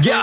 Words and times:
Ya. 0.00 0.22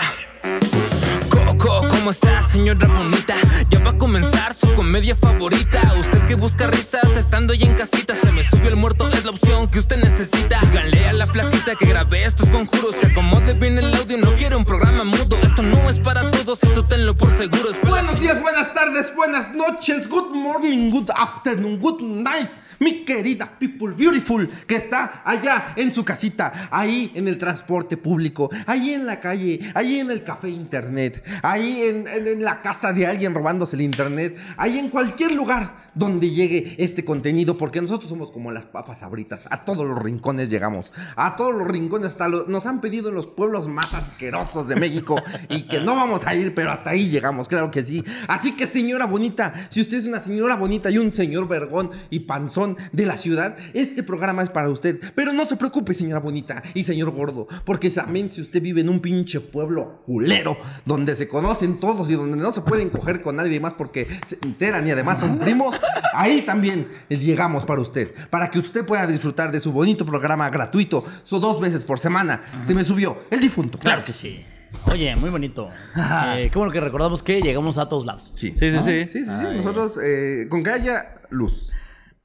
Coco, 1.30 1.88
¿cómo 1.90 2.12
está, 2.12 2.42
señora 2.44 2.88
bonita? 2.88 3.36
Ya 3.70 3.80
va 3.80 3.92
a 3.92 3.98
comenzar 3.98 4.54
su 4.54 4.74
comedia 4.74 5.16
favorita. 5.16 5.82
Usted 6.00 6.26
que 6.26 6.36
busca 6.36 6.68
risas 6.68 7.18
estando 7.18 7.54
ya 7.54 7.66
en 7.66 7.74
casita. 7.76 8.16
Se 8.16 8.32
me 8.32 8.44
subió 8.44 8.70
el 8.70 8.76
muerto, 8.76 9.08
es 9.10 9.26
la 9.26 9.32
opción 9.32 9.70
que 9.70 9.80
usted 9.80 9.98
necesita. 9.98 10.60
Díganle 10.62 11.08
a 11.08 11.14
la 11.14 11.26
flaquita 11.26 11.76
que 11.76 11.86
grabé 11.86 12.24
estos 12.24 12.50
conjuros. 12.50 12.96
Que 12.96 13.08
acomode 13.08 13.54
bien 13.54 13.78
el 13.78 13.94
audio, 13.94 14.18
no 14.18 14.34
quiero 14.34 14.58
un 14.58 14.66
programa 14.66 15.04
mudo. 15.04 15.38
Esto 15.42 15.64
no 15.64 15.90
es 15.90 16.00
para 16.00 16.30
todos, 16.32 16.64
eso 16.64 16.86
tenlo 16.86 17.16
por 17.16 17.32
seguro. 17.32 17.70
Buenos 17.84 18.20
días, 18.20 18.42
buenas 18.42 18.74
tardes, 18.74 19.14
buenas 19.16 19.54
noches, 19.54 20.08
good 20.08 20.34
morning, 20.34 20.92
good 20.92 21.10
afternoon, 21.16 21.80
good 21.80 22.02
night. 22.02 22.50
Mi 22.84 23.06
querida 23.06 23.58
People 23.58 23.94
Beautiful, 23.96 24.50
que 24.68 24.76
está 24.76 25.22
allá 25.26 25.74
en 25.76 25.92
su 25.94 26.04
casita, 26.04 26.68
ahí 26.72 27.12
en 27.16 27.28
el 27.28 27.38
transporte 27.38 27.98
público, 27.98 28.50
ahí 28.66 28.94
en 28.94 29.06
la 29.06 29.20
calle, 29.20 29.60
ahí 29.74 30.00
en 30.00 30.12
el 30.12 30.24
café 30.24 30.50
internet, 30.50 31.24
ahí 31.42 31.82
en, 31.82 32.44
la 32.44 32.62
casa 32.62 32.92
de 32.94 33.08
alguien 33.08 33.34
robándose 33.34 33.76
el 33.76 33.82
internet, 33.84 34.38
ahí 34.58 34.80
en 34.80 34.90
cualquier 34.90 35.32
lugar 35.32 35.84
donde 35.96 36.32
llegue 36.32 36.76
este 36.80 37.06
contenido, 37.06 37.56
porque 37.56 37.80
nosotros 37.80 38.10
somos 38.10 38.32
como 38.32 38.52
las 38.52 38.66
papas 38.66 39.04
abritas, 39.04 39.48
a 39.52 39.62
todos 39.62 39.86
los 39.88 39.98
rincones 40.02 40.50
llegamos, 40.50 40.92
a 41.16 41.36
todos 41.36 41.54
los 41.54 41.68
rincones, 41.68 42.08
hasta 42.08 42.28
lo- 42.28 42.48
nos 42.48 42.66
han 42.66 42.82
pedido 42.82 43.10
en 43.10 43.16
los 43.16 43.28
pueblos 43.28 43.68
más 43.68 43.94
asquerosos 43.94 44.68
de 44.68 44.76
México 44.76 45.22
y 45.50 45.68
que 45.68 45.80
no 45.82 45.96
vamos 45.96 46.26
a 46.26 46.34
ir, 46.36 46.54
pero 46.56 46.72
hasta 46.72 46.90
ahí 46.90 47.10
llegamos, 47.10 47.48
claro 47.48 47.70
que 47.70 47.84
sí. 47.84 48.04
Así 48.28 48.54
que 48.54 48.66
señora 48.66 49.06
bonita, 49.06 49.54
si 49.70 49.82
usted 49.82 49.98
es 49.98 50.06
una 50.06 50.20
señora 50.20 50.56
bonita 50.56 50.90
y 50.90 50.98
un 50.98 51.14
señor 51.14 51.48
vergón 51.48 51.92
y 52.10 52.22
panzón 52.22 52.73
de 52.92 53.06
la 53.06 53.18
ciudad, 53.18 53.56
este 53.74 54.04
programa 54.04 54.44
es 54.44 54.50
para 54.50 54.70
usted. 54.70 55.00
Pero 55.16 55.34
no 55.34 55.46
se 55.46 55.56
preocupe, 55.56 55.94
señora 55.94 56.20
bonita 56.20 56.62
y 56.74 56.84
señor 56.84 57.12
gordo, 57.12 57.48
porque 57.66 57.90
también 57.90 58.32
si 58.32 58.42
usted 58.42 58.62
vive 58.62 58.82
en 58.82 58.90
un 58.90 59.00
pinche 59.00 59.40
pueblo 59.42 60.02
culero, 60.06 60.58
donde 60.86 61.16
se 61.16 61.28
conocen 61.28 61.80
todos 61.80 62.10
y 62.10 62.14
donde 62.14 62.38
no 62.38 62.52
se 62.52 62.62
pueden 62.62 62.90
coger 62.90 63.22
con 63.22 63.36
nadie 63.36 63.60
más 63.60 63.74
porque 63.74 64.08
se 64.26 64.38
enteran 64.44 64.88
y 64.88 64.92
además 64.92 65.20
son 65.20 65.40
primos, 65.40 65.80
ahí 66.14 66.42
también 66.42 66.88
llegamos 67.10 67.66
para 67.66 67.82
usted, 67.82 68.14
para 68.30 68.50
que 68.50 68.60
usted 68.60 68.86
pueda 68.86 69.06
disfrutar 69.08 69.52
de 69.52 69.60
su 69.60 69.72
bonito 69.72 70.06
programa 70.06 70.50
gratuito, 70.50 71.04
so 71.24 71.40
dos 71.40 71.60
veces 71.60 71.84
por 71.84 72.00
semana. 72.00 72.42
Se 72.64 72.74
me 72.74 72.84
subió 72.84 73.18
el 73.30 73.40
difunto. 73.40 73.78
Claro 73.78 74.04
que 74.04 74.12
sí. 74.12 74.46
Oye, 74.86 75.16
muy 75.16 75.30
bonito. 75.30 75.70
Eh, 76.36 76.50
qué 76.52 76.58
bueno 76.58 76.72
que 76.72 76.80
recordamos 76.80 77.22
que 77.22 77.42
llegamos 77.42 77.78
a 77.78 77.88
todos 77.88 78.06
lados. 78.06 78.32
Sí, 78.34 78.54
Sí, 78.58 78.72
sí, 78.72 78.78
sí. 78.84 79.06
Sí, 79.10 79.24
sí, 79.24 79.30
sí. 79.30 79.46
Nosotros, 79.58 80.00
eh, 80.04 80.48
con 80.50 80.64
que 80.64 80.72
haya 80.72 81.16
luz, 81.30 81.72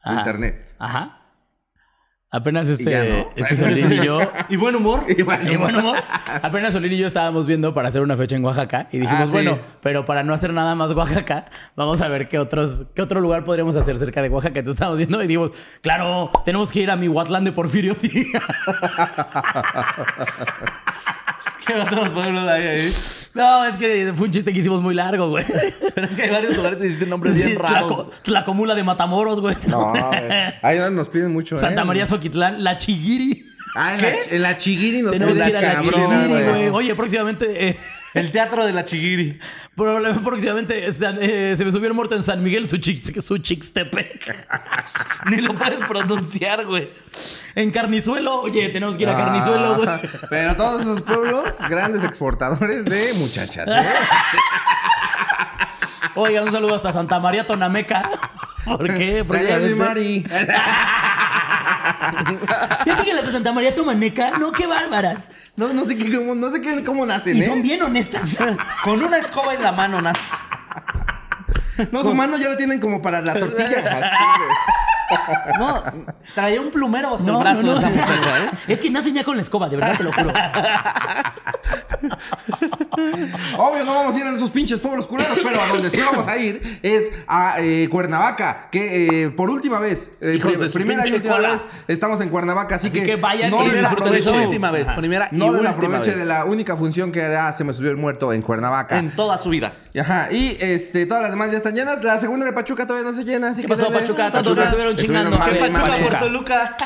Ajá. 0.03 0.19
internet. 0.19 0.67
Ajá. 0.79 1.15
Apenas 2.31 2.69
este, 2.69 2.85
no. 3.09 3.31
este 3.37 3.57
Solín 3.57 3.91
y 3.91 4.05
yo. 4.05 4.19
Y 4.51 4.57
buen 4.57 4.77
humor. 4.77 5.07
Y 5.09 5.23
bueno, 5.23 5.51
Y 5.51 5.57
bueno, 5.57 5.79
amor, 5.79 5.97
apenas 6.43 6.75
Solín 6.75 6.93
y 6.93 6.99
yo 6.99 7.07
estábamos 7.07 7.47
viendo 7.47 7.73
para 7.73 7.89
hacer 7.89 8.03
una 8.03 8.19
fecha 8.19 8.37
en 8.37 8.45
Oaxaca 8.45 8.87
y 8.93 8.99
dijimos, 8.99 9.23
Ah, 9.23 9.27
sí. 9.27 9.33
bueno, 9.33 9.59
pero 9.81 10.05
para 10.05 10.23
no 10.23 10.35
hacer 10.35 10.53
nada 10.53 10.75
más 10.75 10.93
Oaxaca, 10.93 11.47
vamos 11.75 12.03
a 12.03 12.09
ver 12.09 12.29
qué 12.29 12.39
otros, 12.39 12.81
qué 12.95 13.01
otro 13.01 13.23
lugar 13.23 13.45
podríamos 13.45 13.77
hacer 13.77 13.97
cerca 13.97 14.21
de 14.21 14.29
Oaxaca. 14.29 14.59
Entonces 14.59 14.75
estábamos 14.77 14.99
viendo 14.99 15.23
y 15.23 15.27
dijimos, 15.27 15.53
claro, 15.81 16.31
tenemos 16.45 16.71
que 16.71 16.81
ir 16.81 16.91
a 16.91 16.97
mi 16.97 17.09
Huatlán 17.09 17.45
de 17.45 17.53
Porfirio. 17.53 17.97
¿Qué 21.67 21.75
otros 21.75 22.09
pueblos 22.11 22.49
hay 22.49 22.63
ahí? 22.67 22.95
No, 23.35 23.65
es 23.67 23.77
que 23.77 24.13
fue 24.17 24.27
un 24.27 24.33
chiste 24.33 24.53
que 24.53 24.59
hicimos 24.61 24.81
muy 24.83 24.95
largo, 24.95 25.29
güey. 25.31 25.45
Pero 25.95 26.07
es 26.07 26.17
que 26.17 26.23
hay 26.23 26.31
varios 26.31 26.57
lugares 26.57 26.79
que 26.79 26.85
existen 26.87 27.09
nombres 27.11 27.37
Sí, 27.37 27.45
bien 27.45 27.59
raros. 27.59 27.91
Tlaco- 27.93 28.11
Tlacomula 28.23 28.75
de 28.75 28.83
Matamoros, 28.85 29.41
güey. 29.41 29.55
No, 29.67 29.93
eh, 30.13 30.59
ahí 30.63 30.79
nos 30.91 31.09
piden 31.09 31.33
mucho. 31.33 31.55
¿eh? 31.55 31.59
Santa 31.59 31.85
María 31.85 32.07
Soquitlán, 32.07 32.65
La 32.65 32.77
Chiguiri. 32.77 33.45
Ah, 33.77 33.95
en 33.95 34.03
la, 34.03 34.09
en 34.31 34.43
la 34.43 34.57
Chiguiri 34.57 35.03
nos 35.03 35.13
Tenemos 35.13 35.35
piden 35.35 35.47
que 35.47 35.51
ir 35.51 35.57
a 35.57 35.61
La 35.61 35.75
cabrón, 35.83 35.93
Chiguiri, 36.11 36.29
güey. 36.33 36.45
güey. 36.49 36.69
Oye, 36.71 36.95
próximamente... 36.95 37.69
eh, 37.69 37.79
El 38.19 38.33
teatro 38.33 38.67
de 38.67 38.73
la 38.73 38.85
Chiguiri. 38.85 39.39
Probablemente 39.77 40.25
próximamente 40.25 40.93
San- 40.93 41.19
eh, 41.21 41.55
se 41.57 41.65
me 41.65 41.71
subió 41.73 41.89
el 41.89 41.95
muerto 41.95 42.15
en 42.17 42.23
San 42.23 42.43
Miguel 42.43 42.67
Suchix- 42.69 43.21
Suchixtepec. 43.23 44.49
Ni 45.31 45.41
lo 45.41 45.55
puedes 45.55 45.81
pronunciar, 45.81 46.65
güey. 46.67 46.91
En 47.55 47.71
Carnizuelo, 47.71 48.41
oye, 48.43 48.69
tenemos 48.71 48.97
que 48.97 49.03
ir 49.05 49.09
a 49.09 49.17
Carnizuelo, 49.17 49.77
güey. 49.77 49.89
Ah, 49.89 50.01
Pero 50.31 50.57
todos 50.57 50.83
esos 50.83 51.01
pueblos, 51.03 51.45
grandes 51.69 52.03
exportadores 52.05 52.85
de 52.85 53.13
muchachas. 53.15 53.69
¿eh? 53.69 53.87
Oiga, 56.15 56.43
un 56.43 56.51
saludo 56.53 56.75
hasta 56.75 56.93
Santa 56.93 57.19
María 57.21 57.47
Tonameca. 57.47 58.11
¿Por 58.65 58.87
qué? 58.97 59.25
Rayas 59.29 59.63
de 59.63 59.75
Próximamente- 59.75 59.77
Mari. 59.77 60.27
Fíjate 62.85 63.05
que 63.05 63.15
las 63.15 63.27
de 63.27 63.33
Santa 63.33 63.53
María 63.53 63.75
Tonameca, 63.75 64.31
no, 64.39 64.53
qué 64.53 64.67
bárbaras. 64.67 65.19
No, 65.59 65.73
no 65.73 65.85
sé 65.85 65.99
qué, 65.99 66.17
cómo, 66.17 66.37
no 66.37 66.51
sé 66.53 66.63
qué, 66.63 66.85
cómo 66.85 67.05
nacen, 67.05 67.37
Y 67.37 67.41
¿eh? 67.41 67.47
son 67.47 67.63
bien 67.63 67.83
honestas. 67.83 68.39
Con 68.85 69.03
una 69.03 69.19
escoba 69.19 69.55
en 69.55 69.63
la 69.65 69.73
mano, 69.73 70.01
Nas. 70.01 70.17
No, 71.91 72.05
su 72.05 72.15
mano 72.15 72.37
ya 72.39 72.49
lo 72.49 72.57
tienen 72.57 72.79
como 72.79 73.03
para 73.03 73.21
la 73.21 73.35
tortilla. 73.35 73.79
Así. 73.91 74.25
No, 75.59 75.83
traía 76.35 76.61
un 76.61 76.71
plumero 76.71 77.11
bajo 77.13 77.25
No, 77.25 77.39
el 77.39 77.43
brazo 77.43 77.63
no, 77.63 77.73
no. 77.73 77.79
esa 77.79 77.89
mujer, 77.91 78.19
¿eh? 78.19 78.51
Es 78.73 78.83
que 78.83 78.91
nacen 78.91 79.15
ya 79.15 79.25
con 79.25 79.37
la 79.37 79.43
escoba, 79.43 79.69
de 79.69 79.77
verdad 79.77 79.97
te 79.97 80.05
lo 80.05 80.13
juro. 80.13 80.33
Obvio, 83.59 83.85
no 83.85 83.95
vamos 83.95 84.15
a 84.15 84.19
ir 84.19 84.25
a 84.27 84.35
esos 84.35 84.51
pinches 84.51 84.81
pueblos 84.81 85.07
culeros, 85.07 85.39
pero 85.43 85.61
a 85.61 85.67
donde 85.69 85.91
sí 85.91 86.01
vamos 86.01 86.27
a 86.27 86.37
ir 86.37 86.81
es 86.83 87.11
a 87.27 87.57
eh, 87.59 87.89
Cuernavaca, 87.91 88.69
que 88.71 89.25
eh, 89.25 89.31
por 89.31 89.51
última 89.51 89.79
vez, 89.79 90.11
eh, 90.21 90.39
de 90.39 90.69
primera 90.71 91.07
y 91.07 91.13
última 91.13 91.37
cola. 91.37 91.53
vez, 91.53 91.67
estamos 91.87 92.21
en 92.21 92.29
Cuernavaca, 92.29 92.77
así, 92.77 92.89
Así 92.89 93.03
que 93.03 93.17
vayan 93.17 93.51
no 93.51 93.63
y 93.63 93.69
Primera, 93.69 93.89
disfruten 93.89 94.13
del 94.13 94.23
aproveche 94.23 94.39
show. 94.41 94.49
última 94.49 94.71
vez. 94.71 94.89
Primera 94.93 95.29
y 95.31 95.37
No 95.37 95.47
última 95.47 95.69
desaproveche 95.69 96.11
vez. 96.11 96.19
de 96.19 96.25
la 96.27 96.45
única 96.45 96.77
función 96.77 97.13
que 97.13 97.23
hará 97.23 97.53
Se 97.53 97.65
me 97.65 97.73
subió 97.73 97.91
el 97.91 97.97
muerto 97.97 98.33
en 98.33 98.43
Cuernavaca. 98.43 98.99
En 98.99 99.11
toda 99.11 99.39
su 99.39 99.51
vida. 99.51 99.75
Ajá, 99.99 100.29
y 100.33 100.57
este, 100.61 101.07
todas 101.07 101.23
las 101.23 101.33
demás 101.33 101.51
ya 101.51 101.57
están 101.57 101.75
llenas. 101.75 102.05
La 102.05 102.19
segunda 102.21 102.47
de 102.47 102.53
Pachuca 102.53 102.87
todavía 102.87 103.11
no 103.11 103.17
se 103.17 103.25
llena. 103.25 103.49
Así 103.51 103.63
¿Qué 103.63 103.67
que 103.67 103.75
pasó, 103.75 103.85
denle. 103.85 104.01
Pachuca? 104.01 104.31
¿Cuántos 104.31 104.57
me 104.57 104.63
estuvieron 104.65 104.97
chingando? 105.07 105.39
madre, 105.39 105.59
¿Qué 105.59 105.71
Pachuca 105.71 106.09
por 106.11 106.19
Toluca. 106.19 106.77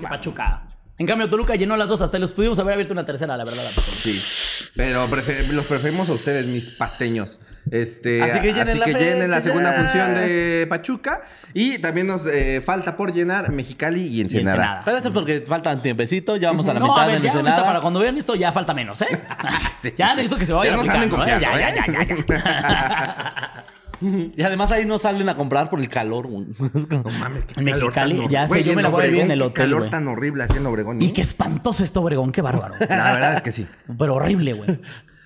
Qué 0.00 0.06
Pachuca. 0.06 0.62
En 0.98 1.06
cambio, 1.06 1.28
Toluca 1.28 1.54
llenó 1.56 1.76
las 1.76 1.88
dos, 1.88 2.00
hasta 2.00 2.18
los 2.18 2.32
pudimos 2.32 2.58
haber 2.58 2.72
abierto 2.74 2.94
una 2.94 3.04
tercera, 3.04 3.36
la 3.36 3.44
verdad. 3.44 3.62
Sí. 4.02 4.18
Pero 4.74 5.04
prefer- 5.08 5.52
los 5.52 5.66
preferimos 5.66 6.08
a 6.08 6.12
ustedes, 6.12 6.46
mis 6.46 6.76
pasteños. 6.78 7.38
Este, 7.68 8.22
Así 8.22 8.38
que 8.40 8.52
llenen 8.54 8.78
la 8.78 8.86
llenen 8.86 9.28
la 9.28 9.36
fecha 9.38 9.48
segunda 9.48 9.72
ya. 9.74 9.80
función 9.82 10.14
de 10.14 10.66
Pachuca. 10.70 11.20
Y 11.52 11.78
también 11.78 12.06
nos 12.06 12.22
eh, 12.26 12.62
falta 12.64 12.96
por 12.96 13.12
llenar 13.12 13.50
Mexicali 13.50 14.06
y 14.06 14.20
Ensenada. 14.20 14.56
Ensenada. 14.56 14.82
Pero 14.84 14.98
eso 14.98 15.12
porque 15.12 15.44
faltan 15.46 15.82
tiempecito. 15.82 16.36
Ya 16.36 16.48
vamos 16.50 16.68
a 16.68 16.74
la 16.74 16.80
No, 16.80 16.86
mitad 16.86 17.02
a 17.02 17.06
ver, 17.08 17.20
de 17.20 17.26
Ensenada. 17.28 17.64
para 17.64 17.80
cuando 17.80 17.98
vean 18.00 18.16
esto 18.16 18.34
ya 18.36 18.52
falta 18.52 18.72
menos, 18.72 19.02
¿eh? 19.02 19.08
ya 19.98 20.14
necesito 20.14 20.38
que 20.38 20.46
se 20.46 20.52
vaya 20.52 20.70
Ya 20.70 20.76
nos 20.76 20.88
anden 20.88 21.10
¿eh? 21.12 21.24
Ya, 21.26 21.36
¿eh? 21.36 21.74
ya, 21.76 21.86
ya, 21.86 22.04
ya. 22.04 23.64
Y 24.00 24.42
además 24.42 24.70
ahí 24.72 24.84
no 24.84 24.98
salen 24.98 25.28
a 25.28 25.36
comprar 25.36 25.70
por 25.70 25.80
el 25.80 25.88
calor, 25.88 26.26
güey. 26.26 26.46
No 26.90 27.02
mames, 27.18 27.44
qué 27.46 27.54
calor 27.54 27.64
Mexicali, 27.80 28.22
ya 28.28 28.42
sé, 28.42 28.48
Güey, 28.48 28.64
yo 28.64 28.74
me 28.74 28.82
la 28.82 28.88
voy 28.88 29.04
a 29.04 29.06
vivir 29.06 29.22
en 29.22 29.30
el 29.30 29.38
qué 29.38 29.44
hotel, 29.44 29.64
calor 29.64 29.78
güey. 29.80 29.90
tan 29.90 30.08
horrible 30.08 30.44
así 30.44 30.56
en 30.56 30.66
Obregón. 30.66 31.00
Y 31.02 31.06
¿eh? 31.06 31.12
qué 31.14 31.20
espantoso 31.22 31.82
está 31.84 32.00
Obregón, 32.00 32.32
qué 32.32 32.42
bárbaro. 32.42 32.74
La 32.88 33.12
verdad 33.12 33.34
es 33.36 33.42
que 33.42 33.52
sí. 33.52 33.66
Pero 33.98 34.14
horrible, 34.14 34.52
güey. 34.52 34.80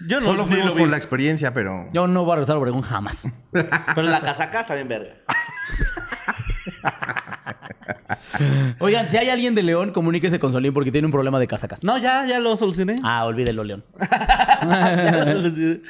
Yo 0.07 0.19
no 0.21 0.27
Solo 0.27 0.47
vi. 0.47 0.57
por 0.57 0.89
la 0.89 0.97
experiencia, 0.97 1.53
pero... 1.53 1.87
Yo 1.93 2.07
no 2.07 2.25
voy 2.25 2.33
a 2.33 2.37
regresar 2.37 2.57
a 2.57 2.59
Obregón 2.59 2.81
jamás. 2.81 3.29
Pero 3.53 4.03
la 4.03 4.23
casaca 4.23 4.61
está 4.61 4.75
bien 4.75 4.89
verga. 4.89 5.11
Oigan, 8.79 9.09
si 9.09 9.17
hay 9.19 9.29
alguien 9.29 9.55
de 9.55 9.63
León, 9.63 9.91
comuníquese 9.93 10.39
con 10.39 10.53
Solín 10.53 10.73
porque 10.73 10.91
tiene 10.91 11.07
un 11.07 11.13
problema 11.13 11.39
de 11.39 11.47
casacas. 11.47 11.85
No, 11.85 11.99
ya, 11.99 12.25
ya 12.27 12.39
lo 12.41 12.57
solucioné. 12.57 12.97
Ah, 13.03 13.25
olvídelo, 13.27 13.63
León. 13.65 13.85
Ya 14.01 15.25
lo 15.27 15.43
solucioné. 15.43 15.81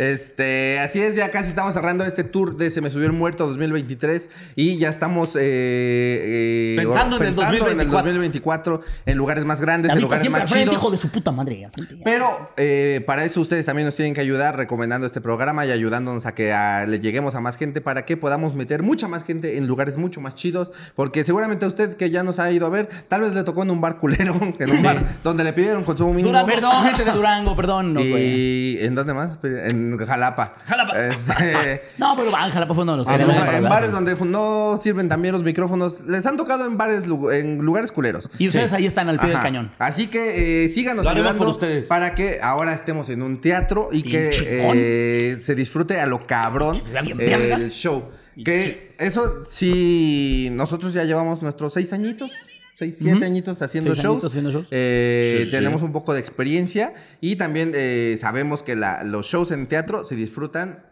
Este, 0.00 0.78
así 0.80 0.98
es, 1.02 1.14
ya 1.14 1.30
casi 1.30 1.50
estamos 1.50 1.74
cerrando 1.74 2.04
este 2.06 2.24
tour 2.24 2.56
de 2.56 2.70
Se 2.70 2.80
me 2.80 2.88
subió 2.88 3.04
el 3.06 3.12
muerto 3.12 3.46
2023 3.46 4.30
y 4.56 4.78
ya 4.78 4.88
estamos 4.88 5.36
eh, 5.36 5.40
eh, 5.42 6.76
Pensando 6.78 7.16
en 7.16 7.22
el 7.24 7.34
2024. 7.34 8.00
2024 8.12 8.80
en 9.04 9.18
lugares 9.18 9.44
más 9.44 9.60
grandes, 9.60 9.88
La 9.88 9.94
en 9.96 10.00
lugares 10.00 10.30
más 10.30 10.50
frente, 10.50 10.70
chidos. 10.70 10.74
hijo 10.82 10.90
de 10.90 10.96
su 10.96 11.10
puta 11.10 11.32
madre. 11.32 11.66
al 11.66 11.72
frente, 11.72 11.96
ya. 11.98 12.02
Pero 12.04 12.50
eh, 12.56 13.02
para 13.06 13.24
eso 13.26 13.42
ustedes 13.42 13.66
también 13.66 13.84
nos 13.84 13.94
tienen 13.94 14.14
que 14.14 14.22
ayudar 14.22 14.56
recomendando 14.56 15.06
este 15.06 15.20
programa 15.20 15.66
y 15.66 15.70
ayudándonos 15.70 16.24
a 16.24 16.34
que 16.34 16.52
a- 16.54 16.86
le 16.86 16.98
lleguemos 17.00 17.34
a 17.34 17.40
más 17.42 17.58
gente 17.58 17.82
para 17.82 18.06
que 18.06 18.16
podamos 18.16 18.54
meter 18.54 18.82
mucha 18.82 19.06
más 19.06 19.22
gente 19.24 19.58
en 19.58 19.66
lugares 19.66 19.98
mucho 19.98 20.22
más 20.22 20.34
chidos. 20.34 20.72
Porque 20.94 21.24
seguramente 21.24 21.66
a 21.66 21.68
usted 21.68 21.96
que 21.96 22.08
ya 22.08 22.22
nos 22.22 22.38
ha 22.38 22.50
ido 22.50 22.66
a 22.66 22.70
ver, 22.70 22.88
tal 23.08 23.20
vez 23.20 23.34
le 23.34 23.42
tocó 23.44 23.64
en 23.64 23.70
un 23.70 23.82
bar 23.82 23.98
culero, 23.98 24.34
en 24.58 24.70
un 24.70 24.82
bar 24.82 25.04
donde 25.22 25.44
le 25.44 25.52
pidieron 25.52 25.84
consumo 25.84 26.10
mínimo. 26.14 26.30
Durango, 26.30 26.46
perdón, 26.54 26.84
gente 26.86 27.04
de 27.04 27.12
Durango, 27.12 27.54
perdón. 27.54 27.92
No, 27.92 28.00
y 28.00 28.78
¿en 28.80 28.94
dónde 28.94 29.12
más? 29.12 29.38
En 29.42 29.89
Jalapa. 29.98 30.54
Jalapa. 30.64 31.06
Este, 31.06 31.82
No, 31.98 32.14
pero 32.16 32.34
Ángela, 32.34 32.66
pues 32.66 32.74
fue 32.74 32.82
uno 32.84 32.92
de 32.92 32.98
los 32.98 33.06
para 33.06 33.56
en 33.58 33.64
bares 33.64 33.92
donde 33.92 34.14
no 34.26 34.78
sirven 34.80 35.08
también 35.08 35.32
los 35.32 35.42
micrófonos. 35.42 36.00
Les 36.06 36.24
han 36.26 36.36
tocado 36.36 36.66
en 36.66 36.76
bares 36.76 37.04
en 37.32 37.58
lugares 37.58 37.92
culeros. 37.92 38.30
Y 38.38 38.48
ustedes 38.48 38.72
ahí 38.72 38.86
están 38.86 39.08
al 39.08 39.18
pie 39.18 39.30
del 39.30 39.40
cañón. 39.40 39.70
Así 39.78 40.08
que 40.08 40.64
eh, 40.64 40.68
síganos 40.68 41.06
ayudando 41.06 41.38
por 41.38 41.48
ustedes. 41.48 41.86
para 41.86 42.14
que 42.14 42.40
ahora 42.42 42.72
estemos 42.74 43.08
en 43.08 43.22
un 43.22 43.40
teatro 43.40 43.88
y 43.92 44.02
Sí, 44.02 44.10
que 44.10 44.30
eh, 44.32 45.36
se 45.40 45.54
disfrute 45.54 46.00
a 46.00 46.06
lo 46.06 46.26
cabrón 46.26 46.78
Que 47.16 47.52
el 47.52 47.70
show. 47.70 48.10
Que 48.44 48.94
eso 48.98 49.42
sí, 49.48 50.48
nosotros 50.52 50.94
ya 50.94 51.04
llevamos 51.04 51.42
nuestros 51.42 51.72
seis 51.74 51.92
añitos. 51.92 52.30
6, 52.80 52.96
7 52.98 53.24
añitos 53.26 53.60
haciendo 53.62 53.94
Seis 53.94 54.02
shows. 54.02 54.14
añitos 54.14 54.32
haciendo 54.32 54.50
shows. 54.50 54.66
Eh, 54.70 55.36
Sí, 55.40 55.44
sí. 55.44 55.50
tenemos 55.50 55.82
un 55.82 55.92
poco 55.92 56.14
de 56.14 56.20
experiencia 56.20 56.94
y 57.20 57.36
también 57.36 57.72
eh, 57.74 58.16
sabemos 58.18 58.62
que 58.62 58.74
la- 58.74 59.04
los 59.04 59.26
shows 59.26 59.50
en 59.50 59.66
teatro 59.66 60.02
se 60.04 60.16
disfrutan 60.16 60.82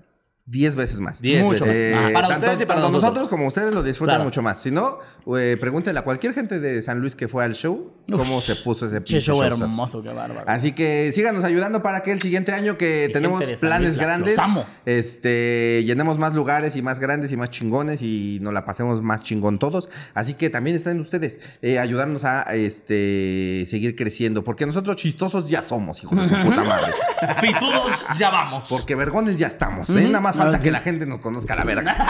10 0.51 0.77
veces 0.77 1.01
más. 1.01 1.21
Diez 1.21 1.45
Mucho 1.45 1.67
veces. 1.67 1.95
más. 1.95 2.05
Ajá, 2.05 2.13
para 2.15 2.29
tanto, 2.29 2.47
ustedes 2.47 2.63
y 2.63 2.67
para 2.67 2.81
tanto 2.81 2.93
nosotros. 2.93 3.03
nosotros 3.03 3.29
como 3.29 3.47
ustedes 3.49 3.75
lo 3.75 3.83
disfrutan 3.83 4.15
Claro. 4.17 4.25
mucho 4.25 4.41
más. 4.43 4.63
Si 4.63 4.71
no, 4.71 4.99
eh, 5.37 5.59
pregúntenle 5.61 6.01
a 6.01 6.05
cualquier 6.05 6.33
gente 6.33 6.59
de 6.59 6.81
San 6.81 7.01
Luis 7.01 7.15
que 7.15 7.29
fue 7.29 7.45
al 7.45 7.55
show 7.55 7.93
cómo 8.11 8.41
se 8.41 8.57
puso 8.57 8.87
ese 8.87 8.97
Che, 8.97 9.01
pinche 9.03 9.21
show 9.21 9.43
hermoso, 9.43 10.03
qué 10.03 10.09
bárbaro. 10.11 10.45
Así 10.49 10.73
que 10.73 11.11
síganos 11.15 11.45
ayudando 11.45 11.83
para 11.83 12.01
que 12.03 12.13
el 12.13 12.23
siguiente 12.23 12.53
año 12.53 12.79
que 12.79 13.05
Mi 13.09 13.13
tenemos 13.13 13.45
planes 13.61 13.89
Luis, 13.91 13.99
grandes, 13.99 14.39
este, 14.87 15.83
llenemos 15.85 16.19
más 16.19 16.33
lugares 16.35 16.77
y 16.77 16.83
más 16.83 16.99
grandes 16.99 17.31
y 17.31 17.37
más 17.37 17.51
chingones 17.51 18.01
y 18.01 18.39
nos 18.41 18.55
la 18.55 18.65
pasemos 18.65 19.03
más 19.03 19.23
chingón 19.25 19.59
todos. 19.59 19.89
Así 20.15 20.33
que 20.35 20.49
también 20.49 20.77
están 20.77 20.99
ustedes 21.01 21.41
eh, 21.61 21.79
ayudándonos 21.79 22.25
a 22.25 22.43
este, 22.55 23.67
seguir 23.69 23.95
creciendo, 23.97 24.43
porque 24.45 24.65
nosotros 24.65 24.97
chistosos 24.97 25.49
ya 25.49 25.63
somos, 25.63 26.03
hijos 26.03 26.19
de 26.19 26.29
su 26.29 26.43
puta 26.43 26.65
madre. 26.65 26.93
Pitudos, 27.41 28.07
ya 28.17 28.31
vamos. 28.31 28.67
Porque 28.69 28.95
vergones 28.95 29.39
ya 29.39 29.47
estamos, 29.49 29.89
¿eh? 29.91 30.03
Nada 30.07 30.21
más 30.21 30.37
falta 30.37 30.57
Ah, 30.57 30.61
que 30.61 30.67
sí. 30.67 30.71
la 30.71 30.81
gente 30.81 31.07
nos 31.07 31.21
conozca 31.21 31.55
la 31.57 31.65
verga. 31.65 31.97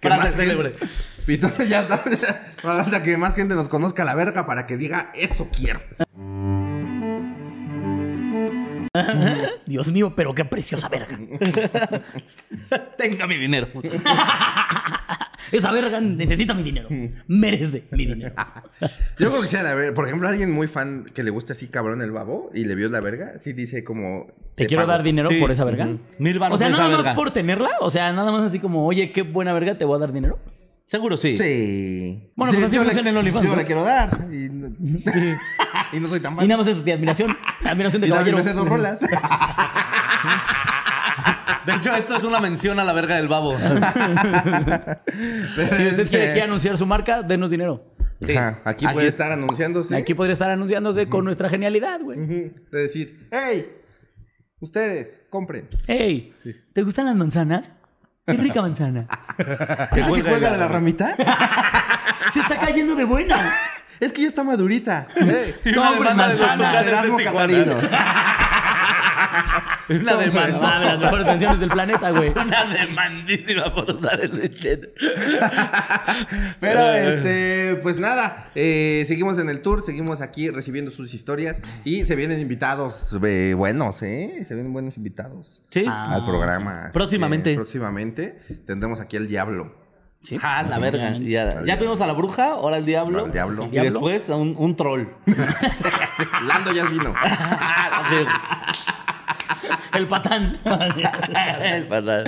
Frase 0.00 0.32
célebre. 0.32 0.74
Pitones 1.26 1.68
ya 1.68 1.80
está. 1.80 1.98
Falta 2.62 3.02
que 3.02 3.16
más 3.16 3.34
gente 3.34 3.54
nos 3.54 3.68
conozca 3.68 4.04
la 4.04 4.14
verga 4.14 4.44
para 4.46 4.66
que 4.66 4.76
diga, 4.76 5.10
eso 5.14 5.48
quiero. 5.54 5.80
Dios 9.66 9.90
mío, 9.90 10.14
pero 10.14 10.34
qué 10.34 10.44
preciosa 10.44 10.88
verga. 10.88 11.18
Tenga 12.98 13.26
mi 13.26 13.36
dinero. 13.36 13.68
Esa 15.52 15.70
verga 15.72 16.00
necesita 16.00 16.54
mi 16.54 16.62
dinero. 16.62 16.88
Merece 17.28 17.84
mi 17.90 18.06
dinero. 18.06 18.34
Yo 19.18 19.30
creo 19.30 19.42
que 19.42 19.48
sea 19.48 19.62
de 19.64 19.74
ver, 19.74 19.94
por 19.94 20.06
ejemplo, 20.06 20.28
alguien 20.28 20.50
muy 20.50 20.66
fan 20.66 21.04
que 21.14 21.22
le 21.22 21.30
gusta 21.30 21.52
así 21.52 21.68
cabrón 21.68 22.02
el 22.02 22.10
babo 22.12 22.50
y 22.54 22.64
le 22.64 22.74
vio 22.74 22.88
la 22.88 23.00
verga, 23.00 23.38
sí 23.38 23.52
dice 23.52 23.84
como. 23.84 24.26
¿Te 24.54 24.66
quiero 24.66 24.82
pago". 24.82 24.92
dar 24.92 25.02
dinero 25.02 25.30
Sí. 25.30 25.40
por 25.40 25.50
esa 25.50 25.64
verga? 25.64 25.86
Ujú. 25.86 25.98
Mil 26.18 26.38
varos 26.38 26.54
O 26.56 26.58
sea, 26.58 26.68
nada 26.68 26.88
más 26.88 26.98
verga. 26.98 27.14
por 27.14 27.30
tenerla. 27.30 27.70
O 27.80 27.90
sea, 27.90 28.12
nada 28.12 28.30
más 28.32 28.42
así 28.42 28.58
como, 28.58 28.86
oye, 28.86 29.10
qué 29.12 29.22
buena 29.22 29.52
verga, 29.52 29.76
te 29.76 29.84
voy 29.84 29.96
a 29.96 30.00
dar 30.00 30.12
dinero. 30.12 30.38
Seguro 30.86 31.16
sí. 31.16 31.36
Sí. 31.38 32.30
Bueno, 32.36 32.52
pues 32.52 32.64
así 32.66 32.76
yo 32.76 32.82
le- 32.82 32.86
funciona 32.90 33.08
en 33.10 33.16
OnlyFans, 33.16 33.44
Yo 33.44 33.50
¿no? 33.52 33.56
le 33.56 33.64
quiero 33.64 33.82
dar. 33.84 34.26
Y 34.30 34.48
no, 34.50 34.68
y 35.92 36.00
no 36.00 36.08
soy 36.08 36.20
tan 36.20 36.34
Y 36.34 36.36
fan. 36.36 36.48
nada 36.48 36.58
más 36.58 36.66
es 36.66 36.84
de 36.84 36.92
admiración. 36.92 37.36
Admiración 37.64 38.02
de 38.02 38.08
Y 38.08 38.10
caballero. 38.10 38.36
me 38.36 38.42
sé 38.42 38.52
dos 38.52 38.68
rolas. 38.68 39.00
De 41.66 41.74
hecho, 41.74 41.92
esto 41.94 42.14
es 42.16 42.24
una 42.24 42.40
mención 42.40 42.78
a 42.80 42.84
la 42.84 42.92
verga 42.92 43.16
del 43.16 43.28
babo. 43.28 43.56
Si 45.56 45.86
usted 45.86 46.08
quiere 46.08 46.30
aquí 46.32 46.40
anunciar 46.40 46.76
su 46.76 46.86
marca, 46.86 47.22
denos 47.22 47.50
dinero. 47.50 47.94
Sí. 48.20 48.36
Ajá, 48.36 48.60
aquí, 48.64 48.86
Aquí- 48.86 48.94
puede 48.94 49.08
estar 49.08 49.32
anunciándose. 49.32 49.96
Aquí 49.96 50.14
podría 50.14 50.32
estar 50.32 50.50
anunciándose 50.50 51.08
con 51.08 51.24
nuestra 51.24 51.48
genialidad, 51.48 52.00
güey. 52.00 52.18
Ujú, 52.18 52.54
De 52.70 52.80
decir, 52.82 53.28
hey, 53.30 53.70
ustedes, 54.60 55.22
compren. 55.30 55.68
Ey, 55.86 56.32
¿te 56.72 56.82
gustan 56.82 57.06
las 57.06 57.16
manzanas? 57.16 57.70
Qué 58.26 58.34
rica 58.34 58.62
manzana. 58.62 59.06
¿Esa 59.38 59.88
que 59.90 60.02
cuelga 60.02 60.30
cuelga 60.30 60.50
de 60.52 60.58
la- 60.58 60.66
la 60.66 60.68
ramita? 60.68 61.14
Se 62.32 62.40
está 62.40 62.56
cayendo 62.58 62.94
de 62.94 63.04
buena. 63.04 63.54
es 64.00 64.12
que 64.12 64.22
ya 64.22 64.28
está 64.28 64.42
madurita. 64.42 65.06
Hey, 65.14 65.54
Y 65.64 65.68
una 65.76 65.88
Compren 65.88 66.16
demanda 66.16 66.28
de 66.34 66.40
manzanas, 66.40 66.56
Tucanes 66.56 66.84
de 66.84 66.88
Erasmo 66.90 67.16
Tijuana. 67.18 67.64
Catarino. 67.64 67.74
Una 69.88 70.12
Ah, 70.12 70.16
demanda. 70.16 70.78
las 70.80 70.98
mejores 70.98 71.26
tensiones 71.26 71.60
del 71.60 71.68
planeta, 71.68 72.10
güey. 72.10 72.30
Una 72.36 72.64
demandísima 72.64 73.72
por 73.74 73.90
usar 73.90 74.20
el 74.20 74.34
lechero. 74.36 74.88
Pero, 76.60 76.80
este, 76.92 77.78
pues 77.82 77.98
nada, 77.98 78.48
eh, 78.54 79.04
seguimos 79.06 79.38
en 79.38 79.48
el 79.50 79.60
tour, 79.60 79.84
seguimos 79.84 80.20
aquí 80.20 80.50
recibiendo 80.50 80.90
sus 80.90 81.12
historias 81.14 81.62
y 81.84 82.06
se 82.06 82.16
vienen 82.16 82.40
invitados 82.40 83.16
eh, 83.24 83.54
buenos, 83.54 84.02
¿eh? 84.02 84.44
Se 84.46 84.54
vienen 84.54 84.72
buenos 84.72 84.96
invitados 84.96 85.62
Sí. 85.70 85.84
Ah, 85.88 86.14
al 86.14 86.24
programa. 86.24 86.84
Así 86.84 86.92
Próximamente. 86.92 87.50
que 87.50 87.56
próximamente 87.56 88.38
tendremos 88.66 89.00
aquí 89.00 89.16
al 89.16 89.28
diablo. 89.28 89.82
Sí. 90.22 90.38
Ah, 90.42 90.62
la 90.62 90.78
verga. 90.78 91.18
Ya, 91.18 91.62
ya 91.66 91.76
tuvimos 91.76 92.00
a 92.00 92.06
la 92.06 92.14
bruja, 92.14 92.52
ahora 92.52 92.78
el 92.78 92.86
diablo. 92.86 93.26
Al 93.26 93.32
diablo. 93.32 93.66
Y 93.66 93.68
¿Diablo? 93.68 93.90
después 93.90 94.30
a 94.30 94.36
un, 94.36 94.54
un 94.56 94.74
troll. 94.74 95.06
Lando 96.46 96.72
ya 96.72 96.86
vino. 96.86 97.12
El 99.94 100.08
patán. 100.08 100.58
El 101.62 101.86
patán. 101.88 102.24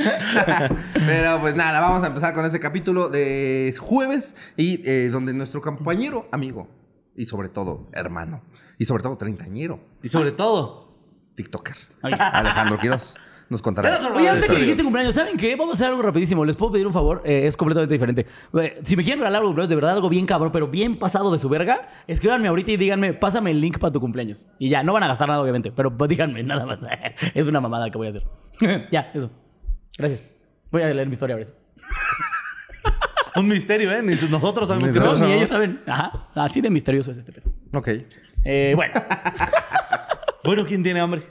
Pero 0.94 1.40
pues 1.40 1.56
nada, 1.56 1.80
vamos 1.80 2.04
a 2.04 2.08
empezar 2.08 2.32
con 2.34 2.44
este 2.44 2.60
capítulo 2.60 3.08
de 3.08 3.74
jueves 3.78 4.36
y 4.56 4.82
eh, 4.88 5.08
donde 5.10 5.32
nuestro 5.32 5.60
compañero, 5.60 6.28
amigo 6.32 6.68
y 7.16 7.24
sobre 7.24 7.48
todo 7.48 7.88
hermano 7.92 8.42
y 8.78 8.84
sobre 8.84 9.02
todo 9.02 9.16
treintañero, 9.16 9.80
Y 10.02 10.08
sobre 10.08 10.32
todo, 10.32 10.94
TikToker, 11.34 11.76
Oye. 12.02 12.14
Alejandro 12.14 12.78
Quiroz, 12.78 13.16
nos 13.48 13.62
contará. 13.62 14.00
Oye, 14.14 14.28
ahorita 14.28 14.48
que 14.48 14.56
dijiste 14.56 14.82
cumpleaños, 14.82 15.14
¿saben 15.14 15.36
qué? 15.36 15.54
Vamos 15.54 15.74
a 15.74 15.76
hacer 15.76 15.88
algo 15.88 16.02
rapidísimo. 16.02 16.44
Les 16.44 16.56
puedo 16.56 16.72
pedir 16.72 16.86
un 16.86 16.92
favor. 16.92 17.22
Eh, 17.24 17.46
es 17.46 17.56
completamente 17.56 17.92
diferente. 17.92 18.26
Eh, 18.60 18.80
si 18.82 18.96
me 18.96 19.04
quieren 19.04 19.20
regalar 19.20 19.38
algo, 19.40 19.50
cumpleaños, 19.50 19.68
de 19.68 19.74
verdad 19.76 19.92
algo 19.92 20.08
bien 20.08 20.26
cabrón, 20.26 20.50
pero 20.52 20.66
bien 20.66 20.98
pasado 20.98 21.30
de 21.30 21.38
su 21.38 21.48
verga, 21.48 21.88
escríbanme 22.08 22.48
ahorita 22.48 22.72
y 22.72 22.76
díganme, 22.76 23.14
pásame 23.14 23.52
el 23.52 23.60
link 23.60 23.78
para 23.78 23.92
tu 23.92 24.00
cumpleaños. 24.00 24.48
Y 24.58 24.68
ya, 24.68 24.82
no 24.82 24.92
van 24.92 25.04
a 25.04 25.08
gastar 25.08 25.28
nada, 25.28 25.40
obviamente, 25.40 25.70
pero 25.70 25.96
pues, 25.96 26.08
díganme 26.08 26.42
nada 26.44 26.66
más. 26.66 26.80
es 27.34 27.46
una 27.46 27.60
mamada 27.60 27.90
que 27.90 27.98
voy 27.98 28.08
a 28.08 28.10
hacer. 28.10 28.24
ya, 28.90 29.10
eso. 29.14 29.30
Gracias. 29.96 30.26
Voy 30.72 30.82
a 30.82 30.92
leer 30.92 31.06
mi 31.06 31.12
historia 31.12 31.36
ahora. 31.36 31.46
un 33.36 33.46
misterio, 33.46 33.92
¿eh? 33.92 34.02
Ni 34.02 34.14
nosotros 34.28 34.66
sabemos 34.66 34.92
que 34.92 34.98
No, 34.98 35.14
ni 35.14 35.32
ellos 35.34 35.50
saben. 35.50 35.82
Ajá. 35.86 36.28
Así 36.34 36.60
de 36.60 36.70
misterioso 36.70 37.12
es 37.12 37.18
este 37.18 37.32
pedo. 37.32 37.52
Ok. 37.74 37.88
Eh, 38.44 38.72
bueno. 38.74 38.94
Bueno, 40.42 40.64
¿quién 40.64 40.82
tiene 40.82 41.00
hambre? 41.00 41.22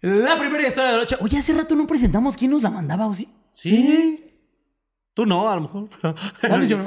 La 0.00 0.38
primera 0.38 0.66
historia 0.66 0.90
de 0.90 0.92
la 0.96 0.98
noche. 1.00 1.16
Oye, 1.20 1.38
hace 1.38 1.52
rato 1.54 1.74
no 1.74 1.86
presentamos 1.86 2.36
quién 2.36 2.50
nos 2.50 2.62
la 2.62 2.70
mandaba, 2.70 3.06
¿o 3.06 3.14
sí? 3.14 3.28
Sí. 3.52 4.20
Tú 5.14 5.24
no, 5.24 5.48
a 5.48 5.54
lo 5.54 5.62
mejor. 5.62 5.88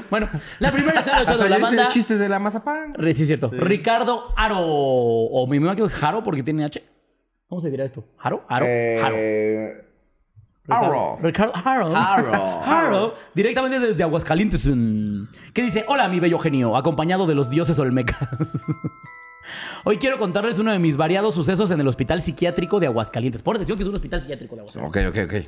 Bueno, 0.09 0.27
la 0.59 0.71
primera 0.71 0.99
historia 0.99 1.19
de 1.19 1.25
la 1.25 1.31
noche 1.31 1.43
de 1.43 1.49
la 1.49 1.57
banda. 1.57 1.87
chistes 1.87 2.19
de 2.19 2.29
la 2.29 2.39
mazapán. 2.39 2.93
Sí, 3.13 3.21
es 3.21 3.27
cierto. 3.27 3.49
Ricardo 3.51 4.33
Aro. 4.35 4.59
O 4.59 5.47
mi 5.47 5.59
mamá 5.59 5.75
que 5.75 5.83
es 5.83 5.93
Jaro 5.93 6.23
porque 6.23 6.43
tiene 6.43 6.65
H. 6.65 6.83
¿Cómo 7.47 7.61
se 7.61 7.69
dirá 7.71 7.85
esto? 7.85 8.05
¿Jaro? 8.17 8.43
¿Aro? 8.49 8.65
Jaro. 8.65 9.15
Eh, 9.17 9.83
Ricardo- 10.65 10.85
Aro. 10.85 11.19
Ricardo 11.21 11.53
Haro. 11.55 11.95
Haro. 11.95 12.61
Haro. 12.65 13.13
Directamente 13.33 13.79
desde 13.79 14.03
Aguascalientes. 14.03 14.65
mm, 14.65 15.27
Que 15.53 15.61
dice: 15.63 15.85
Hola, 15.87 16.09
mi 16.09 16.19
bello 16.19 16.39
genio, 16.39 16.75
acompañado 16.75 17.25
de 17.25 17.35
los 17.35 17.49
dioses 17.49 17.79
olmecas. 17.79 18.17
Hoy 19.85 19.97
quiero 19.97 20.17
contarles 20.17 20.59
uno 20.59 20.73
de 20.73 20.79
mis 20.79 20.97
variados 20.97 21.33
sucesos 21.35 21.71
en 21.71 21.79
el 21.79 21.87
hospital 21.87 22.21
psiquiátrico 22.21 22.81
de 22.81 22.87
Aguascalientes. 22.87 23.41
Por 23.41 23.55
atención 23.55 23.77
que 23.77 23.83
es 23.83 23.87
un 23.89 23.95
hospital 23.95 24.19
psiquiátrico 24.19 24.55
de 24.55 24.61
Aguascalientes. 24.61 25.07
Ok, 25.07 25.15
ok, 25.15 25.33
ok. 25.33 25.47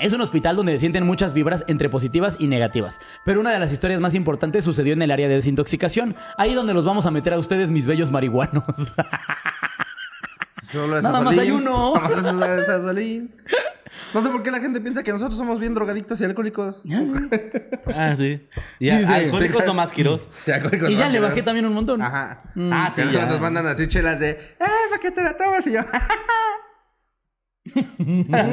Es 0.00 0.12
un 0.12 0.20
hospital 0.22 0.56
donde 0.56 0.72
se 0.72 0.78
sienten 0.78 1.06
muchas 1.06 1.34
vibras 1.34 1.64
entre 1.68 1.88
positivas 1.90 2.36
y 2.40 2.46
negativas. 2.48 2.98
Pero 3.24 3.38
una 3.40 3.52
de 3.52 3.60
las 3.60 3.70
historias 3.70 4.00
más 4.00 4.14
importantes 4.14 4.64
sucedió 4.64 4.92
en 4.94 5.02
el 5.02 5.10
área 5.10 5.28
de 5.28 5.34
desintoxicación. 5.36 6.16
Ahí 6.38 6.54
donde 6.54 6.74
los 6.74 6.84
vamos 6.86 7.04
a 7.06 7.10
meter 7.12 7.32
a 7.34 7.38
ustedes, 7.38 7.70
mis 7.70 7.86
bellos 7.86 8.10
marihuanos. 8.10 8.64
Solo 10.70 10.96
es 10.98 11.02
Nada 11.02 11.20
más 11.20 11.36
hay 11.38 11.50
uno. 11.50 11.94
Nada 12.10 12.32
más 12.32 12.58
es 12.58 12.68
Azolín. 12.68 13.34
No 14.12 14.22
sé 14.22 14.28
por 14.30 14.42
qué 14.42 14.50
la 14.50 14.58
gente 14.60 14.80
piensa 14.80 15.02
que 15.04 15.12
nosotros 15.12 15.36
somos 15.38 15.60
bien 15.60 15.72
drogadictos 15.74 16.20
y 16.20 16.24
alcohólicos. 16.24 16.82
Ah, 17.94 18.14
sí. 18.16 18.48
Y 18.80 18.90
a- 18.90 18.98
Dice- 18.98 19.14
alcohólicos 19.14 19.64
Tomás 19.64 19.92
Quirós. 19.92 20.28
Sí, 20.44 20.50
alcohólicos 20.50 20.90
y 20.90 20.94
ya 20.94 21.00
más 21.04 21.12
le 21.12 21.18
que 21.18 21.22
bajé 21.22 21.34
nada. 21.36 21.44
también 21.44 21.66
un 21.66 21.74
montón. 21.74 22.02
Ajá. 22.02 22.42
Ah, 22.72 22.92
sí, 22.94 23.02
Que 23.02 23.12
ya. 23.12 23.26
nos 23.26 23.40
mandan 23.40 23.66
así 23.66 23.86
chelas 23.88 24.18
de, 24.18 24.30
¡eh, 24.30 24.56
para 24.58 25.00
qué 25.00 25.10
te 25.10 25.22
la 25.22 25.36
tomas! 25.36 25.66
Y 25.66 25.72
yo, 25.74 25.80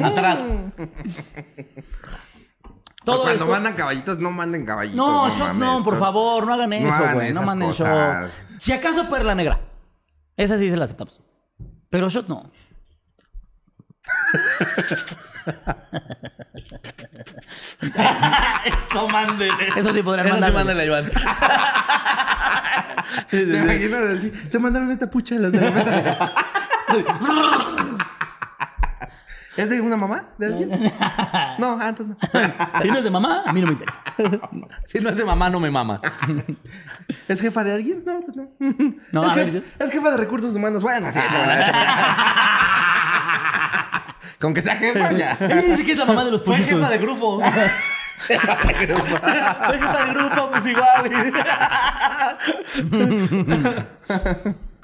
Atrás. 0.04 0.38
Todo 3.04 3.22
cuando 3.22 3.32
esto- 3.32 3.46
mandan 3.46 3.74
caballitos, 3.74 4.18
no 4.20 4.30
manden 4.30 4.64
caballitos. 4.64 4.96
No, 4.96 5.28
shots 5.28 5.56
no, 5.56 5.82
por 5.82 5.98
favor, 5.98 6.46
no 6.46 6.54
hagan 6.54 6.72
eso, 6.72 6.88
hagan 6.94 7.14
güey. 7.14 7.26
No, 7.32 7.40
esas 7.40 7.46
manden 7.46 7.68
cosas. 7.68 8.30
shots. 8.32 8.56
Si 8.62 8.72
acaso 8.72 9.08
perla 9.08 9.34
negra. 9.34 9.60
Esa 10.36 10.56
sí 10.56 10.70
se 10.70 10.76
la 10.76 10.84
aceptamos. 10.84 11.20
Pero 11.92 12.08
shots 12.08 12.28
no. 12.30 12.50
Eso 18.64 19.08
mándele. 19.08 19.52
Eso 19.76 19.92
sí 19.92 20.02
podrían 20.02 20.26
Eso 20.26 20.34
mandarle. 20.36 20.58
sí 20.60 20.64
mándele 20.64 20.82
a 20.82 20.86
Iván. 20.86 21.10
Sí, 23.28 23.38
sí, 23.40 23.46
¿Te 23.46 23.56
sí. 23.58 23.62
imaginas 23.62 24.00
así? 24.02 24.30
Te 24.30 24.58
mandaron 24.58 24.90
esta 24.90 25.08
pucha 25.10 25.34
de 25.38 25.50
la 25.60 25.70
mesa. 25.70 26.32
¿Es 29.56 29.68
de 29.68 29.80
una 29.80 29.96
mamá? 29.96 30.24
¿De 30.38 30.46
alguien? 30.46 30.70
No, 31.58 31.78
antes 31.78 32.06
no. 32.06 32.16
Si 32.82 32.88
no 32.88 32.98
es 32.98 33.04
de 33.04 33.10
mamá, 33.10 33.42
a 33.46 33.52
mí 33.52 33.60
no 33.60 33.66
me 33.66 33.74
interesa. 33.74 34.00
Si 34.86 34.98
no 35.00 35.10
es 35.10 35.16
de 35.16 35.24
mamá, 35.24 35.50
no 35.50 35.60
me 35.60 35.70
mama. 35.70 36.00
¿Es 37.28 37.40
jefa 37.40 37.62
de 37.62 37.74
alguien? 37.74 38.02
No, 38.04 38.20
pues 38.20 38.36
no. 38.36 38.48
No, 39.12 39.34
es, 39.36 39.62
jefa 39.90 40.10
de 40.10 40.16
recursos 40.16 40.54
humanos. 40.54 40.82
Bueno, 40.82 41.12
sí, 41.12 41.18
échamela, 41.18 41.60
échamela. 41.60 42.16
Con 44.40 44.54
que 44.54 44.62
sea 44.62 44.76
jefa, 44.76 45.12
ya. 45.12 45.36
Ella 45.38 45.62
dice 45.62 45.84
que 45.84 45.92
es 45.92 45.98
la 45.98 46.06
mamá 46.06 46.24
de 46.24 46.30
los 46.32 46.42
Fue 46.42 46.56
pollitos. 46.56 46.80
jefa 46.80 46.90
de 46.90 46.98
grupo. 46.98 47.40
Fue 48.26 48.38
jefa 49.78 50.04
de 50.04 50.14
grupo, 50.14 50.50
pues 50.50 50.66
igual. 50.66 51.10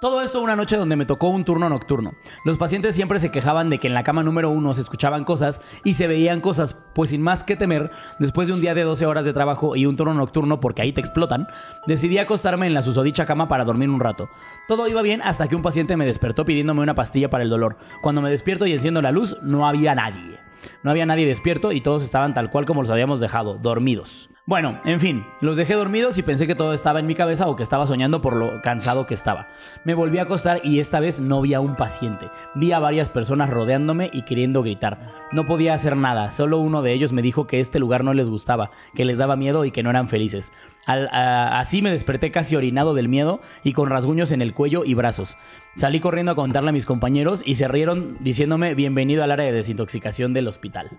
Todo 0.01 0.23
esto 0.23 0.41
una 0.41 0.55
noche 0.55 0.77
donde 0.77 0.95
me 0.95 1.07
tocó 1.07 1.27
un 1.29 1.45
turno 1.45 1.69
nocturno. 1.69 2.13
Los 2.45 2.57
pacientes 2.57 2.95
siempre 2.95 3.19
se 3.19 3.33
quejaban 3.33 3.69
de 3.69 3.81
que 3.81 3.89
en 3.89 3.95
la 3.95 4.05
cama 4.05 4.23
número 4.23 4.49
uno 4.49 4.73
se 4.73 4.81
escuchaban 4.81 5.25
cosas 5.25 5.61
y 5.83 5.95
se 5.95 6.07
veían 6.07 6.41
cosas, 6.41 6.77
pues 6.95 7.11
sin 7.11 7.21
más 7.21 7.43
que 7.43 7.57
temer, 7.57 7.91
después 8.21 8.47
de 8.47 8.55
un 8.55 8.61
día 8.61 8.75
de 8.75 8.85
12 8.85 9.07
horas 9.07 9.25
de 9.25 9.33
trabajo 9.33 9.75
y 9.75 9.87
un 9.87 9.97
turno 9.97 10.15
nocturno 10.15 10.61
porque 10.61 10.83
ahí 10.83 10.93
te 10.93 11.01
explotan, 11.01 11.49
decidí 11.89 12.19
acostarme 12.19 12.69
en 12.69 12.75
la 12.75 12.83
susodicha 12.83 13.27
cama 13.27 13.49
para 13.49 13.65
dormir 13.65 13.91
un 13.91 13.99
rato. 13.99 14.31
Todo 14.69 14.87
iba 14.87 15.03
bien 15.03 15.21
hasta 15.21 15.49
que 15.49 15.57
un 15.57 15.63
paciente 15.63 15.97
me 15.97 16.07
despertó 16.07 16.45
pidiéndome 16.45 16.81
una 16.83 16.95
pastilla 16.95 17.29
para 17.29 17.43
el 17.43 17.51
dolor. 17.51 17.77
Cuando 18.01 18.23
me 18.23 18.31
despierto 18.31 18.67
y 18.67 18.75
enciendo 18.75 19.03
la 19.03 19.11
luz, 19.11 19.37
no 19.43 19.67
había 19.67 19.97
nadie. 19.97 20.48
No 20.83 20.91
había 20.91 21.07
nadie 21.07 21.27
despierto 21.27 21.73
y 21.73 21.81
todos 21.81 22.03
estaban 22.03 22.35
tal 22.35 22.51
cual 22.51 22.65
como 22.65 22.83
los 22.83 22.91
habíamos 22.91 23.21
dejado, 23.21 23.55
dormidos. 23.59 24.31
Bueno, 24.47 24.81
en 24.87 24.99
fin, 24.99 25.27
los 25.43 25.59
dejé 25.59 25.75
dormidos 25.75 26.17
y 26.17 26.23
pensé 26.23 26.47
que 26.47 26.55
todo 26.55 26.73
estaba 26.73 27.01
en 27.01 27.07
mi 27.07 27.15
cabeza 27.15 27.49
o 27.49 27.57
que 27.57 27.63
estaba 27.63 27.87
soñando 27.87 28.23
por 28.23 28.35
lo 28.35 28.63
cansado 28.63 29.05
que 29.05 29.13
estaba. 29.13 29.49
Me 29.85 29.93
volví 29.93 30.17
a 30.19 30.23
acostar 30.23 30.63
y 30.65 30.79
esta 30.79 31.01
vez 31.01 31.21
no 31.21 31.43
vi 31.43 31.53
a 31.53 31.61
un 31.61 31.77
paciente. 31.77 32.31
Vi 32.55 32.73
a 32.73 32.79
varias 32.79 33.11
personas 33.11 33.51
rodeándome 33.51 34.09
y 34.11 34.23
queriendo 34.23 34.63
gritar. 34.63 35.09
No 35.33 35.45
podía 35.45 35.75
hacer 35.75 35.97
nada, 35.97 36.31
solo 36.31 36.59
uno 36.61 36.81
de 36.81 36.95
ellos 36.95 37.13
me 37.13 37.21
dijo 37.21 37.47
que 37.47 37.61
este 37.61 37.79
lugar 37.79 38.05
no 38.05 38.15
les 38.15 38.31
gustaba, 38.31 38.71
que 38.95 39.05
les 39.05 39.19
daba 39.19 39.37
miedo 39.37 39.67
y 39.67 39.71
que 39.71 39.83
no 39.83 39.91
eran 39.91 40.09
felices. 40.09 40.51
Al- 40.87 41.09
así 41.13 41.83
me 41.83 41.91
desperté 41.91 42.31
casi 42.31 42.57
orinado 42.57 42.95
del 42.95 43.09
miedo 43.09 43.41
y 43.65 43.75
con 43.75 43.91
rasguños 43.91 44.33
en 44.33 44.41
el 44.41 44.55
cuello 44.55 44.83
y 44.87 44.95
brazos. 44.95 45.37
Salí 45.77 46.01
corriendo 46.01 46.33
a 46.33 46.35
contarle 46.35 46.71
a 46.71 46.73
mis 46.73 46.87
compañeros 46.87 47.43
y 47.45 47.55
se 47.55 47.69
rieron 47.69 48.17
diciéndome 48.21 48.75
bienvenido 48.75 49.23
al 49.23 49.31
área 49.31 49.47
de 49.47 49.53
desintoxicación 49.53 50.33
del 50.33 50.49
hospital. 50.49 50.91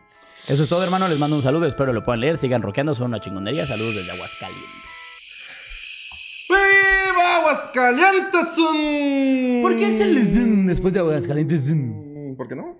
Eso 0.48 0.64
es 0.64 0.70
todo, 0.70 0.84
hermano. 0.84 1.08
Les 1.10 1.20
mando 1.20 1.36
un 1.36 1.42
saludo. 1.42 1.66
Espero 1.66 1.92
lo 1.92 2.02
puedan 2.02 2.22
leer. 2.22 2.38
Sigan 2.38 2.62
roqueando. 2.62 2.96
Son 2.96 3.08
una 3.08 3.20
chingonería. 3.20 3.66
Saludos 3.66 3.96
desde 3.96 4.12
Aguascalientes. 4.14 4.70
¡Viva 6.50 7.36
Aguascalientes! 7.38 8.58
un- 8.58 9.60
¿Por 9.62 9.76
qué 9.76 9.96
es 9.96 10.02
el 10.02 10.18
zoom 10.34 10.66
después 10.68 10.94
de 10.94 11.00
Aguascalientes? 11.02 11.62
Mm, 11.68 12.36
¿Por 12.36 12.48
qué 12.48 12.56
no? 12.56 12.78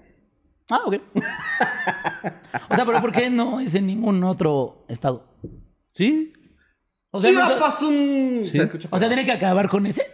Ah, 0.70 0.82
ok. 0.86 0.96
o 2.70 2.76
sea, 2.76 2.86
pero 2.86 3.02
¿por 3.02 3.12
qué 3.12 3.30
no 3.30 3.60
es 3.60 3.76
en 3.76 3.88
ningún 3.88 4.24
otro 4.24 4.86
estado? 4.88 5.28
¿Sí? 5.92 6.32
O 7.12 7.20
sea, 7.20 7.32
escucha 7.32 8.88
o 8.92 9.00
sea, 9.00 9.08
tiene 9.10 9.26
que 9.26 9.32
acabar 9.32 9.68
con 9.68 9.86
ese. 9.86 10.06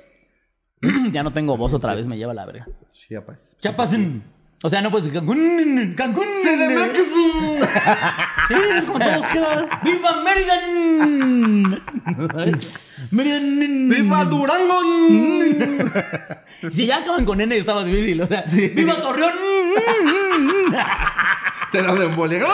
ya 1.12 1.24
no 1.24 1.32
tengo 1.34 1.58
voz 1.58 1.74
otra 1.74 1.94
vez. 1.96 2.06
Me 2.08 2.18
lleva 2.18 2.34
la 2.34 2.46
verga. 2.46 2.68
Chiapas. 2.94 3.58
Chapas. 3.60 3.92
mm. 3.98 4.22
O 4.63 4.70
sea, 4.70 4.82
no 4.82 4.89
puedes 4.89 5.06
decir 5.06 5.20
Cancún. 5.20 5.94
Cancún. 5.96 6.25
CDMX. 6.25 7.00
un- 7.13 8.86
Como 8.88 9.00
todos 9.00 9.27
quedan. 9.27 9.68
¡Viva 9.84 10.24
Mérida! 10.24 10.56
Mérida. 13.12 13.39
¡Viva 13.96 14.24
Durango! 14.25 14.75
Si 16.72 16.88
ya 16.88 16.98
acaban 17.00 17.25
con 17.25 17.39
N, 17.42 17.56
está 17.56 17.75
más 17.75 17.86
difícil. 17.86 18.20
O 18.22 18.25
sea, 18.25 18.44
¡Viva 18.74 19.00
Torreón! 19.00 19.34
Te 21.75 21.82
da 21.82 21.91
una 21.91 22.05
embolia. 22.05 22.46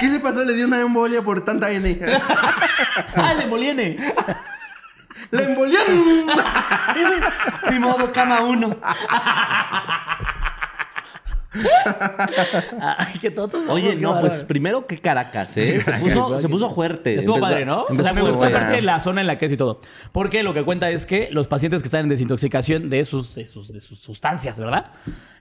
¿Qué 0.00 0.08
le 0.08 0.18
pasó? 0.18 0.44
Le 0.44 0.54
dio 0.54 0.66
una 0.66 0.80
embolia 0.80 1.22
por 1.22 1.44
tanta 1.44 1.70
N. 1.70 2.00
¡Ah, 3.14 3.34
le 3.34 3.46
moliene! 3.46 4.14
¡La 5.30 5.42
embolian! 5.42 5.86
Ni 7.70 7.78
modo, 7.78 8.10
cama 8.12 8.40
uno. 8.40 8.78
Ay, 12.80 13.18
qué 13.20 13.30
tontos 13.30 13.64
somos, 13.64 13.76
Oye, 13.76 13.96
no, 13.96 14.20
pues 14.20 14.42
primero 14.44 14.86
que 14.86 14.98
Caracas, 14.98 15.56
¿eh? 15.56 15.80
Se 15.82 15.92
puso, 15.92 16.40
se 16.40 16.48
puso 16.48 16.70
fuerte. 16.74 17.16
Estuvo 17.16 17.36
Empezó- 17.36 17.50
padre, 17.50 17.64
¿no? 17.66 17.82
O 17.82 17.90
empezó 17.90 18.04
sea, 18.12 18.12
me 18.12 18.28
gustó 18.28 18.44
aparte 18.44 18.80
la 18.82 19.00
zona 19.00 19.20
en 19.20 19.26
la 19.26 19.38
que 19.38 19.46
es 19.46 19.52
y 19.52 19.56
todo. 19.56 19.80
Porque 20.12 20.42
lo 20.42 20.54
que 20.54 20.62
cuenta 20.64 20.90
es 20.90 21.06
que 21.06 21.28
los 21.32 21.46
pacientes 21.46 21.82
que 21.82 21.86
están 21.86 22.02
en 22.02 22.08
desintoxicación 22.08 22.88
de 22.90 23.04
sus, 23.04 23.34
de 23.34 23.46
sus, 23.46 23.72
de 23.72 23.80
sus 23.80 23.98
sustancias, 23.98 24.58
¿verdad? 24.60 24.92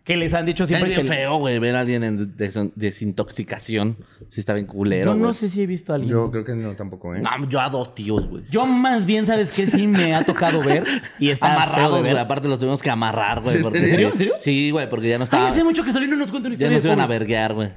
Que 0.03 0.15
les 0.15 0.33
han 0.33 0.45
dicho 0.45 0.63
Es 0.63 0.69
siempre 0.69 0.89
bien 0.89 1.01
que... 1.01 1.07
feo, 1.07 1.37
güey, 1.37 1.59
ver 1.59 1.75
a 1.75 1.81
alguien 1.81 2.03
en 2.03 2.37
des- 2.37 2.57
desintoxicación. 2.75 3.97
Sí 4.29 4.39
está 4.39 4.53
bien 4.53 4.65
culero, 4.65 5.13
Yo 5.13 5.19
no 5.19 5.33
sé 5.33 5.49
si 5.49 5.61
he 5.61 5.65
visto 5.67 5.91
a 5.91 5.95
alguien. 5.95 6.13
Yo 6.13 6.31
creo 6.31 6.45
que 6.45 6.55
no 6.55 6.75
tampoco, 6.75 7.13
¿eh? 7.15 7.19
No, 7.21 7.29
yo 7.49 7.59
a 7.59 7.69
dos 7.69 7.93
tíos, 7.93 8.27
güey. 8.27 8.43
Yo 8.49 8.65
más 8.65 9.05
bien, 9.05 9.25
¿sabes 9.25 9.51
qué? 9.51 9.67
Sí 9.67 9.85
me 9.87 10.15
ha 10.15 10.23
tocado 10.23 10.61
ver 10.61 10.85
y 11.19 11.29
está 11.29 11.47
de 11.47 11.53
Amarrados, 11.53 11.99
güey. 12.05 12.17
Aparte 12.17 12.47
los 12.47 12.57
tuvimos 12.59 12.81
que 12.81 12.89
amarrar, 12.89 13.41
güey. 13.41 13.57
¿En 13.57 13.73
serio? 13.73 14.09
¿En 14.11 14.17
serio? 14.17 14.33
Sí, 14.39 14.71
güey, 14.71 14.87
porque 14.89 15.09
ya 15.09 15.17
no 15.17 15.23
Ay, 15.23 15.25
estaba... 15.25 15.47
hace 15.47 15.63
mucho 15.63 15.83
que 15.83 15.91
Solín 15.91 16.06
no 16.07 16.15
nos 16.17 16.31
cuenta 16.31 16.47
una 16.49 16.55
Ya 16.57 16.65
historia. 16.67 16.77
nos 16.77 16.85
iban 16.85 16.99
a 16.99 17.07
verguear, 17.07 17.53
güey. 17.53 17.69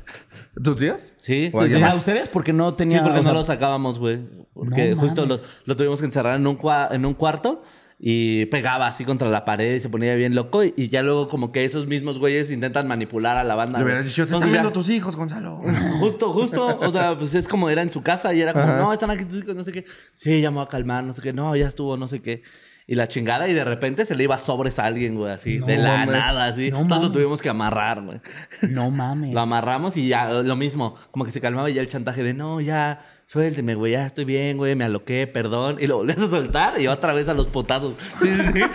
¿Tus 0.63 0.77
tíos? 0.77 1.15
Sí, 1.19 1.51
¿O 1.53 1.59
sí, 1.59 1.65
alguien 1.65 1.81
sí. 1.81 1.85
¿A 1.85 1.95
ustedes? 1.95 2.29
Porque 2.29 2.53
no 2.53 2.75
tenía... 2.75 2.99
Sí, 2.99 3.03
porque 3.05 3.21
o 3.21 3.23
sea, 3.23 3.33
no 3.33 3.39
lo 3.39 3.45
sacábamos, 3.45 3.99
güey. 3.99 4.21
Porque 4.55 4.95
No 4.95 5.01
justo 5.03 5.27
lo, 5.27 5.39
lo 5.65 5.77
tuvimos 5.77 6.01
que 6.01 6.07
encerrar 6.07 6.37
en 6.37 6.47
un, 6.47 6.59
cua- 6.59 6.89
en 6.91 7.05
un 7.07 7.15
cuarto 7.15 7.63
y 8.03 8.47
pegaba 8.47 8.87
así 8.87 9.05
contra 9.05 9.29
la 9.29 9.45
pared 9.45 9.75
y 9.77 9.81
se 9.81 9.89
ponía 9.91 10.15
bien 10.15 10.35
loco. 10.35 10.65
Y, 10.65 10.73
y 10.77 10.89
ya 10.89 11.03
luego, 11.03 11.29
como 11.29 11.53
que 11.53 11.65
esos 11.67 11.87
mismos 11.87 12.19
güeyes 12.19 12.51
intentan 12.51 12.89
manipular 12.89 13.37
a 13.37 13.45
la 13.45 13.55
banda. 13.55 13.79
Le 13.79 13.85
hubieras 13.85 14.07
dicho, 14.07 14.27
te 14.27 14.33
están 14.33 14.49
ya- 14.49 14.53
viendo 14.53 14.73
tus 14.73 14.89
hijos, 14.89 15.17
Gonzalo. 15.17 15.57
Justo, 16.01 16.33
justo. 16.33 16.79
O 16.81 16.91
sea, 16.91 17.17
pues 17.19 17.35
es 17.35 17.47
como 17.47 17.69
era 17.69 17.83
en 17.83 17.91
su 17.91 18.03
casa 18.03 18.33
y 18.33 18.41
era 18.41 18.53
como, 18.55 18.67
no, 18.67 18.93
están 18.93 19.11
aquí 19.11 19.25
tus 19.27 19.41
hijos, 19.43 19.55
no 19.55 19.65
sé 19.65 19.73
qué. 19.73 19.85
Sí, 20.17 20.41
ya 20.41 20.51
me 20.51 20.57
voy 20.57 20.65
a 20.65 20.69
calmar, 20.69 21.05
no 21.05 21.13
sé 21.13 21.21
qué. 21.23 21.33
No, 21.33 21.55
ya 21.57 21.69
estuvo, 21.69 21.97
no 21.99 22.09
sé 22.09 22.21
qué. 22.23 22.43
Y 22.91 22.97
la 22.97 23.07
chingada, 23.07 23.47
y 23.49 23.55
de 23.55 23.63
repente 23.63 24.05
se 24.05 24.17
le 24.17 24.25
iba 24.25 24.37
sobres 24.37 24.81
a 24.81 24.85
alguien, 24.87 25.15
güey, 25.15 25.33
así, 25.33 25.61
No 25.61 25.67
de 25.67 25.77
la 25.77 25.99
mames. 25.99 26.09
nada, 26.09 26.47
así. 26.47 26.73
No 26.73 26.81
Entonces 26.81 27.07
lo 27.07 27.13
tuvimos 27.13 27.41
que 27.41 27.49
amarrar, 27.49 28.03
güey. 28.03 28.21
No 28.69 28.91
mames. 28.91 29.33
Lo 29.33 29.41
amarramos 29.41 29.97
y 29.97 30.09
ya, 30.09 30.29
lo 30.43 30.57
mismo. 30.57 30.97
Como 31.13 31.25
que 31.25 31.31
se 31.31 31.41
calmaba 31.41 31.71
y 31.71 31.75
ya 31.75 31.83
el 31.83 31.87
chantaje 31.87 32.25
de, 32.25 32.35
no, 32.35 32.61
ya, 32.61 33.01
suélteme, 33.31 33.77
güey, 33.77 33.93
ya 33.93 34.07
estoy 34.07 34.25
bien, 34.25 34.57
güey, 34.57 34.75
me 34.75 34.83
aloqué, 34.83 35.29
perdón. 35.29 35.77
Y 35.81 35.87
lo 35.87 35.99
volvías 35.99 36.21
a 36.21 36.29
soltar 36.29 36.81
y 36.81 36.89
otra 36.89 37.13
vez 37.13 37.29
a 37.29 37.35
los 37.35 37.47
potazos. 37.47 37.95
Sí, 38.21 38.29
sí, 38.35 38.43
sí. 38.55 38.61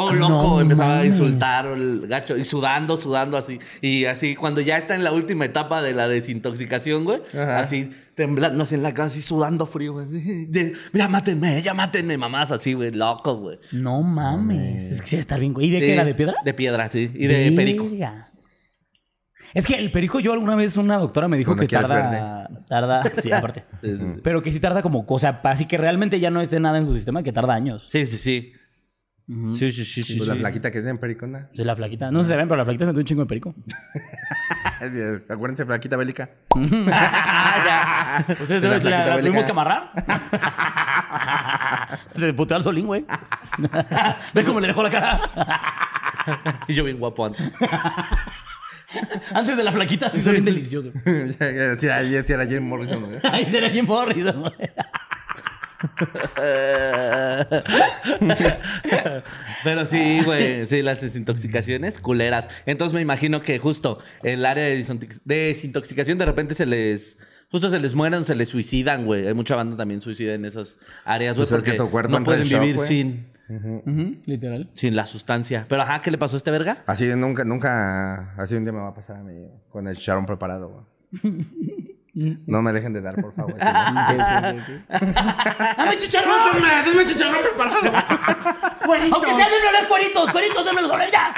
O 0.00 0.12
loco, 0.12 0.30
No 0.30 0.60
empezaba 0.60 1.00
a 1.00 1.06
insultar, 1.06 1.66
el 1.66 2.06
gacho, 2.06 2.36
y 2.36 2.44
sudando, 2.44 2.96
sudando 2.96 3.36
así. 3.36 3.58
Y 3.80 4.04
así, 4.04 4.36
cuando 4.36 4.60
ya 4.60 4.78
está 4.78 4.94
en 4.94 5.02
la 5.02 5.10
última 5.10 5.44
etapa 5.44 5.82
de 5.82 5.92
la 5.92 6.06
desintoxicación, 6.06 7.02
güey, 7.04 7.20
Ajá. 7.32 7.58
así, 7.58 7.90
temblando 8.14 8.62
así 8.62 8.76
en 8.76 8.84
la 8.84 8.94
casa, 8.94 9.08
así 9.08 9.22
sudando 9.22 9.66
frío, 9.66 9.94
güey. 9.94 10.06
Ya 10.92 11.08
mátenme, 11.08 11.60
ya 11.62 11.74
mátenme, 11.74 12.16
mamás, 12.16 12.52
así, 12.52 12.74
güey, 12.74 12.92
loco, 12.92 13.38
güey. 13.38 13.58
No 13.72 14.02
mames. 14.02 14.84
Es 14.84 15.00
que 15.02 15.08
sí, 15.08 15.16
está 15.16 15.36
bien. 15.36 15.52
güey. 15.52 15.66
¿Y 15.66 15.70
de 15.70 15.78
qué 15.80 15.92
era? 15.94 16.04
¿De 16.04 16.14
piedra? 16.14 16.34
De 16.44 16.54
piedra, 16.54 16.88
sí. 16.88 17.10
Y 17.14 17.26
de 17.26 17.52
perico. 17.56 17.84
Es 19.54 19.66
que 19.66 19.74
el 19.74 19.90
perico, 19.90 20.20
yo 20.20 20.32
alguna 20.32 20.54
vez 20.56 20.76
una 20.76 20.96
doctora 20.98 21.28
me 21.28 21.36
dijo 21.36 21.52
Cuando 21.52 21.66
que 21.66 21.74
tarda. 21.76 22.48
Tarda. 22.68 23.02
Sí, 23.22 23.32
aparte. 23.32 23.64
Pero 24.22 24.42
que 24.42 24.50
sí 24.50 24.60
tarda 24.60 24.82
como. 24.82 25.04
O 25.08 25.18
sea, 25.18 25.40
así 25.44 25.66
que 25.66 25.76
realmente 25.78 26.20
ya 26.20 26.30
no 26.30 26.40
esté 26.40 26.60
nada 26.60 26.78
en 26.78 26.86
su 26.86 26.94
sistema, 26.94 27.22
que 27.22 27.32
tarda 27.32 27.54
años. 27.54 27.86
Sí, 27.88 28.06
sí, 28.06 28.18
sí. 28.18 28.52
Ujú. 29.28 29.54
Sí, 29.54 29.70
sí, 29.72 29.84
sí, 29.84 30.02
sí. 30.02 30.16
Pues 30.16 30.26
la 30.28 30.34
sí. 30.34 30.40
flaquita 30.40 30.70
que 30.70 30.78
es 30.78 30.84
bien 30.84 30.96
pericona. 30.98 31.50
Sí, 31.52 31.62
la 31.62 31.76
flaquita. 31.76 32.10
No 32.10 32.20
sé 32.20 32.24
si 32.24 32.30
se 32.30 32.36
ven, 32.36 32.48
pero 32.48 32.56
la 32.58 32.64
flaquita 32.64 32.84
se 32.84 32.88
metió 32.88 33.00
un 33.00 33.06
chingo 33.06 33.22
de 33.22 33.26
perico. 33.26 33.54
Acuérdense, 35.28 35.66
flaquita 35.66 35.96
bélica. 35.96 36.30
Ya. 36.58 38.24
Ustedes 38.40 38.62
La 38.62 38.78
la, 38.78 39.06
la 39.16 39.20
tuvimos 39.20 39.44
que 39.44 39.50
amarrar. 39.50 39.90
se 42.12 42.32
puteó 42.32 42.56
al 42.56 42.62
solín, 42.62 42.86
güey. 42.86 43.04
Ve 44.34 44.44
cómo 44.44 44.60
le 44.60 44.68
dejó 44.68 44.82
la 44.82 44.90
cara. 44.90 45.20
Y 46.68 46.74
yo 46.74 46.84
bien 46.84 46.98
guapo 46.98 47.26
antes. 47.26 47.42
Antes 49.34 49.56
de 49.56 49.64
la 49.64 49.72
flaquita, 49.72 50.10
sí, 50.10 50.20
son 50.20 50.32
bien 50.32 50.44
delicioso. 50.44 50.90
Sí 51.04 51.86
era 52.32 52.46
Jim 52.46 52.62
Morrison. 52.64 53.04
¿eh? 53.14 53.20
Ahí 53.30 53.46
será 53.50 53.68
Jim 53.70 53.86
Morrison. 53.86 54.50
Pero 59.64 59.86
sí, 59.86 60.20
güey, 60.24 60.64
sí, 60.66 60.82
las 60.82 61.00
desintoxicaciones 61.00 61.98
culeras. 61.98 62.48
Entonces 62.66 62.94
me 62.94 63.00
imagino 63.00 63.40
que 63.42 63.58
justo 63.58 63.98
el 64.22 64.44
área 64.44 64.64
de 64.64 64.80
desintox- 64.80 65.20
desintoxicación 65.24 66.18
de 66.18 66.26
repente 66.26 66.54
se 66.54 66.66
les... 66.66 67.18
Justo 67.50 67.70
se 67.70 67.78
les 67.78 67.94
mueren 67.94 68.20
o 68.20 68.24
se 68.24 68.34
les 68.34 68.50
suicidan, 68.50 69.06
güey. 69.06 69.26
Hay 69.26 69.32
mucha 69.32 69.56
banda 69.56 69.74
también 69.76 70.02
suicida 70.02 70.34
en 70.34 70.44
esas 70.44 70.78
áreas, 71.04 71.34
güey. 71.34 71.48
Pues 71.48 71.52
es 71.58 71.64
que 71.64 71.70
porque 71.72 71.78
tu 71.84 71.90
cuerpo 71.90 72.10
no 72.10 72.18
entra 72.18 72.34
en 72.36 72.42
pueden 72.48 72.76
shock, 72.76 72.76
Literal. 74.26 74.68
sin 74.74 74.94
la 74.96 75.06
sustancia. 75.06 75.64
Pero 75.68 75.82
ajá, 75.82 76.00
¿qué 76.02 76.10
le 76.10 76.18
pasó 76.18 76.36
a 76.36 76.38
este 76.38 76.50
verga? 76.50 76.82
Así 76.86 77.06
nunca, 77.16 77.44
nunca, 77.44 78.34
así 78.36 78.54
un 78.54 78.64
día 78.64 78.72
me 78.72 78.80
va 78.80 78.88
a 78.88 78.94
pasar 78.94 79.16
a 79.16 79.22
mí 79.22 79.34
con 79.70 79.86
el 79.88 79.96
charón 79.96 80.26
preparado. 80.26 80.86
No 82.14 82.62
me 82.62 82.72
dejen 82.72 82.92
de 82.92 83.00
dar, 83.00 83.14
por 83.14 83.32
favor. 83.32 83.56
¡Dame 83.58 84.58
chicharrón! 85.98 86.60
¡Dame 86.60 87.06
chicharrón 87.06 87.42
preparado! 87.42 87.92
Aunque 89.12 89.34
sea 89.34 89.48
de 89.48 89.68
oler 89.68 89.86
cueritos, 89.88 90.32
cueritos, 90.32 90.64
démelos 90.64 90.90
oler 90.90 91.10
ya. 91.12 91.32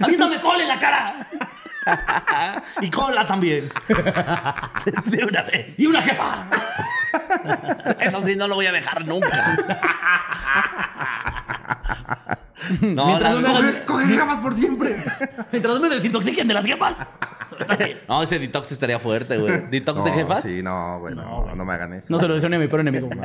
Aviéntame 0.00 0.38
col 0.42 0.60
en 0.60 0.68
la 0.68 0.78
cara. 0.78 1.26
Y 2.82 2.90
cola 2.90 3.26
también. 3.26 3.70
De 5.06 5.24
una 5.24 5.42
vez. 5.44 5.78
Y 5.78 5.86
una 5.86 6.02
jefa. 6.02 6.46
Eso 8.00 8.20
sí, 8.20 8.36
no 8.36 8.46
lo 8.48 8.54
voy 8.56 8.66
a 8.66 8.72
dejar 8.72 9.06
nunca. 9.06 9.56
No, 12.82 13.06
Mientras 13.06 13.34
no 13.34 13.40
me 13.40 13.48
hagas- 13.48 13.74
Coge, 13.84 14.16
coge 14.18 14.36
por 14.42 14.52
siempre. 14.54 14.94
Mientras 15.50 15.80
me 15.80 15.88
desintoxiquen 15.88 16.46
de 16.46 16.54
las 16.54 16.64
jefas. 16.64 16.96
no, 18.08 18.22
ese 18.22 18.38
detox 18.38 18.70
estaría 18.70 18.98
fuerte, 19.00 19.38
güey. 19.38 19.66
¿Detox 19.70 20.04
de 20.04 20.10
No, 20.10 20.16
jefas? 20.16 20.42
Sí, 20.42 20.62
no, 20.62 21.00
güey, 21.00 21.14
no, 21.16 21.52
no 21.56 21.64
me 21.64 21.72
hagan 21.72 21.94
eso. 21.94 22.06
No 22.12 22.18
se 22.20 22.28
lo 22.28 22.34
deseo 22.34 22.48
ni 22.48 22.56
a 22.56 22.58
mi 22.60 22.68
peor 22.68 22.80
enemigo. 22.82 23.08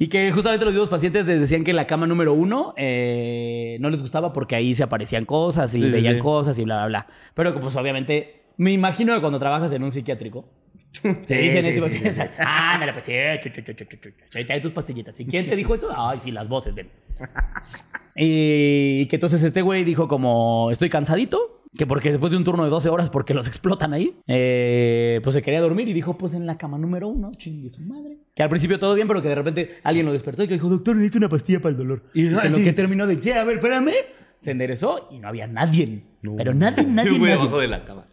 Y 0.00 0.06
que 0.08 0.30
justamente 0.30 0.64
los 0.64 0.72
mismos 0.74 0.88
pacientes 0.88 1.26
les 1.26 1.40
decían 1.40 1.64
que 1.64 1.72
la 1.72 1.84
cama 1.86 2.06
número 2.06 2.32
uno 2.32 2.72
eh, 2.76 3.78
no 3.80 3.90
les 3.90 4.00
gustaba 4.00 4.32
porque 4.32 4.54
ahí 4.54 4.72
se 4.76 4.84
aparecían 4.84 5.24
cosas 5.24 5.74
y 5.74 5.80
Sí, 5.80 5.86
sí, 5.86 5.90
veían 5.92 6.14
sí. 6.14 6.20
cosas 6.20 6.56
y 6.58 6.62
bla, 6.64 6.76
bla, 6.76 6.86
bla. 6.86 7.06
Pero 7.34 7.52
que 7.52 7.58
pues 7.58 7.74
obviamente, 7.74 8.42
me 8.58 8.72
imagino 8.72 9.14
que 9.14 9.20
cuando 9.20 9.38
trabajas 9.38 9.72
en 9.72 9.82
un 9.82 9.90
psiquiátrico, 9.90 10.44
te 11.02 11.36
dicen 11.38 11.64
sí, 11.64 11.70
esto 11.70 11.86
y 11.86 11.90
sí, 11.90 12.10
sí, 12.10 12.20
ah, 12.40 12.80
pues 12.92 13.04
chu, 13.40 13.50
chu, 13.50 13.62
chu, 13.62 13.84
chu, 13.84 14.44
trae 14.46 14.60
tus 14.60 14.72
pastillitas. 14.72 15.18
¿Y 15.20 15.24
quién 15.26 15.46
te 15.46 15.56
dijo 15.56 15.74
eso? 15.74 15.88
Ay, 15.96 16.18
sí, 16.20 16.30
las 16.30 16.48
voces, 16.48 16.74
ven. 16.74 16.88
y 18.16 19.06
que 19.06 19.16
entonces 19.16 19.42
este 19.42 19.62
güey 19.62 19.84
dijo 19.84 20.08
como, 20.08 20.70
estoy 20.70 20.88
cansadito, 20.88 21.62
que 21.76 21.86
porque 21.86 22.10
después 22.10 22.32
de 22.32 22.38
un 22.38 22.44
turno 22.44 22.64
de 22.64 22.70
12 22.70 22.88
horas, 22.88 23.10
porque 23.10 23.34
los 23.34 23.46
explotan 23.46 23.92
ahí, 23.92 24.16
eh, 24.26 25.20
pues 25.22 25.34
se 25.34 25.42
quería 25.42 25.60
dormir 25.60 25.86
y 25.88 25.92
dijo, 25.92 26.16
pues 26.18 26.34
en 26.34 26.46
la 26.46 26.56
cama 26.58 26.78
número 26.78 27.08
uno, 27.08 27.32
chingue 27.36 27.68
su 27.70 27.82
madre. 27.82 28.18
Que 28.34 28.42
al 28.42 28.48
principio 28.48 28.78
todo 28.78 28.94
bien, 28.94 29.06
pero 29.06 29.22
que 29.22 29.28
de 29.28 29.34
repente 29.34 29.78
alguien 29.84 30.06
lo 30.06 30.12
despertó 30.12 30.42
y 30.42 30.48
que 30.48 30.54
dijo, 30.54 30.68
doctor, 30.68 30.96
necesito 30.96 31.18
una 31.18 31.28
pastilla 31.28 31.60
para 31.60 31.72
el 31.72 31.76
dolor. 31.76 32.04
Y- 32.14 32.26
en 32.26 32.32
lo 32.34 32.40
sí. 32.40 32.64
que 32.64 32.72
terminó 32.72 33.06
de, 33.06 33.16
che, 33.16 33.34
a 33.34 33.44
ver, 33.44 33.56
espérame, 33.58 33.92
se 34.40 34.50
enderezó 34.50 35.08
y 35.12 35.18
no 35.18 35.28
había 35.28 35.46
nadie. 35.46 36.02
Pero 36.36 36.54
nadie, 36.54 36.84
nadie, 36.84 37.12
Yo, 37.12 37.18
nadie. 37.18 37.34
abajo 37.34 37.58
de 37.58 37.68
la 37.68 37.84
cama. 37.84 38.08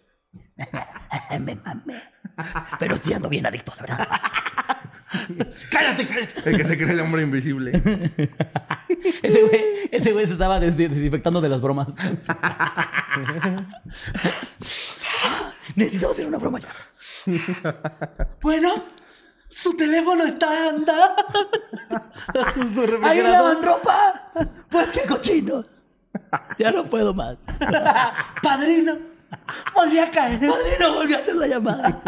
Me 1.39 1.55
mamé. 1.55 2.01
Pero 2.79 2.97
sí 2.97 3.13
ando 3.13 3.29
bien 3.29 3.45
adicto, 3.45 3.73
la 3.77 3.81
verdad. 3.83 4.07
¡Cállate, 5.71 6.05
cállate! 6.07 6.49
El 6.49 6.57
que 6.57 6.63
se 6.65 6.77
cree 6.77 6.91
el 6.91 6.99
hombre 6.99 7.21
invisible. 7.21 7.71
Ese 9.21 9.41
güey, 9.43 9.63
ese 9.91 10.11
güey 10.13 10.25
se 10.25 10.33
estaba 10.33 10.59
des- 10.59 10.75
desinfectando 10.75 11.39
de 11.41 11.49
las 11.49 11.61
bromas. 11.61 11.87
Necesitamos 15.75 16.15
hacer 16.15 16.27
una 16.27 16.37
broma 16.37 16.59
ya. 16.59 16.67
Bueno, 18.41 18.83
su 19.49 19.75
teléfono 19.75 20.23
está 20.25 20.69
anda. 20.69 21.15
¡Ahí 23.03 23.21
lavan 23.21 23.63
ropa! 23.63 24.31
Pues 24.69 24.89
qué 24.89 25.01
cochinos. 25.07 25.65
Ya 26.57 26.71
no 26.71 26.89
puedo 26.89 27.13
más. 27.13 27.37
Padrino, 28.41 28.97
volví 29.73 29.99
a 29.99 30.09
caer. 30.09 30.39
Padrino 30.39 30.93
volvió 30.93 31.17
a 31.17 31.19
hacer 31.19 31.35
la 31.35 31.47
llamada. 31.47 32.01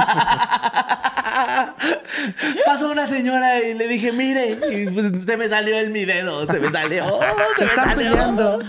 Pasó 2.66 2.90
una 2.92 3.06
señora 3.08 3.60
y 3.60 3.74
le 3.74 3.88
dije, 3.88 4.12
mire, 4.12 4.58
y 4.72 4.90
pues, 4.90 5.26
se 5.26 5.38
me 5.38 5.48
salió 5.48 5.78
en 5.78 5.92
mi 5.92 6.06
dedo, 6.06 6.46
se 6.50 6.60
me 6.60 6.72
salió, 6.72 7.20
se, 7.58 7.66
me 7.66 7.72
está 7.72 7.84
salió. 7.86 7.96
peleando. 8.12 8.60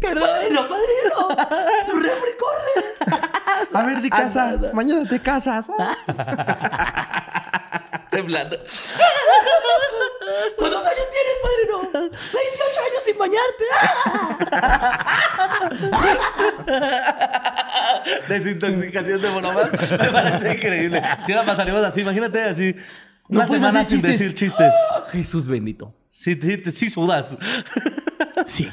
Padrino, 0.00 0.68
padrino. 0.68 1.28
Su 1.86 1.98
refri 1.98 2.30
corre. 2.38 2.84
A 3.72 3.82
ver, 3.84 4.00
de 4.00 4.10
casa. 4.10 4.56
Mañana 4.72 5.08
te 5.08 5.20
casas. 5.20 5.66
Temblando. 8.14 8.56
¿Cuántos 10.56 10.86
años 10.86 11.06
tienes, 11.12 11.34
padrino? 11.42 11.76
28 11.92 12.80
años 12.86 13.02
sin 13.04 13.18
bañarte. 13.18 13.64
Desintoxicación 18.28 19.20
de 19.20 19.30
monomar. 19.30 19.70
Me 19.72 20.08
parece 20.10 20.54
increíble. 20.54 21.02
Si 21.26 21.32
la 21.32 21.44
pasaríamos 21.44 21.84
así, 21.84 22.00
imagínate 22.00 22.42
así. 22.42 22.74
Una 23.28 23.46
puedes 23.46 23.62
semana 23.62 23.84
sin 23.84 23.98
chistes. 23.98 24.18
decir 24.18 24.34
chistes. 24.34 24.72
Jesús 25.12 25.46
bendito. 25.46 25.94
Sí, 26.08 26.38
sí, 26.40 26.62
sí 26.70 26.90
sudas. 26.90 27.36
Sí. 28.46 28.70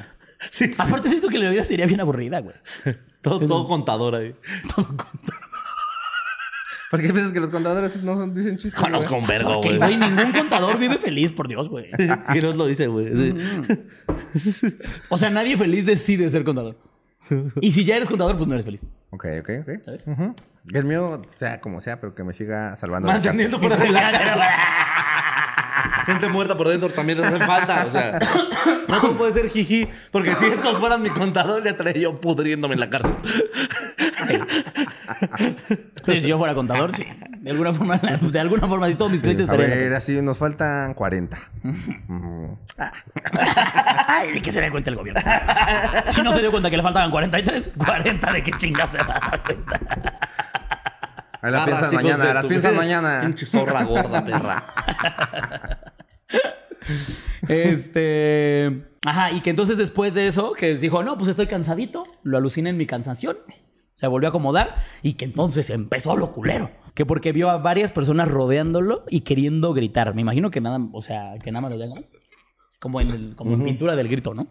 Aparte 0.78 1.10
siento 1.10 1.28
que 1.28 1.38
la 1.38 1.50
vida 1.50 1.63
sería 1.63 1.86
bien 1.86 2.02
aburrida, 2.02 2.39
güey. 2.39 2.56
Todo, 3.22 3.39
todo 3.48 3.68
contador 3.68 4.15
ahí. 4.15 4.36
¿Por 6.91 7.01
qué 7.01 7.08
piensas 7.10 7.32
que 7.32 7.39
los 7.39 7.49
contadores 7.49 7.95
no 8.04 8.15
son- 8.17 8.34
dicen 8.36 8.58
chistes? 8.58 8.75
Conozco 8.80 9.15
un 9.15 9.25
vergo, 9.25 9.62
güey. 9.62 9.77
güey, 9.77 9.97
ningún 9.97 10.32
contador 10.34 10.77
vive 10.77 10.97
feliz, 10.99 11.32
por 11.32 11.47
Dios, 11.47 11.69
güey. 11.69 11.88
Y 12.36 12.39
nos 12.41 12.56
lo 12.58 12.67
dice, 12.67 12.88
güey. 12.88 13.15
Sí. 13.15 13.34
O 15.10 15.17
sea, 15.17 15.30
nadie 15.30 15.58
feliz 15.58 15.86
decide 15.86 16.30
ser 16.30 16.43
contador. 16.43 16.77
Y 17.62 17.71
si 17.71 17.86
ya 17.86 17.95
eres 17.95 18.10
contador, 18.10 18.36
pues 18.36 18.47
no 18.47 18.54
eres 18.56 18.65
feliz. 18.65 18.82
Ok, 19.12 19.25
ok, 19.41 19.49
ok. 19.62 19.69
¿Sabes? 19.86 20.04
Que 20.67 20.77
El 20.77 20.86
mío, 20.86 21.21
sea 21.27 21.62
como 21.62 21.80
sea, 21.82 21.99
pero 22.01 22.13
que 22.13 22.23
me 22.23 22.34
siga 22.34 22.75
salvando 22.75 23.08
la 23.08 23.13
Manteniendo 23.15 23.60
cárcel. 23.60 23.77
fuera 23.80 23.84
de 23.84 23.91
la 23.91 24.12
cara. 24.12 24.49
Gente 26.06 26.30
muerta 26.30 26.56
por 26.58 26.68
dentro 26.68 26.90
también 26.90 27.20
les 27.22 27.28
hace 27.32 27.46
falta. 27.46 27.86
O 27.86 27.92
sea, 27.92 28.20
no 28.88 29.00
todo 29.00 29.18
puede 29.18 29.32
ser 29.34 29.50
jiji. 29.50 29.88
Porque 30.12 30.36
si 30.36 30.46
estos 30.46 30.78
fueran 30.78 31.02
mi 31.02 31.10
contador, 31.10 31.64
ya 31.64 31.72
estaría 31.72 31.94
yo 32.04 32.20
pudriéndome 32.20 32.74
en 32.76 32.80
la 32.80 32.90
cárcel. 32.90 33.16
Sí, 36.06 36.22
si 36.22 36.28
yo 36.28 36.38
fuera 36.38 36.54
contador, 36.56 36.96
sí. 36.96 37.06
De 37.42 37.52
alguna 37.52 37.74
forma, 37.74 37.98
de 37.98 38.40
alguna 38.40 38.68
forma, 38.68 38.88
si 38.88 38.96
todos 38.96 39.12
mis 39.12 39.22
clientes 39.22 39.48
A 39.50 39.52
estarían. 39.54 39.78
ver, 39.80 39.94
así 39.94 40.22
nos 40.22 40.38
faltan 40.38 40.94
40. 40.94 41.38
Ujú. 41.64 42.58
Ay, 44.08 44.32
¿de 44.34 44.42
qué 44.42 44.52
se 44.52 44.62
da 44.62 44.70
cuenta 44.72 44.90
el 44.90 44.96
gobierno? 44.96 45.22
Si 46.08 46.22
no 46.22 46.32
se 46.32 46.42
dio 46.42 46.52
cuenta 46.52 46.70
que 46.70 46.78
le 46.78 46.84
faltaban 46.84 47.10
43, 47.12 47.74
40 47.78 48.32
de 48.34 48.44
qué 48.44 48.52
chingas 48.58 48.92
se 48.92 48.98
va 49.00 49.16
a 49.22 49.30
dar 49.32 49.44
cuenta. 49.44 49.80
Ahí 51.41 51.51
la 51.51 51.65
piensas 51.65 51.91
mañana, 51.93 52.25
de 52.25 52.34
las 52.34 52.45
piensas 52.47 52.73
mañana. 52.75 53.21
Pinche 53.23 53.45
zorra 53.45 53.84
gorda, 53.84 54.23
perra. 54.23 54.63
Este. 57.47 58.86
Ajá, 59.06 59.32
y 59.32 59.41
que 59.41 59.49
entonces 59.49 59.77
después 59.77 60.13
de 60.13 60.27
eso, 60.27 60.54
que 60.54 60.75
dijo, 60.77 61.04
no, 61.04 61.17
pues 61.17 61.30
estoy 61.30 61.47
cansadito, 61.47 62.06
lo 62.23 62.38
alucina 62.38 62.69
en 62.69 62.77
mi 62.77 62.86
cansación. 62.86 63.38
Se 63.93 64.08
volvió 64.08 64.27
a 64.27 64.32
acomodar 64.32 64.75
y 65.01 65.13
que 65.13 65.25
entonces 65.25 65.69
empezó 65.69 66.15
lo 66.17 66.32
culero. 66.32 66.71
Que 66.95 67.06
porque 67.06 67.32
vio 67.32 67.49
a 67.49 67.58
varias 67.58 67.91
personas 67.91 68.27
rodeándolo 68.27 69.06
y 69.10 69.21
queriendo 69.21 69.73
gritar. 69.73 70.13
Me 70.15 70.21
imagino 70.21 70.49
que 70.51 70.62
nada, 70.62 70.80
o 70.91 71.01
sea, 71.01 71.34
que 71.43 71.51
nada 71.51 71.62
más 71.62 71.71
lo 71.71 71.77
vean 71.77 71.91
como 72.80 72.99
en, 73.01 73.10
el- 73.12 73.36
como 73.36 73.54
en 73.54 73.63
pintura 73.63 73.95
del 73.95 74.08
grito, 74.08 74.34
¿no? 74.34 74.47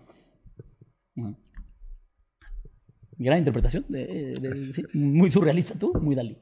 Gran 3.18 3.38
interpretación. 3.38 3.84
de- 3.88 4.38
de- 4.40 4.56
sí, 4.56 4.82
muy 4.94 5.30
surrealista 5.30 5.74
tú, 5.78 5.92
muy 6.00 6.14
Dalí. 6.14 6.38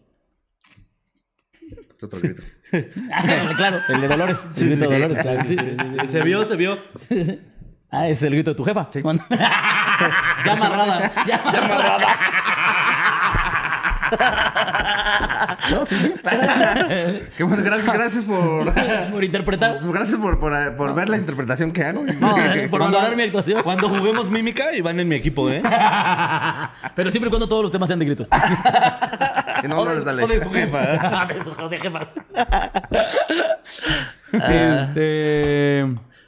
Es 1.99 2.05
otro 2.05 2.21
grito. 2.21 2.43
claro, 3.57 3.81
el 3.89 4.01
de 4.01 4.09
Dolores. 4.09 4.39
El 4.57 4.69
grito 4.69 4.89
de 4.89 4.97
sí, 4.97 5.03
Dolores, 5.03 5.17
sí, 5.17 5.23
claro. 5.23 5.41
sí, 5.43 5.49
sí, 5.49 5.57
sí, 5.57 5.77
sí, 5.79 5.97
sí. 6.01 6.09
Se 6.09 6.21
vio, 6.23 6.45
se 6.47 6.57
vio. 6.57 6.79
Ah, 7.91 8.07
es 8.07 8.23
el 8.23 8.33
grito 8.33 8.51
de 8.51 8.55
tu 8.55 8.65
jefa. 8.65 8.87
Cuando- 9.01 9.25
ya 9.31 10.53
amarrada. 10.53 11.11
Ya 11.27 11.37
amarrada. 11.43 12.17
No, 15.71 15.85
sí, 15.87 15.99
sí. 15.99 16.13
Qué 17.37 17.45
bueno, 17.45 17.63
gracias, 17.63 17.95
gracias 17.95 18.25
por. 18.25 18.75
Por 19.11 19.25
interpretar. 19.25 19.79
Gracias 19.83 20.19
por, 20.21 20.39
por, 20.39 20.77
por 20.77 20.95
ver 20.95 21.09
la 21.09 21.17
interpretación 21.17 21.73
que 21.73 21.83
hago. 21.83 22.05
Por 22.71 22.81
valorar 22.81 23.17
mi 23.17 23.23
actuación. 23.23 23.63
Cuando 23.63 23.89
juguemos 23.89 24.31
mímica 24.31 24.75
y 24.75 24.83
van 24.83 25.01
en 25.01 25.09
mi 25.09 25.15
equipo, 25.17 25.51
¿eh? 25.51 25.63
Pero 26.95 27.11
siempre 27.11 27.29
y 27.29 27.31
cuando 27.31 27.49
todos 27.49 27.63
los 27.63 27.73
temas 27.73 27.87
sean 27.89 27.99
de 27.99 28.05
gritos. 28.05 28.29
Que 29.61 29.69
no, 29.69 29.85
no 29.85 29.95
le 29.95 30.01
sale. 30.03 30.25
O 30.25 30.27
de 30.27 30.43
su 30.43 30.51
jefa. 30.51 30.79
Ver, 31.29 31.45
su 31.45 31.69
de 31.69 31.79
jefas. 31.79 32.09
Este. 34.33 35.87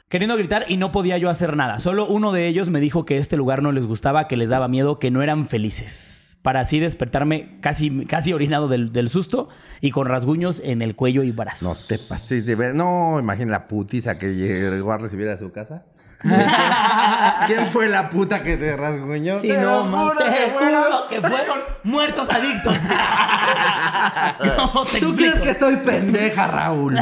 Queriendo 0.09 0.35
gritar 0.35 0.65
y 0.67 0.77
no 0.77 0.91
podía 0.91 1.17
yo 1.17 1.29
hacer 1.29 1.55
nada. 1.55 1.79
Solo 1.79 2.07
uno 2.07 2.31
de 2.31 2.47
ellos 2.47 2.69
me 2.69 2.79
dijo 2.79 3.05
que 3.05 3.17
este 3.17 3.37
lugar 3.37 3.61
no 3.61 3.71
les 3.71 3.85
gustaba, 3.85 4.27
que 4.27 4.35
les 4.35 4.49
daba 4.49 4.67
miedo, 4.67 4.99
que 4.99 5.11
no 5.11 5.21
eran 5.21 5.47
felices. 5.47 6.37
Para 6.41 6.61
así 6.61 6.79
despertarme 6.79 7.59
casi, 7.61 8.05
casi 8.05 8.33
orinado 8.33 8.67
del, 8.67 8.91
del 8.91 9.07
susto 9.07 9.49
y 9.79 9.91
con 9.91 10.07
rasguños 10.07 10.59
en 10.65 10.81
el 10.81 10.95
cuello 10.95 11.23
y 11.23 11.31
brazos. 11.31 11.61
No 11.61 11.75
te 11.75 11.97
pases 11.99 12.45
de 12.47 12.55
ver. 12.55 12.73
No, 12.73 13.19
imagina 13.19 13.51
la 13.51 13.67
putiza 13.67 14.17
que 14.17 14.35
llegó 14.35 14.91
a 14.91 14.97
recibir 14.97 15.29
a 15.29 15.37
su 15.37 15.51
casa. 15.51 15.85
¿Quién 17.47 17.67
fue 17.67 17.87
la 17.89 18.09
puta 18.09 18.43
que 18.43 18.57
te 18.57 18.75
rasguñó? 18.77 19.39
Si 19.41 19.47
Te 19.47 19.57
no, 19.57 19.83
juro 19.85 20.15
te 20.17 20.23
que 20.25 20.51
fue 20.53 20.71
la- 20.71 20.81
juro 20.83 21.07
que 21.07 21.21
fueron 21.21 21.59
muertos 21.83 22.29
adictos. 22.29 22.77
¿Cómo 24.55 24.83
te 24.85 24.99
¿Tú 24.99 25.07
explico? 25.07 25.15
crees 25.15 25.39
que 25.41 25.49
estoy 25.51 25.77
pendeja, 25.77 26.47
Raúl? 26.47 26.97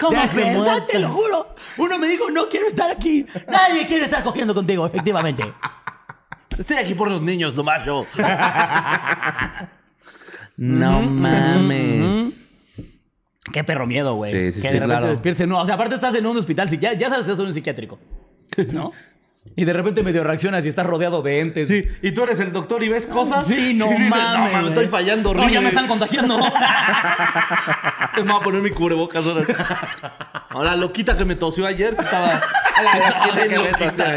¿Cómo 0.00 0.12
Ya 0.12 0.26
verdad? 0.26 0.54
muertos. 0.62 0.86
Te 0.88 0.98
lo 0.98 1.08
juro. 1.10 1.54
Uno 1.76 1.98
me 1.98 2.06
dijo, 2.08 2.30
no 2.30 2.48
quiero 2.48 2.68
estar 2.68 2.90
aquí. 2.90 3.26
Nadie 3.48 3.86
quiere 3.86 4.04
estar 4.06 4.22
cogiendo 4.24 4.54
contigo, 4.54 4.86
efectivamente. 4.86 5.52
Estoy 6.58 6.76
aquí 6.78 6.94
por 6.94 7.10
los 7.10 7.22
niños, 7.22 7.54
yo. 7.84 8.06
no 10.56 11.00
mames. 11.02 12.34
Qué 13.52 13.64
perro 13.64 13.86
miedo, 13.86 14.14
güey. 14.14 14.32
Sí, 14.32 14.52
sí, 14.52 14.62
que 14.62 14.68
sí, 14.68 14.74
de 14.74 14.80
repente 14.80 14.86
claro. 14.86 15.06
despiertes. 15.08 15.46
No, 15.46 15.60
o 15.60 15.66
sea, 15.66 15.74
aparte 15.76 15.94
estás 15.94 16.14
en 16.14 16.26
un 16.26 16.36
hospital, 16.36 16.68
ya, 16.80 16.94
ya 16.94 17.08
sabes 17.08 17.26
que 17.26 17.32
estás 17.32 17.42
en 17.42 17.46
un 17.48 17.54
psiquiátrico. 17.54 17.98
¿No? 18.72 18.92
Y 19.56 19.64
de 19.64 19.72
repente 19.72 20.02
medio 20.04 20.22
reaccionas 20.22 20.64
y 20.64 20.68
estás 20.68 20.86
rodeado 20.86 21.20
de 21.20 21.40
entes. 21.40 21.68
Sí, 21.68 21.84
y 22.00 22.12
tú 22.12 22.22
eres 22.22 22.38
el 22.40 22.52
doctor 22.52 22.82
y 22.82 22.88
ves 22.88 23.06
cosas. 23.08 23.46
Sí, 23.46 23.74
no 23.74 23.86
dices, 23.88 24.08
mames. 24.08 24.38
No 24.38 24.52
mames, 24.52 24.68
estoy 24.70 24.86
fallando 24.86 25.34
No, 25.34 25.40
horrible. 25.40 25.54
ya 25.54 25.60
me 25.60 25.68
están 25.68 25.88
contagiando. 25.88 26.38
Me 28.16 28.22
voy 28.22 28.32
a 28.36 28.40
poner 28.40 28.62
mi 28.62 28.70
cubrebocas 28.70 29.26
ahora. 29.26 29.44
Ahora, 30.50 30.76
loquita 30.76 31.16
que 31.16 31.24
me 31.24 31.34
tosió 31.34 31.66
ayer, 31.66 31.94
sí 31.94 32.02
estaba. 32.02 32.40
estaba 32.94 33.44
bien 33.46 33.62
loquita. 33.62 34.16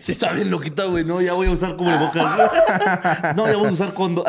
Sí, 0.00 0.12
está 0.12 0.32
bien 0.32 0.50
loquita, 0.50 0.84
güey. 0.84 1.04
No, 1.04 1.20
ya 1.20 1.32
voy 1.32 1.48
a 1.48 1.50
usar 1.50 1.76
cubrebocas. 1.76 2.24
No, 3.36 3.46
ya 3.46 3.56
voy 3.56 3.68
a 3.68 3.72
usar 3.72 3.94
condo. 3.94 4.24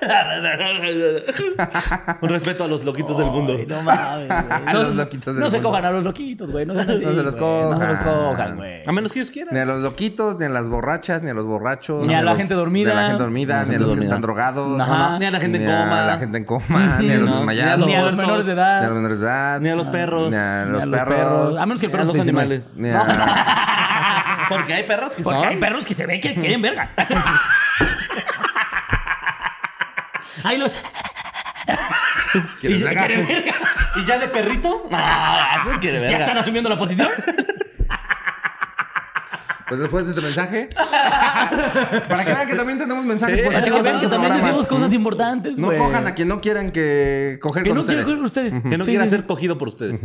Un 2.22 2.28
respeto 2.28 2.64
a 2.64 2.68
los 2.68 2.84
loquitos 2.84 3.16
del 3.18 3.26
mundo. 3.26 3.56
no 3.68 3.82
mames, 3.82 4.28
güey. 4.28 4.40
A 4.66 4.72
No, 4.72 4.82
los 4.82 4.94
loquitos 4.94 5.34
del 5.34 5.44
no 5.44 5.50
se 5.50 5.56
mundo. 5.58 5.68
cojan 5.70 5.84
a 5.84 5.90
los 5.90 6.04
loquitos, 6.04 6.50
güey. 6.50 6.64
No 6.66 6.74
sean 6.78 6.90
así. 6.90 7.04
No 7.04 7.12
se 7.12 7.22
los 7.22 7.36
güey. 7.36 7.62
No 7.70 7.78
se 7.78 7.86
los 7.86 7.98
cojan. 7.98 8.24
cojan, 8.30 8.56
güey. 8.56 8.82
A 8.86 8.92
menos 8.92 9.12
que 9.12 9.18
ellos 9.20 9.28
Ni 9.30 9.34
quieran. 9.34 9.56
a 9.56 9.64
los 9.64 9.82
loquitos, 9.82 10.38
ni 10.38 10.46
a 10.46 10.48
las 10.48 10.68
borrachas, 10.68 11.22
ni 11.22 11.30
a 11.30 11.34
los 11.34 11.44
borrachos. 11.46 12.06
Ni 12.06 12.14
a 12.14 12.22
la 12.22 12.30
los- 12.30 12.38
gente 12.38 12.54
dormida. 12.54 12.92
Ni 12.92 12.98
a 12.98 13.02
la 13.02 13.08
gente 13.08 13.22
dormida, 13.22 13.64
ni 13.66 13.74
a 13.74 13.78
los 13.78 13.96
que 13.98 14.04
están 14.04 14.20
drogados. 14.22 14.80
Ajá. 14.80 15.18
Ni 15.18 15.26
a 15.26 15.30
la 15.30 15.40
gente 15.40 15.58
en 15.58 15.66
ni 15.66 15.70
a 15.72 15.82
coma. 15.84 16.02
la 16.06 16.18
gente 16.18 16.38
en 16.38 16.44
coma, 16.44 16.96
ni 17.00 17.10
a 17.10 17.16
los 17.18 17.30
desmayados. 17.32 17.86
Ni 17.86 17.94
a 17.94 18.02
los 18.02 18.16
menores 18.16 18.46
de 18.46 18.54
Ni 18.54 18.60
a 18.60 18.64
los 18.64 18.82
edad. 18.82 18.94
menores 18.94 19.20
de 19.20 19.26
edad. 19.26 19.60
Ni 19.60 19.68
a 19.68 19.76
los 19.76 19.86
perros. 19.88 20.30
Ni 20.30 20.36
a 20.36 20.64
Ni 20.66 20.72
los 20.72 20.86
perros. 20.98 21.58
A 21.58 21.66
menos 21.66 21.80
que 21.80 21.86
el 21.86 21.92
Ni 21.92 21.98
perro 21.98 22.12
los 22.12 22.20
animales. 22.20 22.68
Ni. 22.76 22.88
Porque 24.48 24.74
hay 24.74 24.82
perros 24.84 25.10
que 25.14 25.22
Porque 25.22 25.38
son. 25.40 25.48
hay 25.48 25.56
perros 25.56 25.84
que 25.84 25.94
se 25.94 26.06
ve 26.06 26.20
que 26.20 26.34
quieren 26.34 26.62
verga. 26.62 26.90
Ahí 30.44 30.58
los... 30.58 30.70
¿Quieres 32.60 32.80
y- 32.80 32.82
verga? 32.82 33.06
verga. 33.06 33.54
¿Y 33.96 34.04
ya 34.06 34.18
de 34.18 34.28
perrito? 34.28 34.88
Ah, 34.92 35.62
eso 35.66 35.78
quiere 35.80 36.00
Ya 36.00 36.10
están 36.10 36.26
verga. 36.26 36.40
asumiendo 36.42 36.68
la 36.70 36.76
posición. 36.78 37.08
Pues 39.68 39.78
después 39.80 40.04
de 40.04 40.10
este 40.10 40.20
mensaje. 40.22 40.68
para 42.08 42.24
que 42.24 42.32
vean 42.34 42.48
que 42.48 42.56
también 42.56 42.76
tenemos 42.78 43.04
mensajes 43.04 43.36
Sí, 43.36 43.42
Para 43.44 43.58
positivos 43.60 43.78
que 43.78 43.82
vean 43.88 44.00
que 44.00 44.06
también 44.08 44.32
programa. 44.32 44.46
decimos 44.48 44.66
cosas 44.66 44.92
importantes, 44.92 45.58
No 45.58 45.68
cojan 45.76 46.06
a 46.08 46.14
quien 46.14 46.26
no 46.26 46.40
quieran 46.40 46.72
que 46.72 47.38
coger 47.40 47.62
Que 47.62 47.68
con 47.70 47.76
no 47.76 47.80
ustedes. 47.82 48.04
coger 48.04 48.22
ustedes. 48.22 48.62
Que 48.64 48.76
no 48.76 48.84
Sí, 48.84 48.90
quiera 48.90 49.04
sí, 49.04 49.10
ser 49.10 49.26
cogido 49.26 49.58
por 49.58 49.68
ustedes. 49.68 50.00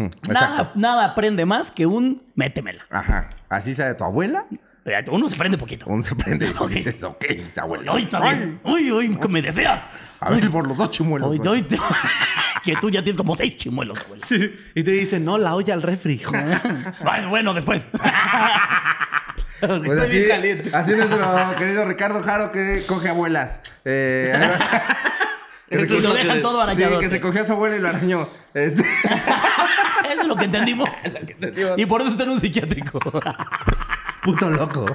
Nada, 0.75 1.05
aprende 1.05 1.45
más 1.47 1.71
que 1.71 1.87
un 1.87 2.21
métemela. 2.35 2.83
Ajá. 2.91 3.31
Así 3.49 3.73
sea 3.73 3.87
de 3.87 3.95
tu 3.95 4.03
abuela, 4.03 4.45
Pero 4.83 5.13
Uno 5.13 5.27
se 5.29 5.35
prende 5.35 5.57
poquito. 5.57 5.87
uno 5.89 6.03
se 6.03 6.13
prende 6.15 6.45
y 6.45 6.67
dices, 6.73 7.03
ok, 7.03 7.23
esa 7.29 7.63
abuela. 7.63 7.91
Ay, 7.95 8.03
está 8.03 8.19
bien. 8.21 8.59
Uy, 8.63 8.91
uy, 8.91 9.15
que 9.15 9.27
me 9.27 9.41
deseas. 9.41 9.81
A 10.25 10.29
ver, 10.31 10.49
por 10.49 10.67
los 10.67 10.77
dos 10.77 10.91
chimuelos. 10.91 11.39
Te- 11.39 11.77
que 12.63 12.75
tú 12.81 12.89
ya 12.89 13.03
tienes 13.03 13.17
como 13.17 13.35
seis 13.35 13.55
chimuelos, 13.57 13.97
güey. 14.07 14.19
Sí, 14.27 14.53
Y 14.73 14.83
te 14.83 14.91
dicen, 14.91 15.23
no, 15.23 15.37
la 15.37 15.53
olla 15.55 15.73
al 15.73 15.81
refri. 15.81 16.21
Bueno, 17.03 17.29
bueno, 17.29 17.53
después. 17.53 17.87
Pues 19.61 19.71
Estoy 19.71 19.99
así, 19.99 20.11
bien 20.17 20.27
caliente. 20.29 20.69
así 20.75 20.91
nuestro 20.91 21.55
querido 21.57 21.85
Ricardo 21.85 22.21
Jaro 22.21 22.51
que 22.51 22.83
coge 22.87 23.07
abuelas. 23.09 23.61
Eh, 23.85 24.37
vas. 24.37 24.61
Que 25.69 25.81
Y 25.81 25.99
lo 26.01 26.13
dejan 26.13 26.41
todo 26.41 26.57
Sí, 26.57 26.71
arañado. 26.71 26.99
que 26.99 27.09
se 27.09 27.21
cogió 27.21 27.41
a 27.41 27.45
su 27.45 27.53
abuela 27.53 27.77
y 27.77 27.79
lo 27.79 27.87
arañó. 27.87 28.27
Este, 28.53 28.81
Eso 28.83 30.21
es 30.21 30.27
lo 30.27 30.35
que 30.35 30.45
entendimos. 30.45 30.89
entendimos. 31.03 31.77
Y 31.77 31.85
por 31.85 32.01
eso 32.01 32.11
está 32.11 32.23
en 32.25 32.31
un 32.31 32.39
psiquiátrico. 32.39 32.99
puto 34.21 34.49
loco. 34.51 34.85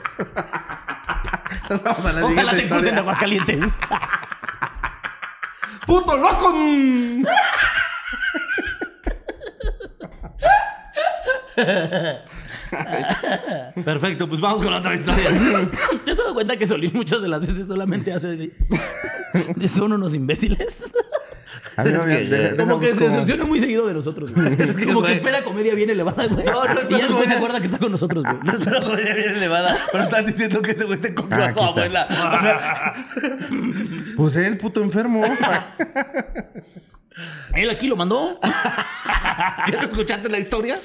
Nos 1.70 1.82
vamos 1.82 2.04
a 2.04 2.12
la 2.12 2.24
Ojalá 2.24 2.52
siguiente 2.52 2.52
te 2.56 2.60
expulsen 2.60 2.94
de. 2.94 3.00
Aguascalientes. 3.00 3.64
¡Puto 5.86 6.16
loco! 6.16 6.54
Perfecto, 13.84 14.28
pues 14.28 14.40
vamos 14.40 14.62
con 14.62 14.72
otra 14.72 14.94
historia. 14.94 15.30
¿Te 16.04 16.12
has 16.12 16.16
dado 16.18 16.34
cuenta 16.34 16.56
que 16.56 16.66
Solín 16.66 16.92
muchas 16.94 17.20
de 17.22 17.28
las 17.28 17.40
veces 17.46 17.66
solamente 17.66 18.12
hace 18.12 18.30
así? 18.30 18.52
Son 19.68 19.92
unos 19.92 20.14
imbéciles. 20.14 20.84
A 21.76 21.84
mí 21.84 21.90
no 21.92 22.04
me- 22.04 22.12
Es 22.14 22.18
que, 22.18 22.24
deja- 22.36 22.54
güey, 22.54 22.56
Como 22.68 22.80
que 22.80 22.90
se 22.92 23.04
decepciona 23.08 23.44
muy 23.44 23.60
seguido 23.60 23.86
de 23.86 23.94
nosotros, 23.94 24.32
güey. 24.32 24.56
que, 24.56 24.66
Como 24.66 24.78
que 24.86 24.92
güey. 24.94 25.12
espera 25.12 25.42
comedia 25.44 25.74
bien 25.74 25.90
elevada, 25.90 26.26
güey. 26.26 26.44
y 26.88 26.92
ya 26.92 26.98
después 27.06 27.28
se 27.28 27.34
acuerda 27.34 27.60
que 27.60 27.66
está 27.66 27.78
con 27.78 27.92
nosotros, 27.92 28.24
güey. 28.24 28.36
No 28.44 28.52
espero 28.52 28.80
vaya 28.90 29.14
bien 29.14 29.30
elevada, 29.32 29.78
pero 29.92 30.04
están 30.04 30.26
diciendo 30.26 30.62
que 30.62 30.70
ese 30.72 30.84
güey 30.84 30.98
te 31.00 31.14
cogió 31.14 31.36
Ah, 31.36 31.46
a 31.46 31.54
su 31.54 31.60
aquí 31.60 31.68
está. 31.68 31.80
abuela. 31.80 32.06
O 32.10 32.42
sea, 32.42 32.94
Pues 34.16 34.36
él, 34.36 34.58
puto 34.58 34.82
enfermo. 34.82 35.22
Él 37.54 37.68
aquí 37.70 37.86
lo 37.88 37.96
mandó. 37.96 38.38
¿Ya 38.42 39.76
no 39.76 39.82
escuchaste 39.88 40.28
la 40.30 40.38
historia? 40.38 40.76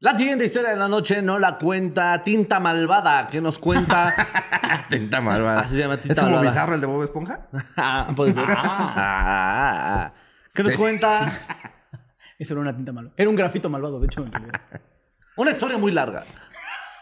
La 0.00 0.14
siguiente 0.16 0.44
historia 0.44 0.70
de 0.70 0.76
la 0.76 0.88
noche 0.88 1.22
no 1.22 1.38
la 1.38 1.56
cuenta 1.56 2.22
Tinta 2.24 2.58
Malvada, 2.58 3.28
que 3.28 3.40
nos 3.40 3.58
cuenta. 3.58 4.14
tinta 4.90 5.20
Malvada. 5.20 5.60
Así 5.60 5.80
¿Es 5.80 6.18
como 6.20 6.40
bizarro 6.40 6.74
el 6.74 6.80
de 6.80 6.86
Bob 6.86 7.02
Esponja? 7.04 7.46
puede 8.16 8.32
ser. 8.32 8.44
Ah, 8.48 10.12
¿Qué 10.52 10.62
nos 10.64 10.74
cuenta? 10.74 11.32
Eso 12.38 12.54
era 12.54 12.60
una 12.60 12.74
tinta 12.76 12.92
malvada. 12.92 13.14
Era 13.16 13.30
un 13.30 13.36
grafito 13.36 13.70
malvado, 13.70 14.00
de 14.00 14.06
hecho. 14.06 14.26
Una 15.36 15.50
historia 15.50 15.78
muy 15.78 15.92
larga. 15.92 16.24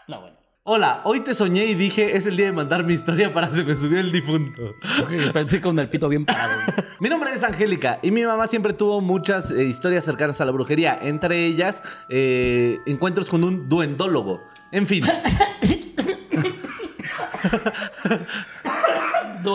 No, 0.07 0.21
bueno. 0.21 0.35
Hola, 0.67 1.01
hoy 1.03 1.19
te 1.19 1.33
soñé 1.35 1.65
y 1.65 1.73
dije 1.75 2.17
es 2.17 2.25
el 2.25 2.37
día 2.37 2.47
de 2.47 2.51
mandar 2.51 2.83
mi 2.83 2.93
historia 2.93 3.31
para 3.33 3.51
se 3.51 3.63
me 3.63 3.75
subió 3.75 3.99
el 3.99 4.11
difunto. 4.11 4.73
Ok, 5.01 5.31
Pensé 5.33 5.61
con 5.61 5.77
el 5.79 5.89
pito 5.89 6.09
bien 6.09 6.25
parado. 6.25 6.59
Mi 6.99 7.09
nombre 7.09 7.31
es 7.31 7.43
Angélica 7.43 7.99
y 8.01 8.09
mi 8.09 8.23
mamá 8.23 8.47
siempre 8.47 8.73
tuvo 8.73 8.99
muchas 9.01 9.51
eh, 9.51 9.63
historias 9.63 10.05
cercanas 10.05 10.41
a 10.41 10.45
la 10.45 10.51
brujería, 10.51 10.97
entre 11.01 11.45
ellas 11.45 11.83
eh, 12.09 12.79
encuentros 12.87 13.29
con 13.29 13.43
un 13.43 13.69
duendólogo. 13.69 14.41
En 14.71 14.87
fin, 14.87 15.05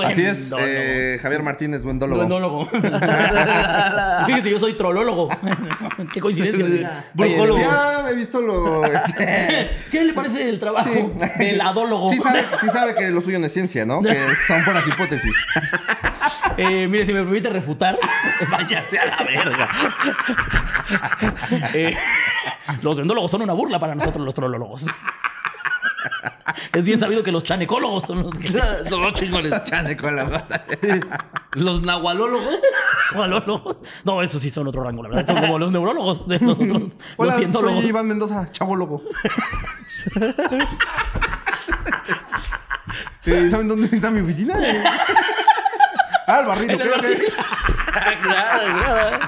Así 0.03 0.23
es, 0.25 0.53
eh, 0.59 1.19
Javier 1.21 1.43
Martínez, 1.43 1.83
duendólogo. 1.83 2.19
Duendólogo. 2.19 2.65
Fíjese, 4.27 4.51
yo 4.51 4.59
soy 4.61 4.75
trolólogo. 4.75 5.29
Qué 6.13 6.21
coincidencia. 6.21 7.05
güey. 7.15 7.35
Brujólogo. 7.35 7.61
Sí, 7.61 7.67
ah, 7.69 8.05
he 8.11 8.15
visto 8.15 8.41
lo... 8.41 8.85
este, 8.85 9.71
¿Qué 9.91 10.05
le 10.05 10.13
parece 10.13 10.49
el 10.49 10.59
trabajo 10.61 10.89
Sí. 10.91 11.05
del 11.39 11.61
adólogo? 11.61 12.11
Sí 12.11 12.19
sabe, 12.21 12.45
sí 12.61 12.67
sabe 12.69 12.95
que 12.95 13.11
lo 13.11 13.21
suyo 13.21 13.39
no 13.39 13.47
es 13.47 13.53
ciencia, 13.53 13.85
¿no? 13.85 14.03
Que 14.03 14.17
son 14.47 14.65
puras 14.65 14.87
hipótesis. 14.87 15.35
Eh, 16.57 16.87
mire, 16.89 17.05
si 17.07 17.13
me 17.13 17.21
permite 17.23 17.49
refutar, 17.49 17.99
váyase 18.51 18.99
a 18.99 19.05
la 19.07 19.17
verga. 19.25 19.69
eh, 21.75 21.97
los 22.83 22.97
duendólogos 22.97 23.31
son 23.31 23.43
una 23.43 23.53
burla 23.53 23.79
para 23.79 23.95
nosotros 23.95 24.25
los 24.25 24.35
trolólogos. 24.35 24.85
Es 26.73 26.85
bien 26.85 27.01
sabido 27.01 27.23
que 27.23 27.33
los 27.33 27.43
chanecólogos 27.45 28.05
son 28.05 28.23
los 28.23 28.39
que... 28.39 28.49
Son 28.89 29.03
los 29.03 29.13
chingones. 29.15 29.65
Chane 29.65 29.97
con 29.97 30.15
la 30.15 30.25
cosa. 30.27 30.65
Los 31.55 31.83
nahualólogos. 31.83 32.61
Malólogos. 33.15 33.81
No, 34.05 34.23
esos 34.23 34.41
sí 34.43 34.51
son 34.51 34.69
otro 34.69 34.83
rango, 34.83 35.03
la 35.03 35.09
verdad. 35.09 35.27
Son 35.27 35.41
como 35.41 35.59
los 35.59 35.73
neurólogos 35.73 36.29
de 36.29 36.39
nosotros. 36.39 36.93
Hola, 37.17 37.31
los 37.33 37.37
cientólogos. 37.41 37.81
soy 37.81 37.89
Iván 37.89 38.07
Mendoza, 38.07 38.49
chabólogo. 38.53 39.03
Eh, 43.27 43.49
¿Saben 43.51 43.69
dónde 43.69 43.89
está 43.95 44.11
mi 44.11 44.21
oficina? 44.21 44.55
Ah, 46.27 46.41
el 46.41 46.47
barril, 46.47 46.71
En 46.71 46.81
el 46.81 46.89
barril. 46.89 47.23
claro, 48.23 48.79
claro. 48.79 49.19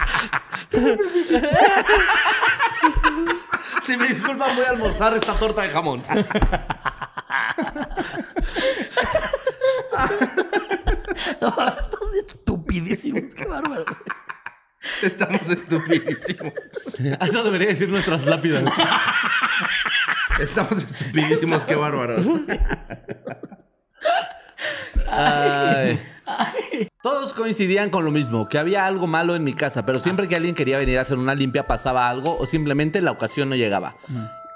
Si 3.87 3.97
me 3.97 4.07
disculpan, 4.09 4.55
voy 4.55 4.64
a 4.64 4.71
almorzar 4.71 5.14
esta 5.16 5.38
torta 5.38 5.62
de 5.62 5.68
jamón. 5.71 6.03
No, 11.40 11.49
estos 11.49 12.14
estupidísimos. 12.14 13.35
Qué 13.35 13.45
bárbaro. 13.45 13.85
Estamos 15.03 15.49
estupidísimos. 15.49 16.53
Eso 17.21 17.45
debería 17.45 17.68
decir 17.68 17.88
nuestras 17.90 18.25
lápidas. 18.27 18.64
Estamos 20.40 20.83
estupidísimos, 20.83 21.66
qué 21.66 21.75
bárbaros. 21.75 22.25
Ay. 25.11 25.98
Todos 27.03 27.33
coincidían 27.35 27.90
con 27.90 28.05
lo 28.05 28.11
mismo, 28.11 28.48
que 28.48 28.59
había 28.59 28.87
algo 28.87 29.07
malo 29.07 29.35
en 29.35 29.42
mi 29.44 29.55
casa, 29.55 29.85
pero 29.85 29.98
siempre 29.98 30.29
que 30.29 30.37
alguien 30.37 30.55
quería 30.55 30.79
venir 30.79 30.98
a 30.98 31.03
hacer 31.03 31.18
una 31.18 31.35
limpia 31.35 31.66
pasaba 31.66 32.09
algo 32.09 32.37
o 32.38 32.46
simplemente 32.46 33.03
la 33.03 33.11
ocasión 33.11 33.48
no 33.48 33.57
llegaba. 33.57 33.96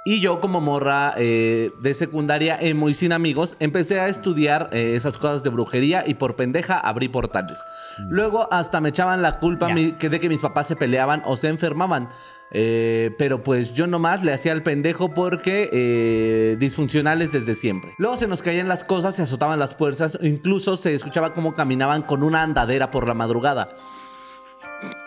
Y 0.05 0.21
yo 0.21 0.41
como 0.41 0.61
morra 0.61 1.15
eh, 1.17 1.73
de 1.81 1.93
secundaria 1.95 2.57
emo 2.61 2.89
y 2.89 2.95
sin 2.95 3.13
amigos, 3.13 3.57
empecé 3.59 3.99
a 3.99 4.07
estudiar 4.07 4.69
eh, 4.73 4.95
esas 4.95 5.19
cosas 5.19 5.43
de 5.43 5.51
brujería 5.51 6.05
y 6.07 6.15
por 6.15 6.37
pendeja 6.37 6.79
abrí 6.79 7.09
portales. 7.09 7.65
Luego 8.09 8.47
hasta 8.53 8.81
me 8.81 8.91
echaban 8.91 9.21
la 9.21 9.41
culpa 9.41 9.69
mi- 9.69 9.93
que 9.93 10.09
de 10.09 10.21
que 10.21 10.29
mis 10.29 10.41
papás 10.41 10.69
se 10.69 10.77
peleaban 10.77 11.23
o 11.25 11.37
se 11.37 11.49
enfermaban. 11.49 12.09
Eh, 12.53 13.15
pero 13.19 13.43
pues 13.43 13.75
yo 13.75 13.87
nomás 13.87 14.23
le 14.23 14.33
hacía 14.33 14.53
al 14.53 14.63
pendejo 14.63 15.11
porque 15.13 15.69
eh, 15.73 16.57
disfuncionales 16.59 17.33
desde 17.33 17.55
siempre. 17.55 17.95
Luego 17.99 18.17
se 18.17 18.29
nos 18.29 18.43
caían 18.43 18.69
las 18.69 18.85
cosas, 18.85 19.17
se 19.17 19.23
azotaban 19.23 19.59
las 19.59 19.75
puertas, 19.75 20.19
incluso 20.23 20.77
se 20.77 20.95
escuchaba 20.95 21.35
cómo 21.35 21.55
caminaban 21.55 22.03
con 22.03 22.23
una 22.23 22.43
andadera 22.43 22.91
por 22.91 23.09
la 23.09 23.15
madrugada. 23.15 23.75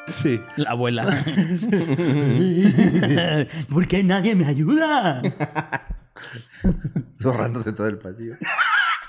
Sí. 0.08 0.42
La 0.56 0.72
abuela. 0.72 1.06
¿Por 3.70 3.88
qué 3.88 4.04
nadie 4.04 4.36
me 4.36 4.46
ayuda? 4.48 5.22
Zorrándose 7.18 7.72
todo 7.74 7.88
el 7.88 7.98
pasillo. 7.98 8.36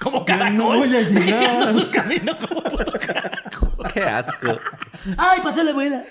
Como 0.01 0.25
caracol. 0.25 0.57
no 0.57 0.65
voy 0.79 0.97
a 0.97 1.01
llegar. 1.03 1.75
Su 1.81 1.91
camino 1.91 2.37
como 2.37 2.63
puto 2.63 2.93
caracol. 2.93 3.71
Qué 3.93 4.03
asco. 4.03 4.59
¡Ay, 5.17 5.41
pasó 5.43 5.63
la 5.63 5.71
abuela! 5.73 6.05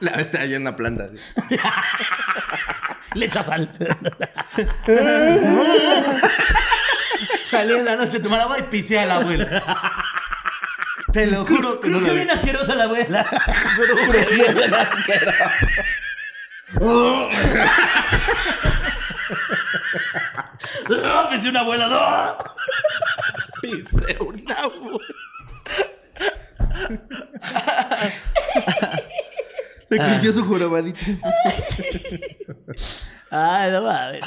La 0.00 0.10
está 0.12 0.40
ahí 0.40 0.54
en 0.54 0.62
una 0.62 0.74
planta. 0.76 1.04
así. 1.04 1.58
Le 3.14 3.26
echa 3.26 3.42
sal. 3.42 3.70
Salí 7.44 7.74
en 7.74 7.84
la 7.84 7.96
noche 7.96 8.20
tomar 8.20 8.40
agua 8.40 8.58
y 8.58 8.62
pisé 8.62 8.98
a 9.00 9.06
la 9.06 9.16
abuela. 9.16 9.62
Te 11.12 11.26
lo 11.26 11.44
juro 11.46 11.78
que 11.80 11.88
no 11.88 11.98
Creo 11.98 12.00
lo 12.00 12.04
que 12.06 12.10
vi. 12.12 12.16
bien 12.18 12.30
asquerosa 12.30 12.74
la 12.74 12.84
abuela. 12.84 13.26
¡Ah, 21.04 21.26
Pensé 21.30 21.48
una 21.48 21.60
abuela. 21.60 21.86
¡ah! 21.90 22.38
Pisé 23.60 24.16
una 24.20 24.54
abuela. 24.54 24.98
Le 29.90 29.98
crujió 29.98 30.32
su 30.32 30.44
jorobadita. 30.44 31.00
Ay, 33.30 33.70
no 33.72 33.82
mames. 33.82 34.22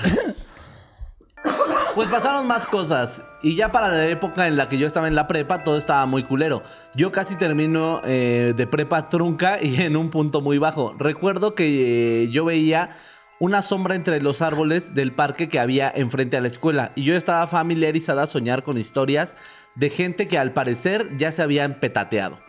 Pues 1.95 2.09
pasaron 2.09 2.45
más 2.47 2.65
cosas. 2.65 3.23
Y 3.41 3.55
ya 3.55 3.71
para 3.71 3.87
la 3.87 4.05
época 4.07 4.47
en 4.47 4.57
la 4.57 4.67
que 4.67 4.77
yo 4.77 4.85
estaba 4.85 5.07
en 5.07 5.15
la 5.15 5.27
prepa, 5.27 5.63
todo 5.63 5.77
estaba 5.77 6.05
muy 6.05 6.23
culero. 6.23 6.61
Yo 6.93 7.11
casi 7.11 7.35
termino 7.35 8.01
eh, 8.03 8.53
de 8.55 8.67
prepa 8.67 9.09
trunca 9.09 9.61
y 9.61 9.81
en 9.81 9.95
un 9.95 10.09
punto 10.09 10.41
muy 10.41 10.57
bajo. 10.57 10.93
Recuerdo 10.97 11.55
que 11.55 12.23
eh, 12.23 12.29
yo 12.31 12.45
veía 12.45 12.97
una 13.39 13.61
sombra 13.61 13.95
entre 13.95 14.21
los 14.21 14.41
árboles 14.41 14.95
del 14.95 15.11
parque 15.11 15.49
que 15.49 15.59
había 15.59 15.91
enfrente 15.93 16.37
a 16.37 16.41
la 16.41 16.47
escuela. 16.47 16.91
Y 16.95 17.03
yo 17.03 17.15
estaba 17.15 17.45
familiarizada 17.47 18.23
a 18.23 18.27
soñar 18.27 18.63
con 18.63 18.77
historias 18.77 19.35
de 19.75 19.89
gente 19.89 20.27
que 20.27 20.37
al 20.37 20.53
parecer 20.53 21.09
ya 21.17 21.31
se 21.31 21.41
habían 21.41 21.79
petateado. 21.79 22.39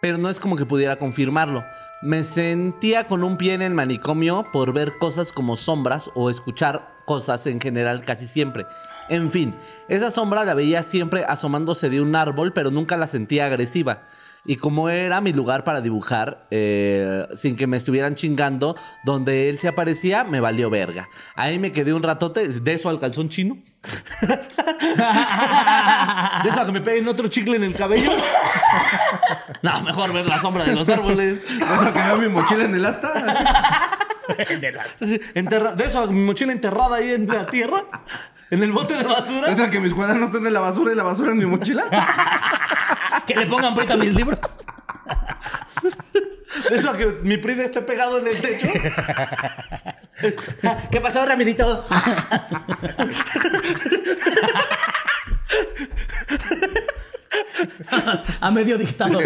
Pero 0.00 0.18
no 0.18 0.30
es 0.30 0.38
como 0.38 0.56
que 0.56 0.66
pudiera 0.66 0.96
confirmarlo. 0.96 1.64
Me 2.02 2.22
sentía 2.22 3.06
con 3.06 3.24
un 3.24 3.36
pie 3.36 3.54
en 3.54 3.62
el 3.62 3.74
manicomio 3.74 4.44
por 4.52 4.72
ver 4.72 4.96
cosas 4.98 5.32
como 5.32 5.56
sombras 5.56 6.10
o 6.14 6.30
escuchar 6.30 6.94
cosas 7.04 7.46
en 7.46 7.60
general 7.60 8.02
casi 8.02 8.26
siempre. 8.26 8.66
En 9.08 9.30
fin, 9.32 9.54
esa 9.88 10.10
sombra 10.10 10.44
la 10.44 10.54
veía 10.54 10.82
siempre 10.82 11.24
asomándose 11.26 11.90
de 11.90 12.00
un 12.00 12.14
árbol, 12.14 12.52
pero 12.52 12.70
nunca 12.70 12.96
la 12.96 13.08
sentía 13.08 13.46
agresiva. 13.46 14.04
Y 14.46 14.56
como 14.56 14.88
era 14.88 15.20
mi 15.20 15.32
lugar 15.32 15.64
para 15.64 15.80
dibujar, 15.80 16.46
eh, 16.50 17.26
sin 17.34 17.56
que 17.56 17.66
me 17.66 17.76
estuvieran 17.76 18.14
chingando, 18.14 18.74
donde 19.04 19.50
él 19.50 19.58
se 19.58 19.68
aparecía, 19.68 20.24
me 20.24 20.40
valió 20.40 20.70
verga. 20.70 21.08
Ahí 21.34 21.58
me 21.58 21.72
quedé 21.72 21.92
un 21.92 22.02
ratote, 22.02 22.48
de 22.48 22.74
eso 22.74 22.88
al 22.88 22.98
calzón 22.98 23.28
chino. 23.28 23.58
De 26.42 26.48
eso 26.50 26.60
a 26.60 26.66
que 26.66 26.72
me 26.72 26.80
peguen 26.80 27.08
otro 27.08 27.28
chicle 27.28 27.56
en 27.56 27.64
el 27.64 27.74
cabello. 27.74 28.12
No, 29.62 29.78
mejor 29.82 30.10
ver 30.14 30.26
la 30.26 30.40
sombra 30.40 30.64
de 30.64 30.74
los 30.74 30.88
árboles. 30.88 31.38
Eso 31.46 31.92
que 31.92 32.00
veo 32.02 32.16
mi 32.16 32.28
mochila 32.28 32.64
en 32.64 32.74
el 32.74 32.86
asta. 32.86 33.12
Entonces, 34.38 35.20
enterra- 35.34 35.74
de 35.74 35.84
eso 35.84 35.98
a 35.98 36.06
mi 36.06 36.20
mochila 36.24 36.52
enterrada 36.52 36.96
ahí 36.96 37.12
en 37.12 37.26
la 37.28 37.44
tierra. 37.44 37.84
En 38.50 38.62
el 38.62 38.72
bote 38.72 38.94
de 38.96 39.02
basura. 39.04 39.48
Eso 39.52 39.68
que 39.68 39.80
mis 39.80 39.92
cuadernos 39.92 40.30
están 40.30 40.46
en 40.46 40.54
la 40.54 40.60
basura 40.60 40.92
y 40.92 40.96
la 40.96 41.02
basura 41.02 41.32
en 41.32 41.38
mi 41.38 41.44
mochila. 41.46 41.84
Que 43.32 43.40
le 43.40 43.46
pongan 43.46 43.74
ahorita 43.74 43.96
mis 43.96 44.14
libros. 44.14 44.40
Eso 46.70 46.90
a 46.90 46.96
que 46.96 47.06
mi 47.22 47.36
pride 47.36 47.66
esté 47.66 47.80
pegado 47.82 48.18
en 48.18 48.26
el 48.26 48.40
techo. 48.40 48.66
¿Qué 50.90 51.00
pasó, 51.00 51.24
Ramirito? 51.24 51.84
A 58.40 58.50
medio 58.50 58.76
dictado. 58.78 59.20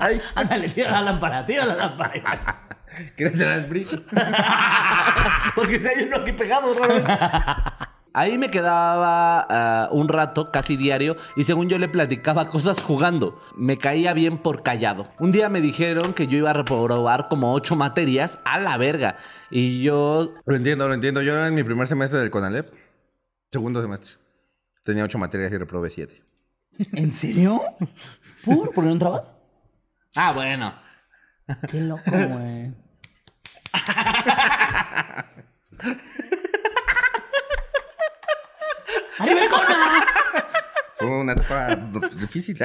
Ay, 0.00 0.22
Ándale, 0.34 0.68
tira 0.70 0.90
la 0.92 1.02
lámpara, 1.02 1.44
tira 1.44 1.66
la 1.66 1.74
lámpara. 1.74 2.62
¿quieres 3.16 3.38
el 3.40 3.66
PRI? 3.66 3.86
Porque 5.54 5.78
si 5.78 5.86
hay 5.86 6.04
uno 6.04 6.16
aquí 6.16 6.32
pegado, 6.32 6.74
realmente. 6.74 7.12
Ahí 8.16 8.38
me 8.38 8.50
quedaba 8.50 9.46
ah, 9.50 9.88
un 9.92 10.08
rato, 10.08 10.50
casi 10.50 10.78
diario, 10.78 11.18
y 11.36 11.44
según 11.44 11.68
yo 11.68 11.78
le 11.78 11.86
platicaba 11.86 12.48
cosas 12.48 12.80
jugando. 12.80 13.38
Me 13.58 13.76
caía 13.76 14.14
bien 14.14 14.38
por 14.38 14.62
callado. 14.62 15.12
Un 15.18 15.32
día 15.32 15.50
me 15.50 15.60
dijeron 15.60 16.14
que 16.14 16.26
yo 16.26 16.38
iba 16.38 16.48
a 16.48 16.54
reprobar 16.54 17.28
como 17.28 17.52
ocho 17.52 17.76
materias 17.76 18.40
a 18.46 18.58
la 18.58 18.78
verga. 18.78 19.18
Y 19.50 19.82
yo 19.82 20.32
Lo 20.46 20.56
entiendo, 20.56 20.88
lo 20.88 20.94
entiendo. 20.94 21.20
Yo 21.20 21.44
en 21.44 21.54
mi 21.54 21.62
primer 21.62 21.88
semestre 21.88 22.18
del 22.18 22.30
CONALEP, 22.30 22.72
segundo 23.50 23.82
semestre, 23.82 24.12
tenía 24.82 25.04
ocho 25.04 25.18
materias 25.18 25.52
y 25.52 25.58
reprobé 25.58 25.90
siete. 25.90 26.22
¿En 26.92 27.12
serio? 27.12 27.60
¿Por? 28.46 28.72
¿Por 28.72 28.82
qué 28.82 28.88
no 28.88 28.92
entrabas? 28.92 29.34
Ah, 30.16 30.32
bueno. 30.32 30.74
Qué 31.70 31.82
loco, 31.82 32.10
güey. 32.10 32.72
¡Arriba 39.18 39.42
el 39.42 39.48
Cona! 39.48 40.06
Fue 40.96 41.08
una 41.08 41.32
etapa 41.32 41.76
difícil. 42.16 42.56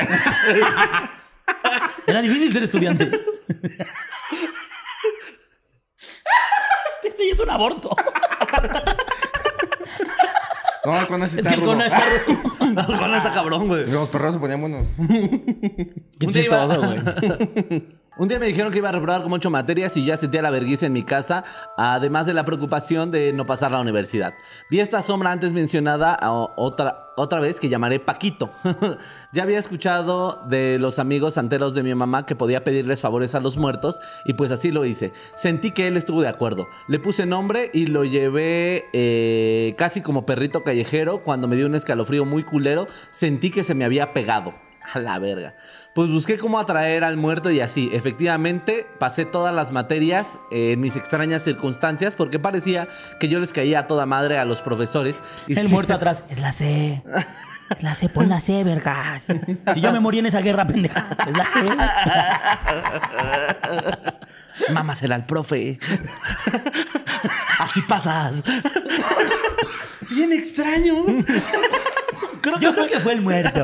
Era 2.08 2.22
difícil 2.22 2.54
ser 2.54 2.64
estudiante. 2.64 3.12
Sí, 7.18 7.30
es 7.30 7.40
un 7.40 7.50
aborto. 7.50 7.90
No, 10.84 11.08
con 11.08 11.24
ese 11.24 11.40
Es 11.42 11.46
está 11.46 11.50
que 11.50 11.56
el 11.56 11.62
rudo. 11.62 11.72
Cona 11.74 11.86
está 11.86 12.00
rudo. 12.26 12.42
Con 12.98 13.14
está 13.14 13.32
cabrón, 13.34 13.68
güey. 13.68 13.92
Los 13.92 14.10
perros 14.10 14.34
se 14.34 14.40
ponían 14.40 14.62
buenos. 14.62 14.88
Qué 16.20 16.28
chistoso, 16.28 16.82
güey. 16.82 17.02
Un 18.18 18.28
día 18.28 18.40
me 18.40 18.46
dijeron 18.46 18.74
que 18.74 18.80
iba 18.80 18.90
a 18.90 18.92
reprobar 18.92 19.24
como 19.24 19.36
ocho 19.36 19.50
materias 19.50 19.96
y 19.96 20.04
ya 20.04 20.18
sentía 20.18 20.42
la 20.42 20.50
vergüenza 20.50 20.86
en 20.86 20.92
mi 20.92 21.04
casa, 21.04 21.46
además 21.78 22.26
de 22.26 22.34
la 22.34 22.44
preocupación 22.44 23.10
de 23.10 23.32
no 23.32 23.46
pasar 23.46 23.72
la 23.72 23.80
universidad. 23.80 24.34
Vi 24.70 24.82
esta 24.82 25.02
sombra 25.02 25.32
antes 25.32 25.54
mencionada 25.54 26.14
a 26.14 26.30
otra, 26.34 27.14
otra 27.16 27.40
vez 27.40 27.62
que 27.62 27.70
llamaré 27.70 28.02
Paquito. 28.02 28.52
ya 29.32 29.44
había 29.44 29.60
escuchado 29.60 30.44
de 30.50 30.78
los 30.78 31.00
amigos 31.00 31.36
santeros 31.36 31.74
de 31.74 31.84
mi 31.84 31.96
mamá 31.96 32.26
que 32.26 32.36
podía 32.36 32.66
pedirles 32.66 33.00
favores 33.00 33.34
a 33.34 33.40
los 33.40 33.56
muertos 33.56 34.02
y 34.26 34.34
pues 34.34 34.52
así 34.52 34.72
lo 34.72 34.84
hice. 34.84 35.14
Sentí 35.34 35.72
que 35.72 35.88
él 35.88 35.96
estuvo 35.96 36.22
de 36.22 36.28
acuerdo. 36.28 36.68
Le 36.90 37.00
puse 37.00 37.26
nombre 37.26 37.72
y 37.74 37.88
lo 37.88 38.04
llevé 38.04 38.90
eh, 38.92 39.74
casi 39.78 40.02
como 40.02 40.26
perrito 40.26 40.66
callejero. 40.66 41.24
Cuando 41.24 41.48
me 41.48 41.56
dio 41.56 41.66
un 41.66 41.76
escalofrío 41.76 42.26
muy 42.26 42.44
culero, 42.44 42.88
sentí 43.10 43.52
que 43.52 43.64
se 43.64 43.74
me 43.74 43.86
había 43.86 44.12
pegado. 44.12 44.54
A 44.94 45.00
la 45.00 45.20
verga. 45.20 45.54
Pues 45.94 46.10
busqué 46.10 46.38
cómo 46.38 46.58
atraer 46.60 47.04
al 47.04 47.18
muerto 47.18 47.50
y 47.52 47.60
así. 47.62 47.90
Efectivamente, 47.94 48.86
pasé 49.00 49.26
todas 49.26 49.54
las 49.54 49.72
materias 49.72 50.40
eh, 50.52 50.72
en 50.74 50.80
mis 50.80 50.96
extrañas 50.96 51.44
circunstancias 51.44 52.16
porque 52.16 52.40
parecía 52.40 52.88
que 53.20 53.28
yo 53.30 53.40
les 53.40 53.54
caía 53.54 53.80
a 53.80 53.88
toda 53.88 54.06
madre 54.06 54.38
a 54.38 54.46
los 54.46 54.62
profesores. 54.62 55.20
Y 55.48 55.58
El 55.60 55.68
sí- 55.68 55.74
muerto 55.74 55.94
atrás. 55.94 56.24
Es 56.30 56.40
la 56.42 56.52
C. 56.52 57.02
Es 57.72 57.84
la 57.84 57.96
C, 57.96 58.10
pon 58.10 58.28
la 58.28 58.42
C, 58.42 58.66
vergas. 58.66 59.28
Si 59.74 59.80
yo 59.80 59.94
me 59.94 60.02
morí 60.02 60.20
en 60.20 60.26
esa 60.26 60.42
guerra, 60.42 60.68
pendeja. 60.68 61.08
Es 61.26 61.38
la 61.38 61.46
C. 61.46 61.62
Mámasela 64.74 65.16
al 65.16 65.26
profe. 65.26 65.80
así 67.60 67.82
pasas. 67.84 68.44
Bien 70.10 70.34
extraño. 70.34 71.06
Yo 72.60 72.74
creo 72.74 72.88
que 72.88 73.00
fue 73.00 73.14
el 73.14 73.22
muerto. 73.22 73.64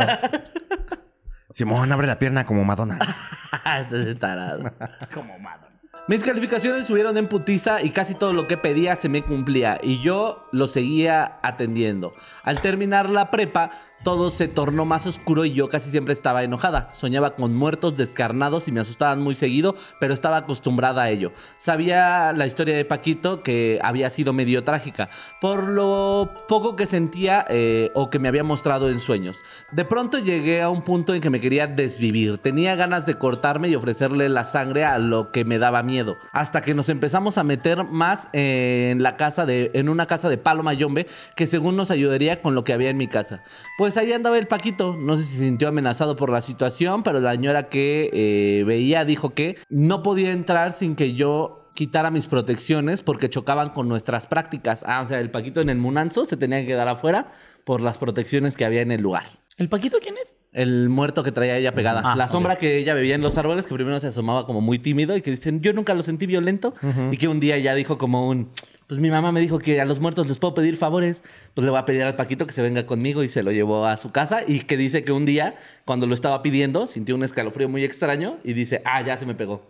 Simón, 1.58 1.92
abre 1.92 2.06
la 2.06 2.20
pierna 2.20 2.46
como 2.46 2.64
Madonna. 2.64 3.00
Estás 3.80 4.20
tarado. 4.20 4.72
Como 5.12 5.40
Madonna. 5.40 5.76
Mis 6.08 6.24
calificaciones 6.24 6.86
subieron 6.86 7.18
en 7.18 7.28
putiza 7.28 7.82
y 7.82 7.90
casi 7.90 8.14
todo 8.14 8.32
lo 8.32 8.46
que 8.46 8.58
pedía 8.58 8.96
se 8.96 9.10
me 9.10 9.24
cumplía 9.24 9.80
y 9.82 10.00
yo 10.00 10.48
lo 10.52 10.68
seguía 10.68 11.40
atendiendo. 11.42 12.14
Al 12.44 12.62
terminar 12.62 13.10
la 13.10 13.32
prepa, 13.32 13.72
todo 14.04 14.30
se 14.30 14.48
tornó 14.48 14.86
más 14.86 15.08
oscuro 15.08 15.46
y 15.46 15.54
yo 15.54 15.70
casi 15.70 15.92
siempre 15.92 16.14
estaba 16.14 16.44
enojada. 16.44 16.90
Soñaba 16.94 17.36
con 17.36 17.54
muertos 17.54 17.96
descarnados 17.98 18.68
y 18.68 18.72
me 18.72 18.80
asustaban 18.80 19.22
muy 19.22 19.36
seguido, 19.36 19.76
pero 20.00 20.14
estaba 20.14 20.38
acostumbrada 20.38 21.04
a 21.04 21.10
ello. 21.10 21.32
Sabía 21.58 22.34
la 22.34 22.48
historia 22.48 22.76
de 22.76 22.86
Paquito 22.86 23.44
que 23.44 23.80
había 23.82 24.10
sido 24.10 24.34
medio 24.34 24.64
trágica, 24.64 25.10
por 25.42 25.64
lo 25.64 26.32
poco 26.48 26.76
que 26.76 26.86
sentía 26.86 27.46
eh, 27.50 27.92
o 27.96 28.10
que 28.10 28.20
me 28.20 28.28
había 28.28 28.44
mostrado 28.44 28.90
en 28.90 29.00
sueños. 29.00 29.44
De 29.72 29.86
pronto 29.86 30.20
llegué 30.20 30.62
a 30.62 30.70
un 30.70 30.84
punto 30.84 31.14
en 31.14 31.22
que 31.22 31.30
me 31.30 31.42
quería 31.42 31.68
desvivir. 31.68 32.38
Tenía 32.38 32.76
ganas 32.76 33.06
de 33.06 33.16
cortarme 33.16 33.68
y 33.70 33.76
ofrecerle 33.76 34.30
la 34.30 34.44
sangre 34.44 34.86
a 34.86 35.00
lo 35.00 35.32
que 35.32 35.46
me 35.46 35.60
daba 35.60 35.84
miedo. 35.84 36.18
Hasta 36.32 36.62
que 36.62 36.74
nos 36.74 36.90
empezamos 36.90 37.38
a 37.38 37.44
meter 37.44 37.84
más 37.84 38.30
en 38.34 39.02
la 39.04 39.18
casa 39.18 39.46
de, 39.46 39.72
en 39.74 39.90
una 39.90 40.06
casa 40.06 40.30
de 40.30 40.38
Palo 40.38 40.64
Mayombe 40.64 41.08
que 41.36 41.48
según 41.48 41.76
nos 41.76 41.92
ayudaría 41.92 42.42
con 42.42 42.56
lo 42.56 42.64
que 42.64 42.74
había 42.74 42.90
en 42.90 42.98
mi 42.98 43.08
casa. 43.08 43.44
Pues 43.78 43.87
ahí 43.96 44.12
andaba 44.12 44.38
el 44.38 44.48
Paquito. 44.48 44.98
No 44.98 45.16
sé 45.16 45.24
si 45.24 45.38
se 45.38 45.46
sintió 45.46 45.70
amenazado 45.70 46.18
por 46.18 46.30
la 46.30 46.42
situación, 46.42 47.04
pero 47.04 47.22
la 47.22 47.32
señora 47.32 47.70
que 47.70 48.10
eh, 48.12 48.64
veía 48.66 49.06
dijo 49.06 49.34
que 49.34 49.58
no 49.70 50.04
podía 50.04 50.32
entrar 50.32 50.74
sin 50.74 50.96
que 50.96 51.14
yo 51.14 51.70
quitara 51.74 52.10
mis 52.10 52.28
protecciones 52.28 53.04
porque 53.04 53.30
chocaban 53.30 53.70
con 53.70 53.88
nuestras 53.88 54.26
prácticas. 54.28 54.84
Ah, 54.86 55.02
o 55.04 55.08
sea, 55.08 55.20
el 55.20 55.30
Paquito 55.30 55.62
en 55.62 55.70
el 55.70 55.78
Munanzo 55.78 56.26
se 56.26 56.36
tenía 56.36 56.60
que 56.62 56.68
quedar 56.68 56.88
afuera 56.88 57.32
por 57.64 57.82
las 57.82 57.98
protecciones 58.00 58.58
que 58.58 58.66
había 58.66 58.82
en 58.82 58.92
el 58.92 59.02
lugar. 59.02 59.26
¿El 59.58 59.70
Paquito 59.70 59.98
quién 60.00 60.16
es? 60.22 60.38
El 60.54 60.88
muerto 60.88 61.24
que 61.24 61.32
traía 61.32 61.58
ella 61.58 61.72
pegada. 61.74 62.04
Ah, 62.06 62.16
la 62.16 62.28
sombra 62.28 62.58
que 62.58 62.78
ella 62.78 62.94
veía 62.94 63.16
en 63.16 63.22
los 63.22 63.40
árboles, 63.40 63.66
que 63.66 63.74
primero 63.74 64.00
se 64.00 64.06
asomaba 64.06 64.46
como 64.46 64.62
muy 64.62 64.78
tímido 64.78 65.18
y 65.18 65.24
que 65.24 65.32
dicen, 65.32 65.62
yo 65.62 65.74
nunca 65.74 65.96
lo 65.96 66.04
sentí 66.04 66.28
violento. 66.28 66.76
Y 67.12 67.18
que 67.18 67.28
un 67.28 67.40
día 67.40 67.58
ya 67.58 67.74
dijo 67.74 67.98
como 67.98 68.28
un, 68.28 68.52
pues 68.86 69.00
mi 69.00 69.10
mamá 69.10 69.32
me 69.32 69.42
dijo 69.42 69.58
que 69.58 69.82
a 69.82 69.86
los 69.86 70.00
muertos 70.00 70.28
les 70.28 70.38
puedo 70.38 70.54
pedir 70.54 70.78
favores. 70.78 71.24
Pues 71.56 71.66
le 71.66 71.72
voy 71.72 71.80
a 71.80 71.86
pedir 71.86 72.04
al 72.04 72.16
Paquito 72.16 72.46
que 72.46 72.54
se 72.54 72.62
venga 72.62 72.86
conmigo 72.86 73.24
y 73.24 73.30
se 73.30 73.42
lo 73.42 73.52
llevó 73.52 73.88
a 73.88 73.98
su 73.98 74.12
casa. 74.12 74.42
Y 74.48 74.60
que 74.60 74.78
dice 74.78 75.04
que 75.04 75.12
un 75.12 75.26
día, 75.26 75.56
cuando 75.86 76.06
lo 76.06 76.14
estaba 76.14 76.44
pidiendo, 76.44 76.86
sintió 76.86 77.16
un 77.16 77.24
escalofrío 77.24 77.68
muy 77.68 77.84
extraño 77.84 78.38
y 78.44 78.54
dice, 78.54 78.84
ah, 78.86 79.02
ya 79.02 79.18
se 79.18 79.26
me 79.26 79.34
pegó. 79.34 79.64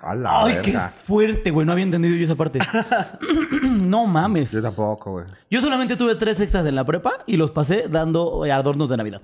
A 0.00 0.14
la 0.14 0.44
Ay, 0.44 0.58
qué 0.62 0.78
fuerte, 0.78 1.50
güey. 1.50 1.66
No 1.66 1.72
había 1.72 1.84
entendido 1.84 2.14
yo 2.14 2.24
esa 2.24 2.36
parte. 2.36 2.60
no 3.62 4.06
mames. 4.06 4.52
Yo 4.52 4.62
tampoco, 4.62 5.12
güey. 5.12 5.24
Yo 5.50 5.60
solamente 5.60 5.96
tuve 5.96 6.14
tres 6.14 6.40
extras 6.40 6.64
en 6.66 6.76
la 6.76 6.84
prepa 6.84 7.24
y 7.26 7.36
los 7.36 7.50
pasé 7.50 7.86
dando 7.88 8.46
eh, 8.46 8.52
adornos 8.52 8.88
de 8.88 8.96
Navidad. 8.96 9.22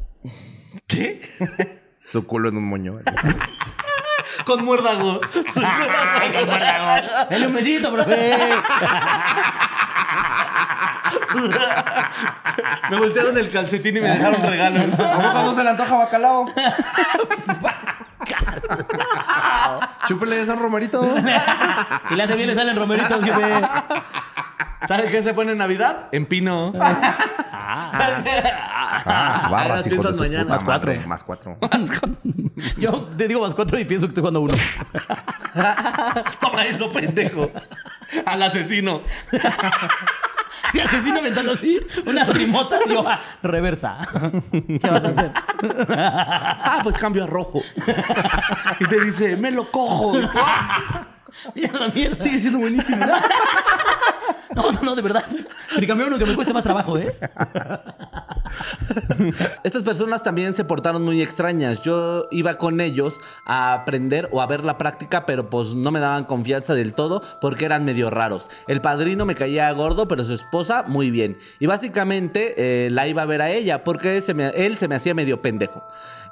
¿Qué? 0.86 1.20
Su 2.04 2.26
culo 2.26 2.48
en 2.48 2.56
un 2.56 2.64
moño. 2.64 2.98
Con 4.44 4.64
muérdago. 4.64 5.20
¡Dale 7.30 7.46
un 7.46 7.54
besito, 7.54 7.92
profe! 7.92 8.36
me 12.90 12.98
voltearon 12.98 13.38
el 13.38 13.50
calcetín 13.50 13.96
y 13.96 14.00
me 14.00 14.10
dejaron 14.10 14.42
regalo. 14.42 14.80
¿Cómo 14.96 15.32
cuando 15.32 15.54
se 15.54 15.62
le 15.62 15.70
antoja 15.70 15.96
bacalao? 15.96 16.46
Chúpele 20.06 20.42
ese 20.42 20.54
romerito. 20.56 21.00
Si 22.08 22.14
le 22.14 22.22
hace 22.24 22.34
bien, 22.36 22.48
le 22.48 22.54
salen 22.54 22.76
romeritos, 22.76 23.22
jefe. 23.24 23.60
¿Sabe 24.86 25.06
qué 25.10 25.22
se 25.22 25.32
pone 25.34 25.52
en 25.52 25.58
Navidad? 25.58 26.08
En 26.12 26.26
pino. 26.26 26.72
Ah, 27.56 29.48
barras, 29.50 29.86
hijos 29.86 30.06
de 30.06 30.12
su 30.12 30.18
mañana. 30.20 30.42
puta 30.44 30.54
Más 30.54 30.64
cuatro. 30.64 30.92
madre. 30.92 31.06
Más 31.08 31.22
cuatro. 31.24 31.56
Yo 32.76 33.02
te 33.16 33.28
digo 33.28 33.40
más 33.40 33.54
cuatro 33.54 33.78
y 33.78 33.84
pienso 33.84 34.06
que 34.06 34.10
estoy 34.10 34.22
jugando 34.22 34.40
uno. 34.40 34.54
Toma 36.40 36.64
eso, 36.66 36.90
pendejo. 36.90 37.50
Al 38.26 38.42
asesino. 38.42 39.02
Si 40.72 40.80
asesino 40.80 41.18
aventando 41.20 41.52
así, 41.52 41.78
unas 42.04 42.26
rimotas, 42.34 42.80
yo 42.88 43.06
ah, 43.06 43.20
reversa. 43.42 43.98
¿Qué 44.50 44.90
vas 44.90 45.04
a 45.04 45.08
hacer? 45.08 45.30
Ah, 45.90 46.80
pues 46.82 46.98
cambio 46.98 47.22
a 47.22 47.26
rojo. 47.28 47.62
Y 48.80 48.86
te 48.86 49.00
dice, 49.04 49.36
me 49.36 49.52
lo 49.52 49.70
cojo. 49.70 50.14
Mierda, 51.54 51.88
mierda. 51.94 52.18
Sigue 52.18 52.40
siendo 52.40 52.58
buenísimo. 52.58 53.06
No, 54.54 54.70
no, 54.72 54.80
no, 54.82 54.94
de 54.94 55.02
verdad. 55.02 55.24
Tricambiar 55.74 56.08
uno 56.08 56.18
que 56.18 56.26
me 56.26 56.34
cueste 56.34 56.52
más 56.52 56.62
trabajo, 56.62 56.96
¿eh? 56.98 57.14
Estas 59.64 59.82
personas 59.82 60.22
también 60.22 60.54
se 60.54 60.64
portaron 60.64 61.02
muy 61.02 61.22
extrañas. 61.22 61.82
Yo 61.82 62.28
iba 62.30 62.56
con 62.56 62.80
ellos 62.80 63.20
a 63.46 63.74
aprender 63.74 64.28
o 64.32 64.40
a 64.40 64.46
ver 64.46 64.64
la 64.64 64.78
práctica, 64.78 65.26
pero 65.26 65.50
pues 65.50 65.74
no 65.74 65.90
me 65.90 66.00
daban 66.00 66.24
confianza 66.24 66.74
del 66.74 66.92
todo 66.92 67.22
porque 67.40 67.64
eran 67.64 67.84
medio 67.84 68.10
raros. 68.10 68.50
El 68.68 68.80
padrino 68.80 69.26
me 69.26 69.34
caía 69.34 69.70
gordo, 69.72 70.06
pero 70.06 70.24
su 70.24 70.34
esposa 70.34 70.84
muy 70.86 71.10
bien. 71.10 71.38
Y 71.58 71.66
básicamente 71.66 72.54
eh, 72.56 72.90
la 72.90 73.08
iba 73.08 73.22
a 73.22 73.26
ver 73.26 73.42
a 73.42 73.50
ella 73.50 73.82
porque 73.82 74.16
él 74.16 74.76
se 74.76 74.88
me 74.88 74.94
hacía 74.94 75.14
medio 75.14 75.42
pendejo. 75.42 75.84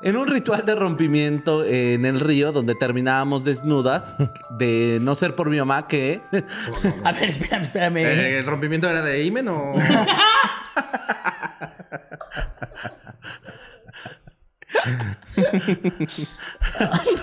En 0.04 0.16
un 0.16 0.26
ritual 0.26 0.66
de 0.66 0.74
rompimiento 0.74 1.64
en 1.64 2.04
el 2.04 2.18
río, 2.18 2.50
donde 2.52 2.74
terminábamos 2.74 3.44
desnudas, 3.44 4.16
de 4.58 4.98
no 5.00 5.14
ser 5.14 5.34
por 5.36 5.48
mi 5.48 5.58
mamá 5.58 5.86
que... 5.86 6.20
A 7.04 7.12
ver, 7.12 7.28
espérame, 7.28 7.62
espérame. 7.62 7.96
Eh, 7.98 8.38
¿El 8.38 8.46
rompimiento 8.46 8.88
era 8.88 9.02
de 9.02 9.22
Imen 9.24 9.48
o...? 9.48 9.74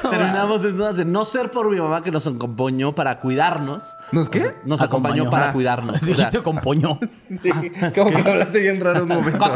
Terminamos 0.09 0.63
desnudas 0.63 0.95
de 0.97 1.05
no 1.05 1.25
ser 1.25 1.51
por 1.51 1.69
mi 1.69 1.79
mamá 1.79 2.01
que 2.01 2.11
nos 2.11 2.25
acompañó 2.27 2.93
para 2.95 3.17
cuidarnos. 3.19 3.83
¿Nos 4.11 4.29
qué? 4.29 4.55
Nos 4.65 4.81
acompañó, 4.81 5.23
Acompañó. 5.23 5.29
para 5.29 5.49
Ah. 5.49 5.53
cuidarnos. 5.53 5.95
O 5.95 5.99
sea, 5.99 6.07
Dijiste 6.07 6.43
con 6.43 6.57
poño. 6.59 6.99
Sí, 7.27 7.49
como 7.95 8.09
que 8.09 8.29
hablaste 8.29 8.59
bien 8.59 8.79
raros 8.79 9.07
momentos. 9.07 9.49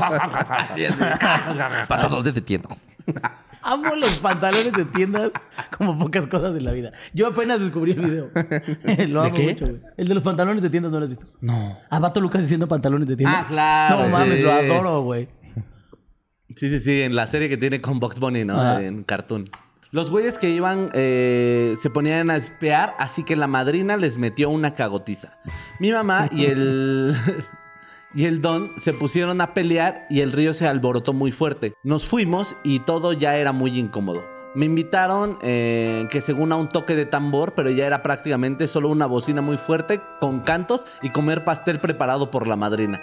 Sí, 0.75 0.85
así. 0.85 0.99
Para 1.87 2.07
dónde 2.07 2.31
te 2.33 2.41
tiendo. 2.41 2.69
Amo 3.73 3.95
los 3.95 4.17
pantalones 4.19 4.73
de 4.73 4.85
tiendas 4.85 5.31
como 5.77 5.97
pocas 5.97 6.27
cosas 6.27 6.55
en 6.55 6.63
la 6.65 6.71
vida. 6.71 6.91
Yo 7.13 7.27
apenas 7.27 7.59
descubrí 7.59 7.91
el 7.93 8.01
video. 8.01 8.29
Lo 9.07 9.21
amo 9.23 9.35
qué? 9.35 9.43
mucho, 9.43 9.65
güey. 9.67 9.81
El 9.97 10.07
de 10.07 10.13
los 10.13 10.23
pantalones 10.23 10.61
de 10.61 10.69
tiendas 10.69 10.91
no 10.91 10.99
lo 10.99 11.03
has 11.05 11.09
visto. 11.09 11.25
No. 11.41 11.77
A 11.89 11.99
Vato 11.99 12.19
Lucas 12.21 12.41
diciendo 12.41 12.67
pantalones 12.67 13.07
de 13.07 13.15
tiendas. 13.17 13.43
Ah, 13.43 13.45
claro, 13.47 14.03
No 14.03 14.09
mames, 14.09 14.37
sí. 14.37 14.43
lo 14.43 14.51
adoro, 14.51 15.01
güey. 15.01 15.27
Sí, 16.55 16.69
sí, 16.69 16.79
sí, 16.79 17.01
en 17.01 17.15
la 17.15 17.25
serie 17.27 17.49
que 17.49 17.57
tiene 17.57 17.81
con 17.81 17.99
Box 17.99 18.19
Bunny, 18.19 18.45
¿no? 18.45 18.59
Ajá. 18.59 18.81
En 18.83 19.03
Cartoon. 19.03 19.49
Los 19.91 20.09
güeyes 20.11 20.37
que 20.39 20.49
iban 20.49 20.89
eh, 20.93 21.75
se 21.79 21.89
ponían 21.89 22.29
a 22.31 22.35
espiar, 22.35 22.95
así 22.99 23.23
que 23.23 23.35
la 23.35 23.47
madrina 23.47 23.95
les 23.97 24.17
metió 24.17 24.49
una 24.49 24.73
cagotiza. 24.75 25.37
Mi 25.79 25.91
mamá 25.91 26.29
y 26.31 26.45
el. 26.45 27.15
Y 28.15 28.25
el 28.25 28.41
don 28.41 28.73
se 28.77 28.93
pusieron 28.93 29.41
a 29.41 29.53
pelear 29.55 30.05
y 30.09 30.21
el 30.21 30.31
río 30.31 30.53
se 30.53 30.67
alborotó 30.67 31.13
muy 31.13 31.31
fuerte. 31.31 31.73
Nos 31.83 32.07
fuimos 32.07 32.55
y 32.63 32.79
todo 32.79 33.11
ya 33.11 33.37
era 33.37 33.53
muy 33.53 33.79
incómodo. 33.79 34.23
Me 34.53 34.65
invitaron 34.65 35.39
eh, 35.41 36.07
que 36.11 36.21
según 36.21 36.51
a 36.51 36.55
un 36.55 36.69
toque 36.69 36.95
de 36.95 37.07
tambor, 37.07 37.55
pero 37.55 37.71
ya 37.71 37.87
era 37.87 38.03
prácticamente 38.03 38.67
solo 38.67 38.89
una 38.89 39.07
bocina 39.07 39.41
muy 39.41 39.57
fuerte 39.57 39.99
con 40.19 40.41
cantos 40.41 40.85
y 41.01 41.09
comer 41.09 41.43
pastel 41.43 41.79
preparado 41.79 42.29
por 42.29 42.45
la 42.45 42.55
madrina. 42.55 43.01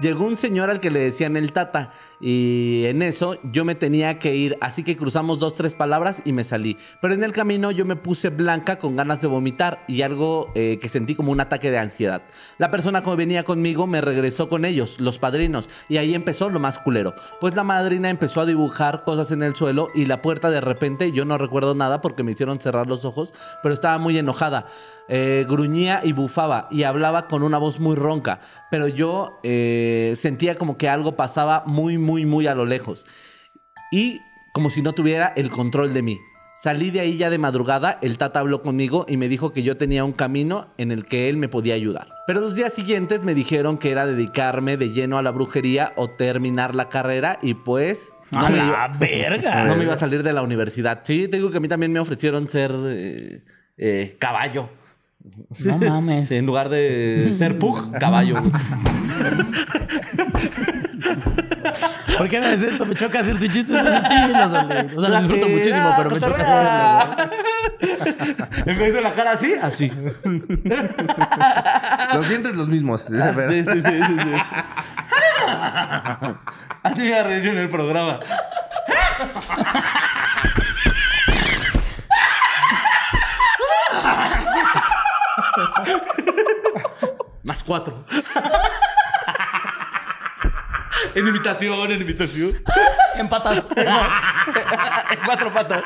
Llegó 0.00 0.24
un 0.24 0.36
señor 0.36 0.70
al 0.70 0.78
que 0.78 0.92
le 0.92 1.00
decían 1.00 1.36
el 1.36 1.52
tata 1.52 1.90
y 2.20 2.84
en 2.86 3.02
eso 3.02 3.36
yo 3.42 3.64
me 3.64 3.74
tenía 3.74 4.20
que 4.20 4.36
ir, 4.36 4.56
así 4.60 4.84
que 4.84 4.96
cruzamos 4.96 5.40
dos, 5.40 5.56
tres 5.56 5.74
palabras 5.74 6.22
y 6.24 6.32
me 6.32 6.44
salí. 6.44 6.76
Pero 7.00 7.14
en 7.14 7.24
el 7.24 7.32
camino 7.32 7.72
yo 7.72 7.84
me 7.84 7.96
puse 7.96 8.28
blanca 8.28 8.78
con 8.78 8.94
ganas 8.94 9.20
de 9.20 9.26
vomitar 9.26 9.84
y 9.88 10.02
algo 10.02 10.52
eh, 10.54 10.78
que 10.80 10.88
sentí 10.88 11.16
como 11.16 11.32
un 11.32 11.40
ataque 11.40 11.72
de 11.72 11.78
ansiedad. 11.78 12.22
La 12.58 12.70
persona 12.70 13.02
que 13.02 13.14
venía 13.16 13.42
conmigo 13.42 13.88
me 13.88 14.00
regresó 14.00 14.48
con 14.48 14.64
ellos, 14.64 15.00
los 15.00 15.18
padrinos, 15.18 15.68
y 15.88 15.96
ahí 15.96 16.14
empezó 16.14 16.48
lo 16.48 16.60
más 16.60 16.78
culero. 16.78 17.16
Pues 17.40 17.56
la 17.56 17.64
madrina 17.64 18.08
empezó 18.08 18.40
a 18.40 18.46
dibujar 18.46 19.02
cosas 19.04 19.32
en 19.32 19.42
el 19.42 19.56
suelo 19.56 19.88
y 19.96 20.06
la 20.06 20.22
puerta 20.22 20.50
de 20.50 20.60
repente, 20.60 21.10
yo 21.10 21.24
no 21.24 21.38
recuerdo 21.38 21.74
nada 21.74 22.00
porque 22.00 22.22
me 22.22 22.32
hicieron 22.32 22.60
cerrar 22.60 22.86
los 22.86 23.04
ojos, 23.04 23.34
pero 23.62 23.74
estaba 23.74 23.98
muy 23.98 24.16
enojada. 24.16 24.66
Eh, 25.10 25.46
gruñía 25.48 26.02
y 26.04 26.12
bufaba 26.12 26.68
y 26.70 26.82
hablaba 26.82 27.28
con 27.28 27.42
una 27.42 27.56
voz 27.56 27.80
muy 27.80 27.96
ronca, 27.96 28.40
pero 28.70 28.88
yo 28.88 29.40
eh, 29.42 30.12
sentía 30.16 30.54
como 30.54 30.76
que 30.76 30.88
algo 30.90 31.16
pasaba 31.16 31.62
muy, 31.64 31.96
muy, 31.96 32.26
muy 32.26 32.46
a 32.46 32.54
lo 32.54 32.66
lejos 32.66 33.06
y 33.90 34.20
como 34.52 34.68
si 34.68 34.82
no 34.82 34.92
tuviera 34.92 35.32
el 35.36 35.48
control 35.50 35.94
de 35.94 36.02
mí. 36.02 36.18
Salí 36.60 36.90
de 36.90 36.98
ahí 36.98 37.16
ya 37.16 37.30
de 37.30 37.38
madrugada, 37.38 38.00
el 38.02 38.18
tata 38.18 38.40
habló 38.40 38.62
conmigo 38.62 39.06
y 39.08 39.16
me 39.16 39.28
dijo 39.28 39.52
que 39.52 39.62
yo 39.62 39.76
tenía 39.76 40.04
un 40.04 40.12
camino 40.12 40.74
en 40.76 40.90
el 40.90 41.04
que 41.04 41.28
él 41.28 41.36
me 41.36 41.48
podía 41.48 41.74
ayudar. 41.74 42.08
Pero 42.26 42.40
los 42.40 42.56
días 42.56 42.74
siguientes 42.74 43.22
me 43.22 43.32
dijeron 43.32 43.78
que 43.78 43.92
era 43.92 44.06
dedicarme 44.06 44.76
de 44.76 44.90
lleno 44.90 45.18
a 45.18 45.22
la 45.22 45.30
brujería 45.30 45.92
o 45.94 46.10
terminar 46.10 46.74
la 46.74 46.88
carrera 46.88 47.38
y 47.40 47.54
pues 47.54 48.12
no, 48.32 48.40
a 48.40 48.48
me, 48.50 48.56
la 48.56 48.66
iba, 48.66 48.88
verga. 48.98 49.64
no 49.66 49.76
me 49.76 49.84
iba 49.84 49.94
a 49.94 49.98
salir 49.98 50.24
de 50.24 50.32
la 50.32 50.42
universidad. 50.42 51.00
Sí, 51.04 51.28
te 51.28 51.36
digo 51.36 51.52
que 51.52 51.58
a 51.58 51.60
mí 51.60 51.68
también 51.68 51.92
me 51.92 52.00
ofrecieron 52.00 52.48
ser 52.48 52.72
eh, 52.74 53.44
eh, 53.76 54.16
caballo. 54.18 54.68
No 55.64 55.78
mames. 55.90 56.30
En 56.30 56.46
lugar 56.46 56.68
de 56.68 57.32
ser 57.34 57.58
pug, 57.58 57.92
caballo. 57.98 58.36
¿Por 62.16 62.28
qué 62.28 62.40
me 62.40 62.46
haces 62.46 62.72
esto? 62.72 62.84
Me 62.84 62.94
choca 62.96 63.20
hacerte 63.20 63.48
chistes 63.48 63.68
de 63.68 63.80
ese 63.80 63.96
estilo, 63.96 64.48
Solé. 64.50 64.80
O 64.96 65.00
sea, 65.00 65.08
lo 65.08 65.18
disfruto 65.18 65.48
muchísimo, 65.48 65.94
pero 65.96 66.10
me 66.10 66.20
choca 66.20 67.00
hacerlo, 67.00 67.32
vez 68.66 68.94
de 68.94 69.00
la 69.00 69.12
cara 69.12 69.32
así, 69.32 69.52
así. 69.54 69.92
Los 72.14 72.28
dientes 72.28 72.56
los 72.56 72.68
mismos. 72.68 73.02
Sí, 73.02 73.14
sí, 73.14 73.64
sí, 73.64 73.82
sí, 73.82 74.02
sí. 74.18 74.32
Así 76.82 77.00
me 77.00 77.08
iba 77.08 77.20
a 77.20 77.22
reír 77.22 77.42
yo 77.42 77.50
en 77.52 77.58
el 77.58 77.68
programa. 77.68 78.20
Más 87.48 87.64
cuatro. 87.64 88.04
En 91.14 91.26
invitación, 91.26 91.90
en 91.90 92.00
invitación. 92.00 92.62
En 93.16 93.28
patas. 93.28 93.66
en 93.76 95.18
cuatro 95.24 95.52
patas. 95.52 95.82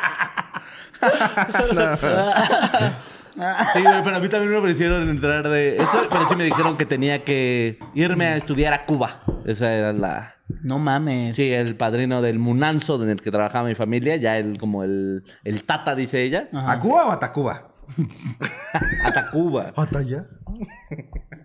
Sí, 3.73 3.83
güey, 3.83 4.03
pero 4.03 4.17
a 4.17 4.21
mí 4.21 4.29
también 4.29 4.51
me 4.51 4.59
ofrecieron 4.59 5.09
entrar 5.09 5.49
de 5.49 5.77
eso, 5.77 6.09
pero 6.11 6.29
sí 6.29 6.35
me 6.35 6.45
dijeron 6.45 6.77
que 6.77 6.87
tenía 6.87 7.25
que 7.25 7.79
irme 7.95 8.27
a 8.27 8.37
estudiar 8.37 8.73
a 8.73 8.85
Cuba. 8.85 9.23
Esa 9.45 9.73
era 9.73 9.93
la... 9.93 10.35
No 10.63 10.79
mames. 10.79 11.37
Sí, 11.37 11.53
el 11.53 11.77
padrino 11.77 12.21
del 12.21 12.39
Munanzo 12.39 13.03
en 13.03 13.11
el 13.11 13.21
que 13.21 13.31
trabajaba 13.31 13.69
mi 13.69 13.75
familia, 13.75 14.17
ya 14.17 14.37
él 14.39 14.59
como 14.59 14.83
el, 14.83 15.25
el 15.45 15.65
tata, 15.65 15.95
dice 15.95 16.23
ella, 16.23 16.49
¿A 16.53 16.79
Cuba 16.81 17.07
o 17.07 17.13
a 17.13 17.19
Tacuba? 17.19 17.73
hasta 19.05 19.31
Cuba. 19.31 19.73
¿Hasta 19.77 19.99
allá? 19.99 20.27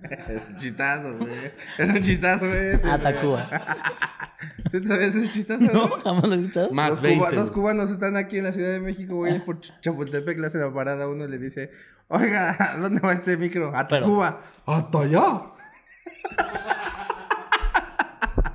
Es 0.10 0.42
un 0.50 0.58
chistazo, 0.60 1.18
güey. 1.18 1.52
Es 1.78 1.90
un 1.90 2.02
chistazo, 2.02 2.46
güey. 2.46 2.68
ese. 2.74 2.98
Tacuba. 3.00 3.50
¿Sí 4.72 4.82
te 4.82 4.88
sabes 4.88 5.16
ese 5.16 5.32
chistazo? 5.32 5.64
No, 5.72 5.88
güey? 5.90 6.02
jamás 6.02 6.24
lo 6.24 6.34
he 6.34 6.38
escuchado. 6.38 6.72
Más 6.72 6.90
Dos, 6.92 7.02
20. 7.02 7.20
cuba- 7.26 7.32
dos 7.32 7.52
cubanos 7.52 7.90
están 7.92 8.18
aquí 8.18 8.38
en 8.38 8.44
la 8.46 8.52
Ciudad 8.54 8.72
de 8.72 8.80
México, 8.80 9.16
güey, 9.16 9.40
por 9.40 9.60
Ch- 9.62 9.74
Chapultepec, 9.82 10.38
le 10.40 10.48
hacen 10.48 10.62
la 10.62 10.72
parada, 10.74 11.08
uno 11.08 11.26
le 11.26 11.38
dice, 11.38 11.72
oiga, 12.10 12.56
¿a 12.60 12.78
¿dónde 12.78 13.00
va 13.02 13.14
este 13.14 13.38
micro? 13.38 13.72
A 13.76 13.88
Pero- 13.88 14.06
Cuba. 14.06 14.40
¿Hasta 14.66 15.00
allá? 15.00 15.42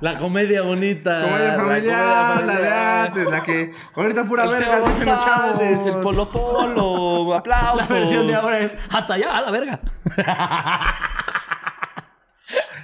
La 0.01 0.17
comedia 0.17 0.61
bonita. 0.63 1.21
Comedia 1.23 1.55
la 1.55 1.63
familiar, 1.63 2.43
la 2.45 2.59
de 2.59 2.69
antes, 3.07 3.25
la 3.31 3.43
que 3.43 3.71
ahorita 3.95 4.25
pura 4.25 4.43
El 4.43 4.49
verga, 4.51 4.81
dicen 4.81 5.05
los 5.05 5.23
chavos. 5.25 5.61
El 5.61 5.93
Polo 6.03 6.29
Polo, 6.29 7.29
La 7.33 7.37
aplausos. 7.39 7.89
versión 7.89 8.27
de 8.27 8.35
ahora 8.35 8.59
es 8.59 8.75
hasta 8.89 9.13
allá, 9.13 9.37
a 9.37 9.41
la 9.41 9.51
verga. 9.51 9.79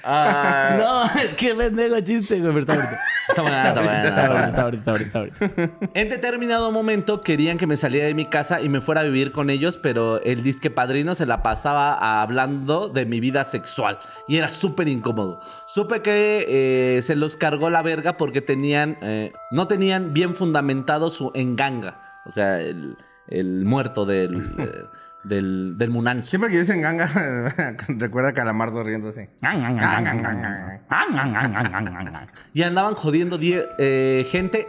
Ah, 0.03 0.75
No, 0.77 1.21
es 1.21 1.33
que 1.35 1.55
pendejo 1.55 1.99
chiste, 2.01 2.39
güey, 2.39 2.53
pero 2.53 2.59
está 2.59 2.75
bonito. 2.75 2.95
Está 3.29 3.43
está 3.43 3.69
Está 3.69 3.69
está 3.69 3.81
bonito, 3.81 4.31
buena. 4.31 4.47
está 4.47 4.63
bonito, 4.63 4.77
está 4.79 5.19
bonito, 5.19 5.47
está 5.47 5.49
bonito. 5.49 5.89
En 5.93 6.09
determinado 6.09 6.71
momento 6.71 7.21
querían 7.21 7.57
que 7.57 7.67
me 7.67 7.77
saliera 7.77 8.07
de 8.07 8.13
mi 8.13 8.25
casa 8.25 8.61
y 8.61 8.69
me 8.69 8.81
fuera 8.81 9.01
a 9.01 9.03
vivir 9.03 9.31
con 9.31 9.49
ellos, 9.49 9.77
pero 9.77 10.21
el 10.23 10.41
disque 10.43 10.69
padrino 10.71 11.13
se 11.15 11.25
la 11.25 11.43
pasaba 11.43 12.21
hablando 12.21 12.89
de 12.89 13.05
mi 13.05 13.19
vida 13.19 13.43
sexual 13.43 13.99
y 14.27 14.37
era 14.37 14.47
súper 14.47 14.87
incómodo. 14.87 15.41
Supe 15.67 16.01
que 16.01 16.45
eh, 16.47 17.01
se 17.03 17.15
los 17.15 17.37
cargó 17.37 17.69
la 17.69 17.81
verga 17.81 18.17
porque 18.17 18.41
tenían, 18.41 18.97
eh, 19.01 19.31
no 19.51 19.67
tenían 19.67 20.13
bien 20.13 20.33
fundamentado 20.35 21.09
su 21.11 21.31
enganga, 21.35 22.21
o 22.25 22.31
sea, 22.31 22.59
el, 22.59 22.97
el 23.27 23.63
muerto 23.65 24.05
del, 24.05 24.31
del, 25.23 25.77
del 25.77 25.89
Munanzo. 25.89 26.29
Siempre 26.29 26.49
que 26.49 26.59
dicen 26.59 26.81
ganga, 26.81 27.07
recuerda 27.87 28.29
a 28.29 28.33
Calamardo 28.33 28.83
riéndose. 28.83 29.29
Y 32.53 32.61
andaban 32.63 32.95
jodiendo 32.95 33.37
die- 33.37 33.65
eh, 33.77 34.25
gente. 34.29 34.67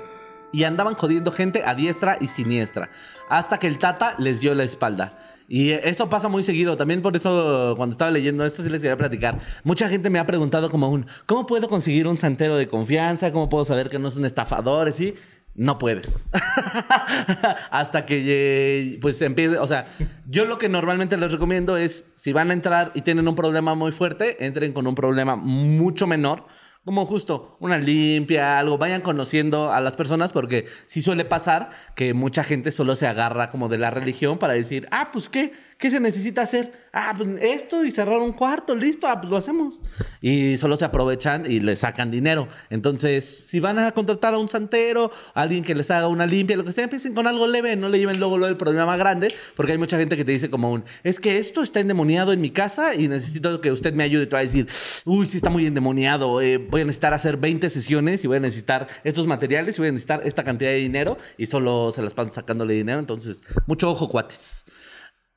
Y 0.52 0.64
andaban 0.64 0.94
jodiendo 0.94 1.30
gente 1.30 1.62
a 1.64 1.74
diestra 1.76 2.16
y 2.20 2.26
siniestra. 2.26 2.90
Hasta 3.28 3.58
que 3.58 3.68
el 3.68 3.78
Tata 3.78 4.16
les 4.18 4.40
dio 4.40 4.52
la 4.56 4.64
espalda. 4.64 5.12
Y 5.46 5.70
eso 5.70 6.08
pasa 6.08 6.28
muy 6.28 6.42
seguido. 6.42 6.76
También 6.76 7.02
por 7.02 7.14
eso, 7.14 7.74
cuando 7.76 7.92
estaba 7.92 8.10
leyendo 8.10 8.44
esto, 8.44 8.62
sí 8.62 8.68
les 8.68 8.80
quería 8.80 8.96
platicar. 8.96 9.38
Mucha 9.62 9.88
gente 9.88 10.10
me 10.10 10.18
ha 10.18 10.26
preguntado 10.26 10.68
como 10.70 10.88
un... 10.88 11.06
¿Cómo 11.26 11.46
puedo 11.46 11.68
conseguir 11.68 12.06
un 12.08 12.16
santero 12.16 12.56
de 12.56 12.68
confianza? 12.68 13.30
¿Cómo 13.30 13.48
puedo 13.48 13.64
saber 13.64 13.88
que 13.90 13.98
no 14.00 14.08
es 14.08 14.16
un 14.16 14.24
estafador? 14.24 14.92
¿Sí? 14.92 15.14
No 15.54 15.78
puedes. 15.78 16.24
Hasta 17.70 18.06
que 18.06 18.24
eh, 18.26 18.98
pues 19.00 19.20
empiece, 19.22 19.58
o 19.58 19.66
sea, 19.66 19.86
yo 20.26 20.44
lo 20.44 20.58
que 20.58 20.68
normalmente 20.68 21.18
les 21.18 21.32
recomiendo 21.32 21.76
es 21.76 22.06
si 22.14 22.32
van 22.32 22.50
a 22.50 22.54
entrar 22.54 22.92
y 22.94 23.02
tienen 23.02 23.28
un 23.28 23.34
problema 23.34 23.74
muy 23.74 23.92
fuerte, 23.92 24.44
entren 24.44 24.72
con 24.72 24.86
un 24.86 24.94
problema 24.94 25.36
mucho 25.36 26.06
menor, 26.06 26.46
como 26.84 27.04
justo 27.04 27.56
una 27.60 27.78
limpia, 27.78 28.58
algo, 28.58 28.78
vayan 28.78 29.02
conociendo 29.02 29.70
a 29.70 29.80
las 29.80 29.94
personas 29.94 30.32
porque 30.32 30.66
sí 30.86 31.02
suele 31.02 31.24
pasar 31.24 31.70
que 31.94 32.14
mucha 32.14 32.42
gente 32.42 32.72
solo 32.72 32.96
se 32.96 33.06
agarra 33.06 33.50
como 33.50 33.68
de 33.68 33.78
la 33.78 33.90
religión 33.90 34.38
para 34.38 34.54
decir, 34.54 34.88
ah, 34.90 35.10
pues 35.12 35.28
qué, 35.28 35.52
qué 35.80 35.90
se 35.90 35.98
necesita 35.98 36.42
hacer, 36.42 36.72
ah, 36.92 37.14
pues 37.16 37.28
esto 37.40 37.84
y 37.84 37.90
cerrar 37.90 38.18
un 38.18 38.32
cuarto, 38.32 38.74
listo, 38.74 39.08
ah, 39.08 39.18
pues 39.18 39.30
lo 39.30 39.38
hacemos. 39.38 39.80
Y 40.20 40.58
solo 40.58 40.76
se 40.76 40.84
aprovechan 40.84 41.50
y 41.50 41.58
les 41.58 41.78
sacan 41.78 42.10
dinero. 42.10 42.48
Entonces, 42.68 43.24
si 43.24 43.60
van 43.60 43.78
a 43.78 43.90
contratar 43.92 44.34
a 44.34 44.38
un 44.38 44.50
santero, 44.50 45.10
a 45.32 45.40
alguien 45.40 45.64
que 45.64 45.74
les 45.74 45.90
haga 45.90 46.06
una 46.08 46.26
limpia, 46.26 46.58
lo 46.58 46.64
que 46.64 46.72
sea, 46.72 46.84
empiecen 46.84 47.14
con 47.14 47.26
algo 47.26 47.46
leve, 47.46 47.74
no 47.76 47.88
le 47.88 47.98
lleven 47.98 48.18
luego 48.20 48.36
lo 48.36 48.44
del 48.44 48.58
problema 48.58 48.84
más 48.84 48.98
grande, 48.98 49.34
porque 49.56 49.72
hay 49.72 49.78
mucha 49.78 49.96
gente 49.96 50.18
que 50.18 50.24
te 50.24 50.32
dice 50.32 50.50
como 50.50 50.70
un, 50.70 50.84
es 51.02 51.18
que 51.18 51.38
esto 51.38 51.62
está 51.62 51.80
endemoniado 51.80 52.34
en 52.34 52.42
mi 52.42 52.50
casa 52.50 52.94
y 52.94 53.08
necesito 53.08 53.62
que 53.62 53.72
usted 53.72 53.94
me 53.94 54.04
ayude. 54.04 54.26
Te 54.26 54.36
va 54.36 54.40
a 54.40 54.42
decir, 54.42 54.68
uy, 55.06 55.26
sí 55.26 55.38
está 55.38 55.48
muy 55.48 55.64
endemoniado, 55.64 56.42
eh, 56.42 56.58
voy 56.58 56.82
a 56.82 56.84
necesitar 56.84 57.14
hacer 57.14 57.38
20 57.38 57.70
sesiones 57.70 58.22
y 58.22 58.26
voy 58.26 58.36
a 58.36 58.40
necesitar 58.40 58.86
estos 59.02 59.26
materiales 59.26 59.78
y 59.78 59.80
voy 59.80 59.88
a 59.88 59.92
necesitar 59.92 60.20
esta 60.24 60.44
cantidad 60.44 60.72
de 60.72 60.76
dinero 60.76 61.16
y 61.38 61.46
solo 61.46 61.90
se 61.90 62.02
las 62.02 62.12
pasan 62.12 62.34
sacándole 62.34 62.74
dinero. 62.74 62.98
Entonces, 62.98 63.42
mucho 63.66 63.90
ojo, 63.90 64.10
cuates. 64.10 64.66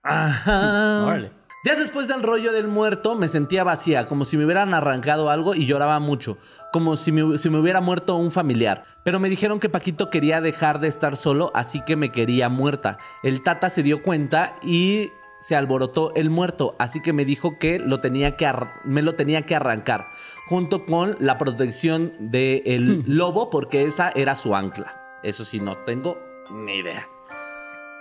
Ajá. 0.04 1.06
Órale. 1.06 1.32
Días 1.64 1.78
después 1.78 2.10
del 2.10 2.22
rollo 2.22 2.52
del 2.52 2.68
muerto 2.68 3.16
me 3.16 3.30
sentía 3.30 3.64
vacía, 3.64 4.04
como 4.04 4.26
si 4.26 4.36
me 4.36 4.44
hubieran 4.44 4.74
arrancado 4.74 5.30
algo 5.30 5.56
y 5.56 5.66
lloraba 5.66 5.98
mucho, 6.00 6.38
como 6.74 6.98
si 6.98 7.14
me, 7.14 7.38
si 7.38 7.50
me 7.50 7.58
hubiera 7.58 7.80
muerto 7.80 8.18
un 8.18 8.34
familiar. 8.34 8.84
Pero 9.06 9.22
me 9.22 9.30
dijeron 9.30 9.62
que 9.62 9.70
Paquito 9.70 10.10
quería 10.10 10.42
dejar 10.42 10.82
de 10.82 10.90
estar 10.90 11.16
solo, 11.16 11.52
así 11.56 11.80
que 11.86 11.96
me 11.96 12.12
quería 12.12 12.50
muerta. 12.50 12.98
El 13.24 13.44
tata 13.44 13.70
se 13.70 13.82
dio 13.82 14.04
cuenta 14.04 14.56
y 14.62 15.10
se 15.40 15.56
alborotó 15.56 16.12
el 16.16 16.30
muerto, 16.30 16.76
así 16.80 17.02
que 17.02 17.14
me 17.14 17.24
dijo 17.24 17.58
que 17.58 17.80
lo 17.80 18.02
tenía 18.02 18.36
que 18.36 18.52
me 18.84 19.02
lo 19.02 19.16
tenía 19.16 19.44
que 19.44 19.56
arrancar, 19.56 20.10
junto 20.48 20.86
con 20.86 21.16
la 21.20 21.38
protección 21.38 22.14
del 22.20 23.04
lobo, 23.08 23.50
porque 23.50 23.84
esa 23.84 24.12
era 24.16 24.36
su 24.36 24.54
ancla. 24.54 25.20
Eso 25.24 25.46
sí, 25.46 25.62
no 25.62 25.78
tengo 25.78 26.18
ni 26.52 26.76
idea. 26.76 27.08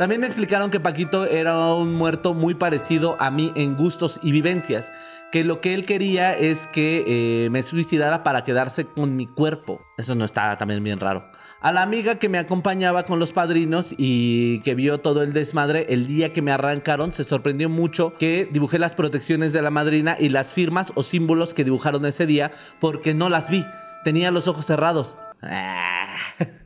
También 0.03 0.21
me 0.21 0.27
explicaron 0.27 0.73
que 0.73 0.81
Paquito 0.81 1.27
era 1.27 1.75
un 1.75 1.95
muerto 1.95 2.35
muy 2.35 2.55
parecido 2.55 3.17
a 3.21 3.31
mí 3.31 3.53
en 3.55 3.77
gustos 3.77 4.19
y 4.21 4.33
vivencias, 4.33 4.91
que 5.31 5.45
lo 5.45 5.61
que 5.61 5.75
él 5.75 5.85
quería 5.85 6.37
es 6.37 6.67
que 6.67 7.05
eh, 7.07 7.51
me 7.51 7.63
suicidara 7.63 8.25
para 8.25 8.43
quedarse 8.43 8.85
con 8.85 9.15
mi 9.15 9.29
cuerpo. 9.29 9.81
Eso 9.97 10.17
no 10.17 10.25
está 10.25 10.57
también 10.57 10.83
bien 10.83 10.99
raro. 10.99 11.31
A 11.61 11.71
la 11.71 11.83
amiga 11.83 12.17
que 12.17 12.29
me 12.29 12.39
acompañaba 12.39 13.05
con 13.05 13.21
los 13.21 13.33
padrinos 13.33 13.95
y 13.97 14.59
que 14.63 14.75
vio 14.75 14.99
todo 14.99 15.23
el 15.23 15.33
desmadre 15.33 15.87
el 15.89 16.09
día 16.09 16.33
que 16.33 16.43
me 16.43 16.51
arrancaron, 16.51 17.13
se 17.13 17.23
sorprendió 17.23 17.69
mucho 17.69 18.15
que 18.19 18.49
dibujé 18.51 18.81
las 18.81 18.97
protecciones 18.97 19.53
de 19.53 19.63
la 19.63 19.71
madrina 19.71 20.17
y 20.19 20.31
las 20.31 20.53
firmas 20.53 20.91
o 20.97 21.05
símbolos 21.05 21.55
que 21.55 21.63
dibujaron 21.63 22.05
ese 22.07 22.27
día 22.27 22.51
porque 22.81 23.15
no 23.15 23.29
las 23.29 23.51
vi. 23.51 23.65
Tenía 24.03 24.33
los 24.33 24.49
ojos 24.49 24.67
cerrados. 24.67 25.17
Ah. 25.43 26.17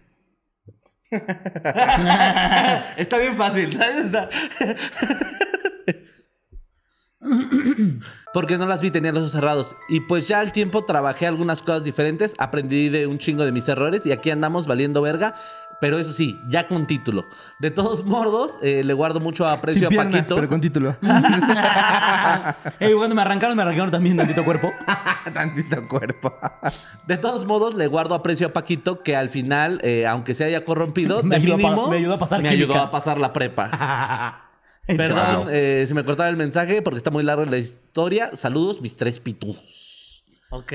Está 2.96 3.18
bien 3.18 3.36
fácil, 3.36 3.72
¿sabes? 3.72 4.06
Está- 4.06 4.28
Porque 8.32 8.58
no 8.58 8.66
las 8.66 8.82
vi, 8.82 8.90
tenía 8.90 9.12
los 9.12 9.20
ojos 9.22 9.32
cerrados. 9.32 9.74
Y 9.88 10.00
pues 10.00 10.28
ya 10.28 10.40
al 10.40 10.52
tiempo 10.52 10.84
trabajé 10.84 11.26
algunas 11.26 11.62
cosas 11.62 11.84
diferentes, 11.84 12.34
aprendí 12.38 12.88
de 12.88 13.06
un 13.06 13.18
chingo 13.18 13.44
de 13.44 13.52
mis 13.52 13.68
errores 13.68 14.04
y 14.06 14.12
aquí 14.12 14.30
andamos 14.30 14.66
valiendo 14.66 15.00
verga. 15.02 15.34
Pero 15.80 15.98
eso 15.98 16.12
sí, 16.12 16.40
ya 16.48 16.68
con 16.68 16.86
título. 16.86 17.26
De 17.58 17.70
todos 17.70 18.04
modos, 18.06 18.58
eh, 18.62 18.82
le 18.84 18.94
guardo 18.94 19.20
mucho 19.20 19.46
aprecio 19.46 19.80
Sin 19.80 19.86
a 19.86 19.90
piernas, 19.90 20.12
Paquito. 20.14 20.34
pero 20.36 20.48
con 20.48 20.60
título. 20.60 20.96
Ey, 22.80 22.94
cuando 22.94 23.14
me 23.14 23.22
arrancaron, 23.22 23.56
me 23.56 23.62
arrancaron 23.62 23.90
también 23.90 24.16
tantito 24.16 24.44
cuerpo. 24.44 24.72
Tantito 25.34 25.86
cuerpo. 25.88 26.34
De 27.06 27.16
todos 27.18 27.44
modos, 27.44 27.74
le 27.74 27.88
guardo 27.88 28.14
aprecio 28.14 28.46
a 28.46 28.52
Paquito 28.52 29.00
que 29.00 29.16
al 29.16 29.28
final, 29.28 29.80
eh, 29.82 30.06
aunque 30.06 30.34
se 30.34 30.44
haya 30.44 30.64
corrompido, 30.64 31.22
Me 31.22 31.30
de 31.30 31.36
ayudó 31.36 31.54
a 31.54 31.90
me 31.90 31.96
ayudó 31.96 32.14
a 32.14 32.18
pasar 32.18 32.42
me 32.42 32.48
ayudó 32.48 32.78
a 32.78 32.90
pasar 32.90 33.18
la 33.18 33.32
prepa. 33.32 33.68
Perdón. 34.86 35.16
Perdón, 35.16 35.48
eh, 35.50 35.84
si 35.88 35.94
me 35.94 36.04
cortaba 36.04 36.28
el 36.28 36.36
mensaje 36.36 36.80
porque 36.80 36.98
está 36.98 37.10
muy 37.10 37.24
larga 37.24 37.44
la 37.44 37.58
historia. 37.58 38.30
Saludos, 38.34 38.80
mis 38.80 38.96
tres 38.96 39.18
pitudos. 39.18 39.85
Ok. 40.50 40.72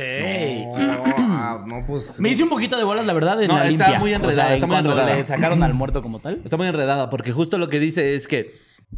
Ah, 0.78 1.64
no, 1.66 1.86
pues. 1.88 2.20
Me 2.20 2.30
hice 2.30 2.44
un 2.44 2.50
poquito 2.50 2.78
de 2.78 2.84
bolas, 2.84 3.06
la 3.06 3.14
verdad, 3.14 3.42
en 3.42 3.48
No, 3.48 3.56
la 3.56 3.68
está 3.68 3.86
limpia. 3.86 4.00
muy 4.00 4.12
O 4.12 4.16
enredada, 4.16 4.36
sea, 4.48 4.54
está 4.54 4.66
en 4.66 4.70
muy 4.72 4.80
enredada. 4.80 5.16
le 5.16 5.26
sacaron 5.26 5.64
al 5.64 5.74
muerto 5.82 6.02
como 6.02 6.20
tal. 6.20 6.42
Está 6.44 6.58
muy 6.58 6.68
enredada 6.68 7.10
porque 7.10 7.32
justo 7.32 7.58
lo 7.58 7.70
que 7.70 7.80
dice 7.80 8.16
es 8.16 8.28
que 8.28 8.52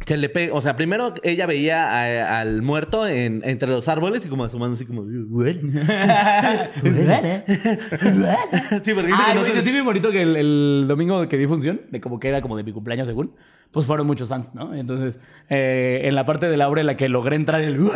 se 0.04 0.16
le 0.16 0.28
pega. 0.28 0.52
O 0.52 0.60
sea, 0.60 0.74
primero 0.74 1.14
ella 1.22 1.46
veía 1.46 1.84
a- 1.84 2.40
al 2.40 2.62
muerto 2.62 3.06
en- 3.06 3.42
entre 3.44 3.68
los 3.68 3.86
árboles 3.88 4.26
y 4.26 4.28
como 4.28 4.42
asomando 4.44 4.74
así 4.74 4.84
como. 4.84 5.02
"What?". 5.02 5.46
sí, 8.82 8.92
porque 8.92 9.06
dice 9.06 9.16
que 9.16 9.24
Ay, 9.24 9.34
no 9.34 9.40
güey, 9.40 9.52
se- 9.52 9.56
sentí 9.58 9.70
bien 9.70 9.84
bonito 9.84 10.10
que 10.10 10.22
el, 10.22 10.36
el 10.36 10.84
domingo 10.88 11.26
que 11.28 11.38
di 11.38 11.46
función, 11.46 11.82
de 11.90 12.00
como 12.00 12.18
que 12.18 12.28
era 12.28 12.42
como 12.42 12.56
de 12.56 12.64
mi 12.64 12.72
cumpleaños 12.72 13.06
según, 13.06 13.32
pues 13.70 13.86
fueron 13.86 14.08
muchos 14.08 14.28
fans, 14.28 14.52
¿no? 14.54 14.74
Entonces, 14.74 15.20
eh, 15.48 16.00
en 16.04 16.16
la 16.16 16.26
parte 16.26 16.48
de 16.48 16.56
la 16.56 16.68
obra 16.68 16.80
en 16.80 16.88
la 16.88 16.96
que 16.96 17.08
logré 17.08 17.36
entrar 17.36 17.60
el 17.60 17.78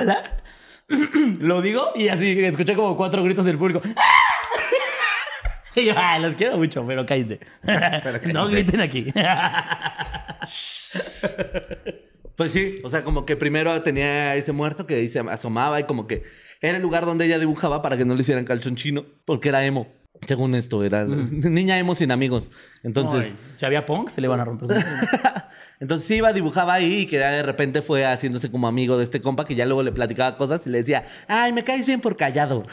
lo 1.41 1.61
digo 1.63 1.93
y 1.95 2.09
así 2.09 2.45
escuché 2.45 2.75
como 2.75 2.97
cuatro 2.97 3.23
gritos 3.23 3.45
del 3.45 3.59
público. 3.59 3.81
Y 5.75 5.85
yo, 5.85 5.95
"Ay, 5.97 6.21
los 6.21 6.35
quiero 6.35 6.57
mucho, 6.57 6.85
pero 6.85 7.07
cállate. 7.07 7.39
no 8.33 8.49
griten 8.49 8.81
aquí. 8.81 9.13
Pues 12.37 12.53
sí, 12.53 12.79
o 12.85 12.89
sea, 12.89 13.03
como 13.03 13.27
que 13.27 13.35
primero 13.35 13.83
tenía 13.83 14.37
ese 14.37 14.53
muerto 14.53 14.87
que 14.87 14.95
ahí 14.95 15.09
se 15.09 15.19
asomaba 15.19 15.81
y 15.81 15.85
como 15.85 16.07
que 16.07 16.23
era 16.61 16.77
el 16.77 16.83
lugar 16.83 17.05
donde 17.05 17.25
ella 17.27 17.37
dibujaba 17.41 17.83
para 17.83 17.97
que 17.97 18.05
no 18.05 18.15
le 18.15 18.21
hicieran 18.21 18.45
calzón 18.45 18.77
chino, 18.77 19.07
porque 19.25 19.49
era 19.49 19.65
emo. 19.65 19.89
Según 20.27 20.55
esto, 20.55 20.83
era 20.85 21.05
niña 21.05 21.79
emo 21.79 21.95
sin 21.95 22.11
amigos. 22.11 22.51
Entonces, 22.83 23.27
Ay, 23.27 23.37
si 23.57 23.67
había 23.67 23.87
punk, 23.87 24.09
se 24.09 24.21
le 24.21 24.29
van 24.29 24.41
a 24.41 24.45
romper. 24.45 24.69
entonces 25.81 26.11
iba, 26.11 26.33
dibujaba 26.33 26.75
ahí 26.75 27.01
y 27.01 27.07
que 27.07 27.19
de 27.19 27.43
repente 27.43 27.83
fue 27.83 28.05
haciéndose 28.05 28.51
como 28.51 28.69
amigo 28.69 28.99
de 28.99 29.05
este 29.05 29.21
compa 29.21 29.45
que 29.45 29.55
ya 29.55 29.65
luego 29.65 29.83
le 29.83 29.93
platicaba 29.93 30.37
cosas 30.37 30.67
y 30.67 30.71
le 30.71 30.79
decía, 30.79 31.05
ay, 31.29 31.53
me 31.53 31.65
caes 31.65 31.87
bien 31.87 32.01
por 32.01 32.17
callado. 32.17 32.67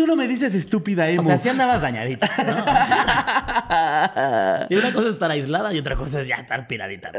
Tú 0.00 0.06
no 0.06 0.16
me 0.16 0.26
dices 0.26 0.54
estúpida 0.54 1.10
emo. 1.10 1.20
O 1.20 1.26
sea, 1.26 1.36
sí 1.36 1.50
andabas 1.50 1.82
dañadita, 1.82 2.26
¿no? 2.46 2.64
Sí, 4.66 4.74
una 4.74 4.92
cosa 4.92 5.08
es 5.08 5.14
estar 5.14 5.30
aislada 5.30 5.72
y 5.74 5.78
otra 5.78 5.94
cosa 5.94 6.20
es 6.22 6.26
ya 6.26 6.36
estar 6.36 6.66
piradita. 6.66 7.12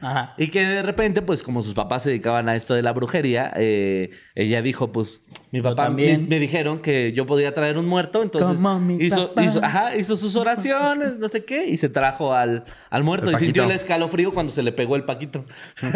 Ajá. 0.00 0.34
Y 0.36 0.48
que 0.48 0.64
de 0.66 0.82
repente, 0.82 1.22
pues 1.22 1.42
como 1.42 1.62
sus 1.62 1.72
papás 1.74 2.02
se 2.02 2.10
dedicaban 2.10 2.48
a 2.48 2.56
esto 2.56 2.74
de 2.74 2.82
la 2.82 2.92
brujería, 2.92 3.52
eh, 3.56 4.10
ella 4.34 4.60
dijo, 4.62 4.92
pues 4.92 5.22
mi 5.50 5.60
papá 5.62 5.82
me, 5.84 5.88
también. 5.88 6.28
me 6.28 6.38
dijeron 6.38 6.78
que 6.80 7.12
yo 7.12 7.24
podía 7.26 7.54
traer 7.54 7.78
un 7.78 7.86
muerto, 7.86 8.22
entonces 8.22 8.56
Como 8.56 8.78
mi 8.80 8.96
hizo, 9.02 9.28
papá. 9.28 9.44
hizo- 9.44 9.64
ajá, 9.64 9.96
hizo 9.96 10.16
sus 10.16 10.36
oraciones, 10.36 11.16
no 11.18 11.28
sé 11.28 11.44
qué, 11.44 11.66
y 11.66 11.76
se 11.78 11.88
trajo 11.88 12.34
al, 12.34 12.64
al 12.90 13.02
muerto 13.02 13.30
El 13.30 13.36
y 13.36 13.38
sintió 13.38 13.62
el 13.62 13.68
Paquito. 13.70 13.82
escalofrío 13.84 14.34
cuando 14.34 14.52
se 14.52 14.62
le 14.62 14.72
pegó 14.72 14.96
el 14.96 15.04
paquito. 15.04 15.44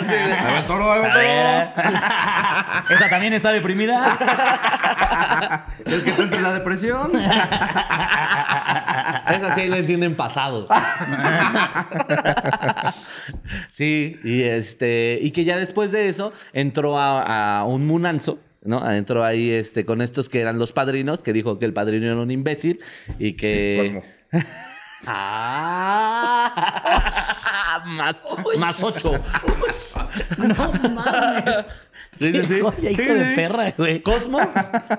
El 0.00 0.66
toro, 0.66 0.92
ahí 0.92 1.00
va 1.00 1.06
el 1.06 1.12
toro. 1.74 1.88
Esa 2.94 3.08
también 3.08 3.32
está 3.32 3.52
deprimida. 3.52 4.16
¿Es 5.84 6.04
que 6.04 6.12
te 6.12 6.22
entra 6.22 6.40
la 6.40 6.54
depresión? 6.54 7.12
Esa 9.30 9.54
sí 9.54 9.68
la 9.68 9.78
entienden 9.78 10.16
pasado. 10.16 10.66
sí, 13.70 14.18
y 14.24 14.42
este, 14.42 15.18
y 15.20 15.30
que 15.30 15.44
ya 15.44 15.56
después 15.56 15.92
de 15.92 16.08
eso 16.08 16.32
entró 16.52 16.98
a, 16.98 17.58
a 17.58 17.64
un 17.64 17.86
munanzo. 17.86 18.38
¿No? 18.62 18.90
Entró 18.90 19.24
ahí 19.24 19.50
este, 19.50 19.86
con 19.86 20.02
estos 20.02 20.28
que 20.28 20.38
eran 20.38 20.58
los 20.58 20.74
padrinos, 20.74 21.22
que 21.22 21.32
dijo 21.32 21.58
que 21.58 21.64
el 21.64 21.72
padrino 21.72 22.04
era 22.04 22.16
un 22.16 22.30
imbécil 22.30 22.80
y 23.18 23.32
que. 23.32 24.02
¡Ah! 25.06 26.52
más, 27.86 28.24
más 28.58 28.82
ocho. 28.82 29.12
No 30.38 30.72
mames. 30.90 31.66
Sí, 32.18 32.32
sí, 32.32 32.42
sí. 32.46 32.60
Oye, 32.60 32.92
hijo 32.92 33.02
Sí, 33.02 33.08
de 33.08 33.34
perra, 33.34 33.72
güey. 33.78 34.02
Cosmo, 34.02 34.38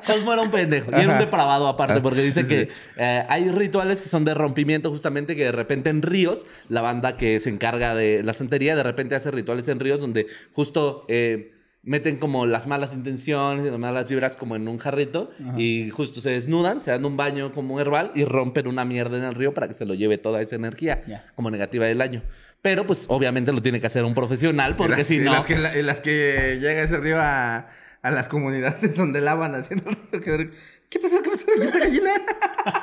Cosmo 0.05 0.33
era 0.33 0.41
un 0.41 0.49
pendejo 0.49 0.89
y 0.91 0.95
era 1.01 1.13
un 1.13 1.19
depravado 1.19 1.67
aparte 1.67 2.01
porque 2.01 2.21
dice 2.21 2.47
que 2.47 2.69
eh, 2.97 3.25
hay 3.29 3.49
rituales 3.49 4.01
que 4.01 4.09
son 4.09 4.25
de 4.25 4.33
rompimiento 4.33 4.89
justamente 4.89 5.35
que 5.35 5.43
de 5.45 5.51
repente 5.51 5.91
en 5.91 6.01
ríos 6.01 6.47
la 6.67 6.81
banda 6.81 7.17
que 7.17 7.39
se 7.39 7.49
encarga 7.49 7.93
de 7.93 8.23
la 8.23 8.33
santería 8.33 8.75
de 8.75 8.81
repente 8.83 9.13
hace 9.15 9.29
rituales 9.29 9.67
en 9.67 9.79
ríos 9.79 9.99
donde 9.99 10.25
justo 10.53 11.05
eh, 11.09 11.53
meten 11.83 12.17
como 12.17 12.45
las 12.45 12.67
malas 12.67 12.93
intenciones 12.93 13.65
y 13.65 13.69
las 13.71 13.79
malas 13.79 14.07
vibras 14.07 14.35
como 14.35 14.55
en 14.55 14.67
un 14.67 14.77
jarrito 14.77 15.31
y 15.57 15.89
justo 15.89 16.21
se 16.21 16.29
desnudan, 16.29 16.83
se 16.83 16.91
dan 16.91 17.03
un 17.05 17.17
baño 17.17 17.51
como 17.51 17.79
herbal 17.79 18.11
y 18.13 18.23
rompen 18.23 18.67
una 18.67 18.85
mierda 18.85 19.17
en 19.17 19.23
el 19.23 19.33
río 19.33 19.53
para 19.53 19.67
que 19.67 19.73
se 19.73 19.85
lo 19.85 19.93
lleve 19.95 20.17
toda 20.19 20.41
esa 20.41 20.55
energía 20.55 21.03
como 21.35 21.49
negativa 21.49 21.85
del 21.87 22.01
año. 22.01 22.21
Pero 22.61 22.85
pues 22.85 23.05
obviamente 23.07 23.51
lo 23.51 23.61
tiene 23.63 23.79
que 23.81 23.87
hacer 23.87 24.03
un 24.05 24.13
profesional 24.13 24.75
porque 24.75 24.97
las, 24.97 25.07
si 25.07 25.15
en 25.15 25.23
no... 25.25 25.31
Las 25.33 25.47
que, 25.47 25.55
en 25.55 25.85
las 25.87 25.99
que 26.01 26.59
llega 26.61 26.83
ese 26.83 26.97
río 26.97 27.17
a, 27.19 27.67
a 28.03 28.11
las 28.11 28.29
comunidades 28.29 28.95
donde 28.97 29.19
lavan 29.19 29.55
haciendo 29.55 29.89
el 29.89 29.95
río. 30.11 30.21
que- 30.21 30.51
¿Qué 30.91 30.99
pasó? 30.99 31.21
¿Qué 31.23 31.29
pasó? 31.29 31.45
¿Y 31.57 31.61
esta 31.61 31.79
gallina? 31.79 32.11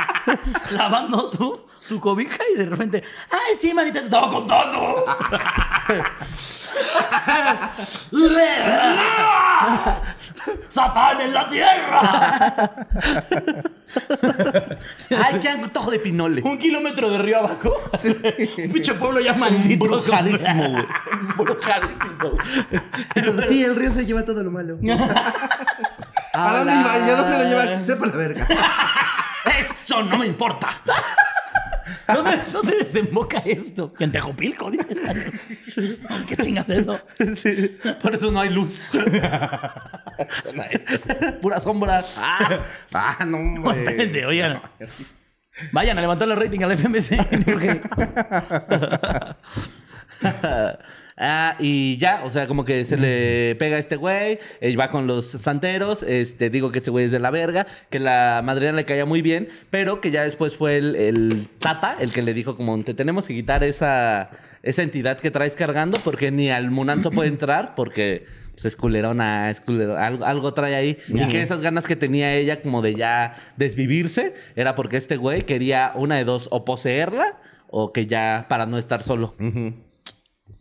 Lavando 0.71 1.29
tu, 1.29 1.61
tu 1.87 2.01
cobija 2.01 2.39
y 2.55 2.57
de 2.57 2.65
repente, 2.65 3.05
ay, 3.31 3.55
sí, 3.55 3.75
manita, 3.75 3.99
te 4.01 4.07
estaba 4.07 4.31
contando. 4.31 5.05
¡Satán 10.69 11.21
en 11.21 11.35
la 11.35 11.49
tierra! 11.49 12.87
¡Ay, 15.11 15.41
qué 15.41 15.49
antojo 15.49 15.91
de 15.91 15.99
pinole! 15.99 16.41
Un 16.43 16.57
kilómetro 16.59 17.11
de 17.11 17.19
río 17.19 17.39
abajo. 17.39 17.75
Un 18.05 18.73
pinche 18.73 18.95
pueblo 18.95 19.21
ya 19.21 19.35
maldito. 19.35 19.85
Brujadísimo, 19.85 20.71
güey. 20.71 20.87
Brujadísimo. 21.37 22.39
Entonces, 23.15 23.49
sí, 23.49 23.65
el 23.65 23.77
río 23.77 23.93
se 23.93 24.07
lleva 24.07 24.25
todo 24.25 24.43
lo 24.43 24.51
malo. 24.51 24.79
¿A 26.47 26.59
dónde 26.59 26.73
iba? 26.75 26.99
¿Y 26.99 27.11
a 27.11 27.17
dónde 27.17 27.39
lo 27.39 27.45
lleva? 27.45 27.85
Sepa 27.85 28.07
la 28.07 28.17
verga. 28.17 28.47
¡Eso 29.61 30.03
no 30.03 30.19
me 30.19 30.27
importa! 30.27 30.69
¿Dónde, 32.07 32.39
dónde 32.53 32.77
desemboca 32.79 33.39
esto? 33.39 33.93
En 33.99 34.11
Tejopilco, 34.13 34.71
dice. 34.71 34.97
¿Qué 36.27 36.37
chingas 36.39 36.69
es 36.71 36.79
eso? 36.81 36.99
Sí, 37.43 37.79
por 38.03 38.15
eso 38.15 38.31
no 38.31 38.41
hay 38.41 38.49
luz. 38.51 38.83
Pura 41.43 41.61
sombra. 41.61 42.03
Ah, 42.17 42.61
Ah, 42.95 43.17
no, 43.27 43.39
No, 43.39 43.73
espérense, 43.73 44.25
oigan. 44.25 44.61
Vayan 45.73 45.99
a 45.99 46.01
levantar 46.01 46.29
el 46.31 46.37
rating 46.37 46.61
al 46.63 46.73
FMC. 46.73 47.45
porque- 47.45 47.83
Ah, 51.21 51.57
y 51.59 51.97
ya, 51.97 52.23
o 52.25 52.31
sea, 52.31 52.47
como 52.47 52.65
que 52.65 52.85
se 52.85 52.97
le 52.97 53.57
pega 53.57 53.75
a 53.75 53.81
este 53.81 53.97
güey, 53.97 54.39
él 54.61 54.79
va 54.79 54.89
con 54.89 55.09
los 55.09 55.27
santeros, 55.27 56.05
este, 56.05 56.49
digo 56.49 56.71
que 56.71 56.79
ese 56.79 56.93
güey 56.93 57.07
es 57.07 57.13
de 57.13 57.19
la 57.19 57.33
verga, 57.33 57.67
que 57.91 57.99
la 57.99 58.41
madrina 58.45 58.71
le 58.71 58.85
caía 58.85 59.05
muy 59.05 59.21
bien, 59.21 59.49
pero 59.69 60.01
que 60.01 60.13
ya 60.13 60.23
después 60.23 60.57
fue 60.57 60.77
el, 60.77 60.95
el 60.95 61.49
Tata 61.59 61.97
el 61.99 62.13
que 62.13 62.23
le 62.23 62.35
dijo 62.35 62.57
como, 62.57 62.81
te 62.85 62.95
tenemos 62.95 63.27
que 63.27 63.35
quitar 63.35 63.65
esa, 63.65 64.31
esa 64.63 64.83
entidad 64.83 65.19
que 65.19 65.33
traes 65.33 65.55
cargando 65.55 65.99
porque 66.05 66.31
ni 66.31 66.51
al 66.51 66.71
Munanzo 66.71 67.11
puede 67.11 67.31
entrar 67.31 67.75
porque 67.75 68.27
pues, 68.53 68.67
es 68.67 68.77
culerona, 68.77 69.51
es 69.51 69.61
culero, 69.61 69.97
algo, 69.99 70.25
algo 70.25 70.55
trae 70.55 70.75
ahí. 70.75 70.99
Y 71.09 71.27
que 71.27 71.43
esas 71.43 71.61
ganas 71.61 71.87
que 71.87 71.97
tenía 71.97 72.35
ella 72.35 72.61
como 72.61 72.81
de 72.81 72.95
ya 72.95 73.35
desvivirse 73.57 74.35
era 74.55 74.75
porque 74.75 74.97
este 74.97 75.17
güey 75.17 75.43
quería 75.43 75.93
una 75.95 76.17
de 76.17 76.25
dos, 76.25 76.49
o 76.53 76.65
poseerla 76.65 77.39
o 77.69 77.93
que 77.93 78.07
ya 78.07 78.47
para 78.49 78.67
no 78.67 78.79
estar 78.79 79.03
solo. 79.03 79.35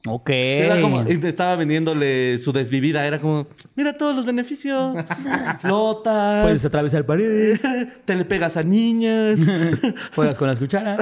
Ok. 0.10 0.30
Era 0.30 0.82
como, 0.82 1.02
estaba 1.04 1.56
vendiéndole 1.56 2.38
su 2.40 2.52
desvivida. 2.52 3.06
Era 3.06 3.20
como, 3.20 3.48
mira 3.76 3.94
todos 3.94 4.16
los 4.16 4.26
beneficios. 4.26 4.96
Flotas. 5.62 6.44
Puedes 6.44 6.66
atravesar 6.66 7.06
paredes, 7.06 7.60
te 8.06 8.16
le 8.16 8.26
pegas 8.26 8.58
a 8.58 8.64
niñas. 8.64 9.40
juegas 10.16 10.38
con 10.38 10.48
las 10.48 10.60
cucharas. 10.60 11.00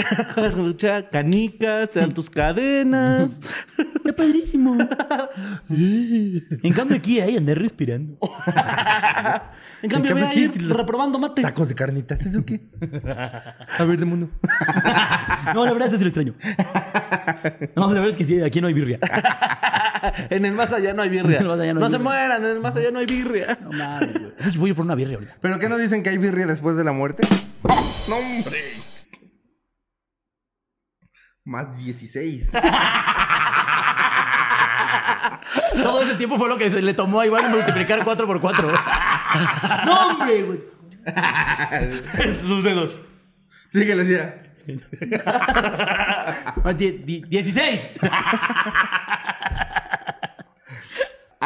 lucha, 0.56 1.10
canicas, 1.10 1.90
te 1.90 2.00
dan 2.00 2.14
tus 2.14 2.30
cadenas. 2.30 3.40
Está 3.78 4.16
padrísimo. 4.16 4.78
en 5.70 6.74
cambio, 6.74 6.98
aquí 6.98 7.20
ahí 7.20 7.38
andé 7.38 7.56
respirando. 7.56 8.18
En 9.82 9.90
cambio, 9.90 10.16
ahí 10.16 10.46
aquí 10.46 10.60
los- 10.60 10.78
reprobando 10.78 11.20
mate. 11.20 11.42
Tacos 11.42 11.70
de 11.70 11.76
carnitas, 11.76 12.26
¿eso 12.26 12.46
qué? 12.46 12.62
A 13.78 13.84
ver, 13.84 14.00
de 14.00 14.06
mundo. 14.06 14.30
No, 15.54 15.66
la 15.66 15.72
verdad, 15.74 15.88
eso 15.90 15.98
sí 15.98 16.04
lo 16.04 16.10
extraño. 16.10 16.34
No, 17.76 17.88
la 17.94 18.00
verdad 18.00 18.10
es 18.12 18.16
que 18.16 18.24
sí, 18.26 18.42
aquí 18.42 18.62
no 18.62 18.68
hay 18.68 18.74
birria. 18.74 18.95
En 20.30 20.46
el 20.46 20.54
más 20.54 20.72
allá 20.72 20.94
no 20.94 21.02
hay 21.02 21.10
birria. 21.10 21.38
En 21.38 21.44
el 21.44 21.48
más 21.50 21.60
allá 21.60 21.74
no 21.74 21.84
hay 21.84 21.92
se 21.92 21.98
birria. 21.98 22.12
mueran, 22.12 22.46
en 22.46 22.52
el 22.52 22.60
más 22.60 22.76
allá 22.76 22.92
no 22.92 23.00
hay 23.00 23.06
birria. 23.06 23.58
No 23.62 23.72
mames, 23.72 24.14
güey. 24.14 24.58
Voy 24.58 24.68
a 24.68 24.72
ir 24.72 24.76
por 24.76 24.86
una 24.86 24.96
birria 24.96 25.16
ahorita. 25.16 25.36
¿Pero 25.42 25.58
qué 25.60 25.68
no 25.70 25.78
dicen 25.78 26.04
que 26.04 26.10
hay 26.10 26.18
birria 26.18 26.46
después 26.46 26.76
de 26.76 26.84
la 26.84 26.92
muerte? 26.92 27.28
¡No, 28.08 28.16
hombre! 28.18 28.60
Más 31.44 31.78
16. 31.78 32.52
Todo 35.74 36.02
ese 36.02 36.16
tiempo 36.16 36.38
fue 36.38 36.50
lo 36.50 36.58
que 36.58 36.70
se 36.72 36.82
le 36.82 36.94
tomó 36.94 37.22
a 37.22 37.26
Iván 37.26 37.52
multiplicar 37.52 38.04
4 38.04 38.28
por 38.28 38.42
4. 38.42 38.72
¡No, 39.86 40.08
hombre, 40.08 40.44
güey! 40.44 40.60
Sus 42.42 42.64
dedos. 42.64 43.02
Sí, 43.72 43.86
que 43.86 43.96
le 43.96 44.04
decía. 44.04 44.45
Más 46.64 46.76
die- 46.78 46.98
di- 47.06 47.26
16. 47.30 47.80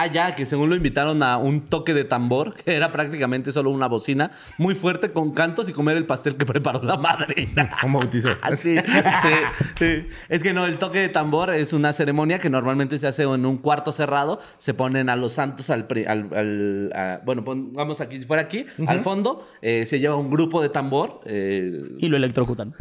Ah, 0.01 0.07
ya, 0.07 0.33
que 0.33 0.45
según 0.45 0.69
lo 0.69 0.75
invitaron 0.77 1.21
a 1.23 1.35
un 1.37 1.65
toque 1.65 1.93
de 1.93 2.05
tambor, 2.05 2.53
que 2.63 2.73
era 2.75 2.91
prácticamente 2.91 3.51
solo 3.51 3.69
una 3.69 3.87
bocina 3.87 4.31
muy 4.57 4.73
fuerte 4.75 5.11
con 5.11 5.33
cantos 5.33 5.67
y 5.67 5.73
comer 5.73 5.97
el 5.97 6.05
pastel 6.05 6.35
que 6.37 6.45
preparó 6.45 6.81
la 6.83 6.95
madrina. 6.95 7.69
Un 7.83 7.93
bautizo. 7.93 8.29
Ah, 8.41 8.55
sí, 8.55 8.77
sí, 9.21 9.29
sí. 9.77 10.07
Es 10.29 10.41
que 10.41 10.53
no, 10.53 10.65
el 10.65 10.77
toque 10.77 10.99
de 10.99 11.09
tambor 11.09 11.53
es 11.53 11.73
una 11.73 11.91
ceremonia 11.91 12.39
que 12.39 12.49
normalmente 12.49 12.97
se 12.97 13.07
hace 13.07 13.23
en 13.23 13.45
un 13.45 13.57
cuarto 13.57 13.91
cerrado. 13.91 14.39
Se 14.57 14.73
ponen 14.73 15.09
a 15.09 15.15
los 15.17 15.33
santos 15.33 15.69
al. 15.69 15.85
pri- 15.87 16.05
al- 16.05 16.29
al- 16.33 16.91
a- 16.95 17.19
bueno, 17.25 17.43
pongamos 17.43 17.99
aquí, 17.99 18.19
si 18.21 18.25
fuera 18.25 18.43
aquí, 18.43 18.65
al 18.87 19.01
fondo, 19.01 19.47
eh, 19.61 19.85
se 19.85 19.99
lleva 19.99 20.15
un 20.15 20.29
grupo 20.31 20.61
de 20.61 20.69
tambor 20.69 21.19
eh, 21.25 21.81
Y 21.97 22.07
lo 22.07 22.15
electrocutan. 22.15 22.73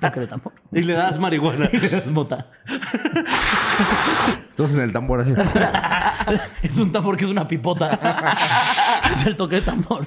Toque 0.00 0.20
de 0.20 0.26
tambor. 0.26 0.52
y 0.72 0.82
le 0.82 0.92
das 0.92 1.18
marihuana. 1.18 1.66
Es 1.72 2.06
mota. 2.10 2.48
Todos 4.60 4.74
en 4.74 4.82
el 4.82 4.92
tambor. 4.92 5.22
así. 5.22 5.32
Es 6.62 6.78
un 6.78 6.92
tambor 6.92 7.16
que 7.16 7.24
es 7.24 7.30
una 7.30 7.48
pipota. 7.48 7.98
Es 9.10 9.24
el 9.24 9.34
toque 9.34 9.56
de 9.56 9.62
tambor. 9.62 10.06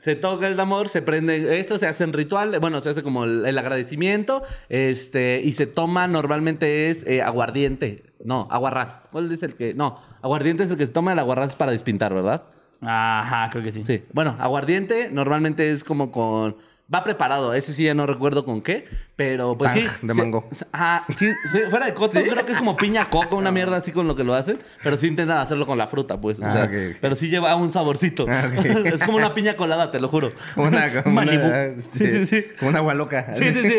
Se 0.00 0.16
toca 0.16 0.48
el 0.48 0.56
tambor, 0.56 0.88
se 0.88 1.00
prende. 1.00 1.60
Esto 1.60 1.78
se 1.78 1.86
hace 1.86 2.02
en 2.02 2.12
ritual. 2.12 2.58
Bueno, 2.58 2.80
se 2.80 2.90
hace 2.90 3.04
como 3.04 3.22
el, 3.22 3.46
el 3.46 3.56
agradecimiento. 3.56 4.42
Este, 4.68 5.40
y 5.44 5.52
se 5.52 5.68
toma 5.68 6.08
normalmente 6.08 6.90
es 6.90 7.06
eh, 7.06 7.22
aguardiente. 7.22 8.02
No, 8.24 8.48
aguarrás. 8.50 9.08
¿Cuál 9.12 9.30
es 9.30 9.44
el 9.44 9.54
que.? 9.54 9.74
No, 9.74 10.00
aguardiente 10.20 10.64
es 10.64 10.70
el 10.72 10.76
que 10.76 10.86
se 10.88 10.92
toma, 10.92 11.12
el 11.12 11.20
aguarrás 11.20 11.50
es 11.50 11.56
para 11.56 11.70
despintar, 11.70 12.12
¿verdad? 12.12 12.42
Ajá, 12.80 13.48
creo 13.50 13.62
que 13.62 13.70
sí. 13.70 13.84
Sí. 13.84 14.02
Bueno, 14.12 14.34
aguardiente 14.40 15.08
normalmente 15.12 15.70
es 15.70 15.84
como 15.84 16.10
con. 16.10 16.56
Va 16.92 17.04
preparado, 17.04 17.52
ese 17.52 17.74
sí 17.74 17.84
ya 17.84 17.92
no 17.92 18.06
recuerdo 18.06 18.46
con 18.46 18.62
qué, 18.62 18.88
pero 19.14 19.58
pues 19.58 19.74
Tang, 19.74 19.82
sí. 19.82 20.06
de 20.06 20.14
sí, 20.14 20.18
mango. 20.20 20.48
Ajá, 20.72 21.04
sí, 21.18 21.30
fu- 21.52 21.68
fuera 21.68 21.84
de 21.84 21.92
coto, 21.92 22.18
creo 22.30 22.46
que 22.46 22.52
es 22.52 22.58
como 22.58 22.78
piña 22.78 23.10
coco, 23.10 23.36
una 23.36 23.50
mierda 23.52 23.76
así 23.76 23.92
con 23.92 24.08
lo 24.08 24.16
que 24.16 24.24
lo 24.24 24.32
hacen, 24.34 24.58
pero 24.82 24.96
sí 24.96 25.08
intentan 25.08 25.36
hacerlo 25.36 25.66
con 25.66 25.76
la 25.76 25.86
fruta, 25.86 26.18
pues. 26.18 26.40
o 26.40 26.46
Ah, 26.46 26.52
sea. 26.52 26.70
Pero 26.98 27.14
sí 27.14 27.28
lleva 27.28 27.54
un 27.56 27.70
saborcito. 27.72 28.24
Ah, 28.26 28.44
es 28.86 29.02
como 29.04 29.18
una 29.18 29.34
piña 29.34 29.54
colada, 29.54 29.90
te 29.90 30.00
lo 30.00 30.08
juro. 30.08 30.32
Una, 30.56 31.02
como 31.02 31.20
una, 31.20 31.72
Sí, 31.92 32.06
sí, 32.06 32.24
sí. 32.24 32.44
Como 32.58 32.70
una 32.70 32.78
agua 32.78 32.94
loca. 32.94 33.34
Sí, 33.34 33.52
sí, 33.52 33.62
sí. 33.68 33.78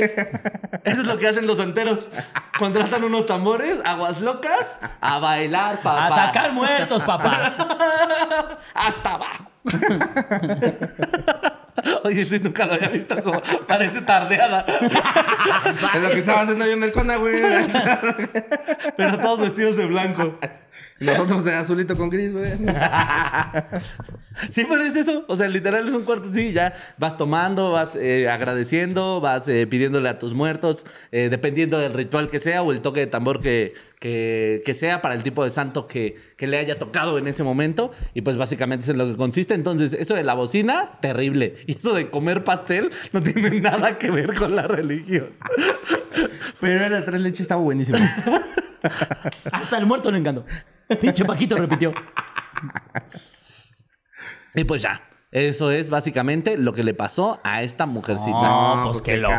Eso 0.83 1.01
es 1.01 1.07
lo 1.07 1.17
que 1.17 1.27
hacen 1.29 1.47
los 1.47 1.57
santeros. 1.57 2.09
Contratan 2.59 3.03
unos 3.03 3.25
tambores, 3.25 3.79
aguas 3.85 4.21
locas, 4.21 4.79
a 5.01 5.17
bailar, 5.17 5.77
papá. 5.81 6.05
A 6.05 6.25
sacar 6.27 6.53
muertos, 6.53 7.01
papá. 7.01 7.55
Hasta 8.75 9.13
abajo. 9.15 9.45
Oye, 12.03 12.25
sí, 12.25 12.39
nunca 12.39 12.65
lo 12.65 12.73
había 12.73 12.89
visto 12.89 13.21
como 13.23 13.41
parece 13.67 14.01
tardeada. 14.01 14.65
Es 15.93 16.01
lo 16.01 16.09
que 16.09 16.19
estaba 16.19 16.41
haciendo 16.41 16.65
yo 16.65 16.73
en 16.73 16.83
el 16.83 16.91
Cona, 16.91 17.15
güey. 17.15 17.41
Pero 18.97 19.17
todos 19.19 19.41
vestidos 19.41 19.77
de 19.77 19.85
blanco. 19.85 20.39
Nosotros 21.05 21.45
de 21.45 21.53
azulito 21.53 21.95
con 21.95 22.09
gris, 22.09 22.33
güey. 22.33 22.51
Sí, 24.49 24.65
pero 24.69 24.81
es 24.83 24.95
eso. 24.95 25.25
O 25.27 25.35
sea, 25.35 25.49
literal 25.49 25.85
es 25.85 25.93
un 25.93 26.03
cuarto 26.03 26.29
así. 26.29 26.53
Ya 26.53 26.73
vas 26.97 27.17
tomando, 27.17 27.71
vas 27.71 27.95
eh, 27.95 28.29
agradeciendo, 28.29 29.19
vas 29.19 29.47
eh, 29.49 29.67
pidiéndole 29.67 30.07
a 30.07 30.17
tus 30.17 30.33
muertos, 30.33 30.85
eh, 31.11 31.27
dependiendo 31.29 31.77
del 31.77 31.93
ritual 31.93 32.29
que 32.29 32.39
sea 32.39 32.63
o 32.63 32.71
el 32.71 32.79
toque 32.79 33.01
de 33.01 33.07
tambor 33.07 33.41
que, 33.41 33.73
que, 33.99 34.61
que 34.65 34.73
sea 34.73 35.01
para 35.01 35.13
el 35.13 35.23
tipo 35.23 35.43
de 35.43 35.49
santo 35.49 35.87
que, 35.87 36.15
que 36.37 36.47
le 36.47 36.57
haya 36.57 36.79
tocado 36.79 37.17
en 37.17 37.27
ese 37.27 37.43
momento. 37.43 37.91
Y 38.13 38.21
pues 38.21 38.37
básicamente 38.37 38.83
es 38.83 38.89
en 38.89 38.97
lo 38.97 39.07
que 39.07 39.17
consiste. 39.17 39.55
Entonces, 39.55 39.91
eso 39.91 40.15
de 40.15 40.23
la 40.23 40.35
bocina, 40.35 40.91
terrible. 41.01 41.55
Y 41.67 41.77
eso 41.77 41.93
de 41.93 42.09
comer 42.09 42.45
pastel 42.45 42.91
no 43.11 43.21
tiene 43.21 43.49
nada 43.61 43.97
que 43.97 44.09
ver 44.09 44.35
con 44.35 44.55
la 44.55 44.67
religión. 44.67 45.31
Pero 46.61 46.85
era 46.85 47.03
tres 47.03 47.21
leches, 47.21 47.41
estaba 47.41 47.61
buenísimo. 47.61 47.99
Hasta 49.51 49.77
el 49.77 49.85
muerto 49.85 50.11
le 50.11 50.19
encantó. 50.19 50.45
Pinche 50.97 51.25
Paquito 51.25 51.55
repitió. 51.55 51.91
Y 54.55 54.63
pues 54.63 54.81
ya. 54.81 55.08
Eso 55.31 55.69
es 55.69 55.91
básicamente 55.91 56.57
lo 56.57 56.73
que 56.73 56.81
le 56.83 56.95
pasó 56.95 57.39
a 57.43 57.61
esta 57.61 57.85
mujercita. 57.85 58.31
No, 58.41 58.81
pues 58.91 59.03
qué 59.03 59.17
loco. 59.17 59.35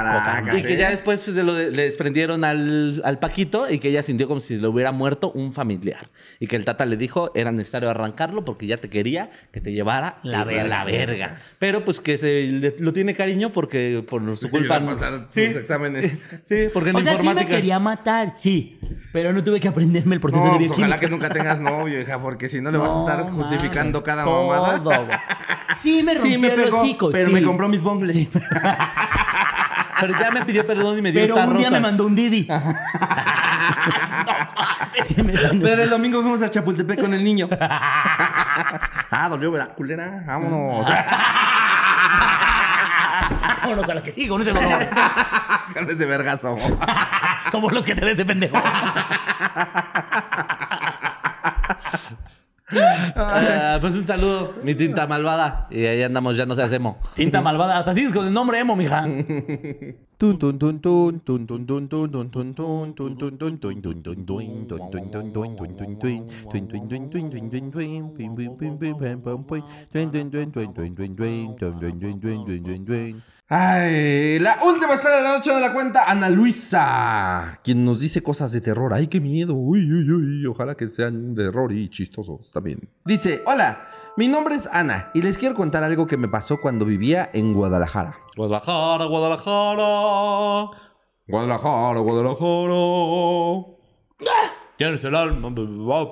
Y 0.57 0.63
que 0.63 0.77
ya 0.77 0.89
después 0.91 1.19
se 1.19 1.33
lo 1.43 1.53
le 1.55 1.71
desprendieron 1.71 2.45
al, 2.45 3.03
al 3.05 3.19
Paquito 3.19 3.69
y 3.69 3.81
que 3.81 3.89
ella 3.89 4.05
sintió 4.05 4.29
como 4.29 4.41
si 4.41 4.57
le 4.61 4.69
hubiera 4.69 4.93
muerto 4.93 5.33
un 5.33 5.53
familiar. 5.53 6.09
Y 6.39 6.47
que 6.47 6.55
el 6.55 6.65
Tata 6.65 6.87
le 6.87 6.97
dijo 6.97 7.33
era 7.35 7.51
necesario 7.51 7.91
arrancarlo 7.91 8.45
porque 8.45 8.69
ya 8.69 8.77
te 8.77 8.89
quería 8.89 9.31
que 9.53 9.61
te 9.61 9.73
llevara 9.73 10.21
La 10.23 10.45
verga. 10.45 10.65
la 10.69 10.85
verga. 10.85 11.39
Pero 11.59 11.85
pues 11.85 11.99
que 11.99 12.19
se 12.19 12.43
le- 12.47 12.77
lo 12.79 12.93
tiene 12.93 13.15
cariño 13.15 13.51
porque 13.51 14.05
por 14.09 14.37
su 14.37 14.49
culpa. 14.49 14.77
A 14.77 14.87
pasar 14.87 15.27
sus 15.29 15.39
exámenes. 15.57 16.13
Sí, 16.49 16.67
porque 16.73 16.91
en 16.91 16.97
O 16.97 17.01
sea, 17.01 17.13
sí 17.15 17.19
me 17.19 17.25
informática. 17.31 17.57
quería 17.57 17.79
matar, 17.81 18.35
sí. 18.37 18.79
Pero 19.13 19.33
no 19.33 19.43
tuve 19.43 19.59
que 19.59 19.67
aprenderme 19.69 20.15
el 20.15 20.21
proceso 20.21 20.45
No, 20.45 20.53
de 20.53 20.59
pues, 20.59 20.71
ojalá 20.71 20.87
bioquímica. 20.99 21.01
que 21.01 21.11
nunca 21.11 21.29
tengas 21.31 21.61
novio, 21.61 22.01
hija, 22.01 22.21
porque 22.23 22.49
si 22.49 22.61
no 22.61 22.71
le 22.71 22.79
vas 22.79 22.91
a 22.91 23.01
estar 23.01 23.19
No, 23.27 23.33
justificando 23.33 24.05
cada 24.05 24.23
todo, 24.25 24.47
mamada. 24.47 25.23
Sí 25.81 26.03
me 26.03 26.15
rompió 26.15 26.33
Sí, 26.33 26.39
me 26.39 26.49
el 26.49 26.55
pegó, 26.55 26.81
hocico, 26.81 27.11
pero 27.11 27.27
sí. 27.27 27.33
me 27.33 27.43
compró 27.43 27.69
mis 27.69 27.83
bongles. 27.83 28.17
Sí. 28.17 28.31
Pero 30.01 30.19
ya 30.19 30.31
me 30.31 30.43
pidió 30.47 30.67
perdón 30.67 30.99
y 30.99 31.03
me 31.03 31.13
dio 31.13 31.21
Pero 31.21 31.35
esta 31.37 31.47
un 31.47 31.59
día 31.59 31.71
me 31.71 31.81
mandó 31.81 32.07
un 32.07 32.17
Didi. 32.17 32.49
Pero 35.17 35.83
el 35.83 35.91
domingo 35.91 36.21
fuimos 36.23 36.41
a 36.43 36.51
Chapultepec 36.51 37.01
con 37.01 37.13
el 37.13 37.23
niño. 37.23 37.49
ah, 37.61 39.27
dolió, 39.29 39.53
¿verdad, 39.53 39.75
culera? 39.75 40.23
Vámonos. 40.27 40.87
Vámonos 43.63 43.89
a 43.89 43.95
la 43.95 44.03
que 44.03 44.11
sigue 44.11 44.29
con 44.29 44.41
ese 44.41 44.53
dolor. 44.53 44.89
Con 45.75 45.91
ese 45.91 46.07
vergazo. 46.07 46.57
Como 47.51 47.71
los 47.71 47.85
que 47.85 47.95
te 47.95 48.01
den 48.01 48.15
ese 48.15 48.25
pendejo. 48.25 48.57
Ah, 52.73 53.79
pues 53.81 53.95
un 53.97 54.07
saludo, 54.07 54.55
mi 54.63 54.75
tinta 54.75 55.07
malvada. 55.07 55.67
Y 55.71 55.85
ahí 55.85 56.03
andamos, 56.03 56.37
ya 56.37 56.47
no 56.47 56.55
se 56.55 56.63
hacemos. 56.63 56.97
Tinta 57.15 57.41
malvada. 57.41 57.79
Hasta 57.79 57.95
sigues 57.95 58.13
con 58.13 58.27
el 58.27 58.33
nombre 58.33 58.59
emo, 58.59 58.77
mija. 58.77 59.07
Ay, 73.53 74.39
la 74.39 74.61
última 74.63 74.95
historia 74.95 75.17
de 75.17 75.25
la 75.25 75.37
noche 75.37 75.53
de 75.53 75.61
la 75.61 75.73
cuenta, 75.73 76.09
Ana 76.09 76.31
Luisa, 76.31 77.59
quien 77.65 77.85
nos 77.85 77.99
dice 77.99 78.23
cosas 78.23 78.53
de 78.53 78.61
terror. 78.61 78.95
Ay, 78.95 79.09
qué 79.09 79.21
miedo. 79.21 79.55
Uy, 79.55 79.93
uy, 79.93 80.09
uy. 80.09 80.47
Ojalá 80.47 80.77
que 80.77 80.87
sean 80.87 81.35
de 81.35 81.47
terror 81.47 81.73
y 81.73 81.89
chistosos 81.89 82.53
también. 82.53 82.89
Dice, 83.05 83.43
hola, 83.47 83.89
mi 84.17 84.29
nombre 84.29 84.55
es 84.55 84.69
Ana 84.73 85.11
y 85.15 85.23
les 85.23 85.37
quiero 85.37 85.57
contar 85.57 85.83
algo 85.83 86.07
que 86.07 86.17
me 86.17 86.29
pasó 86.29 86.61
cuando 86.61 86.85
vivía 86.85 87.29
en 87.33 87.53
Guadalajara. 87.53 88.21
Guadalajara, 88.37 89.07
Guadalajara. 89.07 90.71
Guadalajara, 91.27 91.99
Guadalajara. 91.99 93.67
Tienes 94.77 95.03
el 95.03 95.17
alma. 95.17 95.53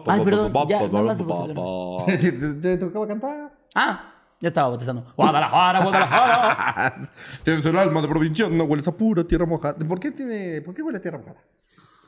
Ay, 0.07 0.25
perdón, 0.25 0.53
ya, 0.69 0.89
no 0.89 1.05
las 1.05 1.19
Te 2.63 2.77
tocaba 2.79 3.07
cantar. 3.07 3.53
Ah 3.77 4.18
ya 4.41 4.49
estaba 4.49 4.69
botezando. 4.69 5.05
Guadalajara, 5.17 5.83
Guadalajara. 5.83 7.11
Tienes 7.45 7.67
el 7.67 7.79
alma 7.79 8.01
de 8.01 8.09
provincia, 8.09 8.49
no 8.49 8.65
hueles 8.65 8.87
a 8.89 8.93
pura 8.93 9.25
tierra 9.25 9.47
mojada. 9.47 9.75
¿Por 9.87 9.99
qué, 9.99 10.11
tiene, 10.11 10.61
¿Por 10.63 10.75
qué 10.75 10.83
huele 10.83 10.99
a 10.99 11.01
tierra 11.01 11.19
mojada? 11.19 11.41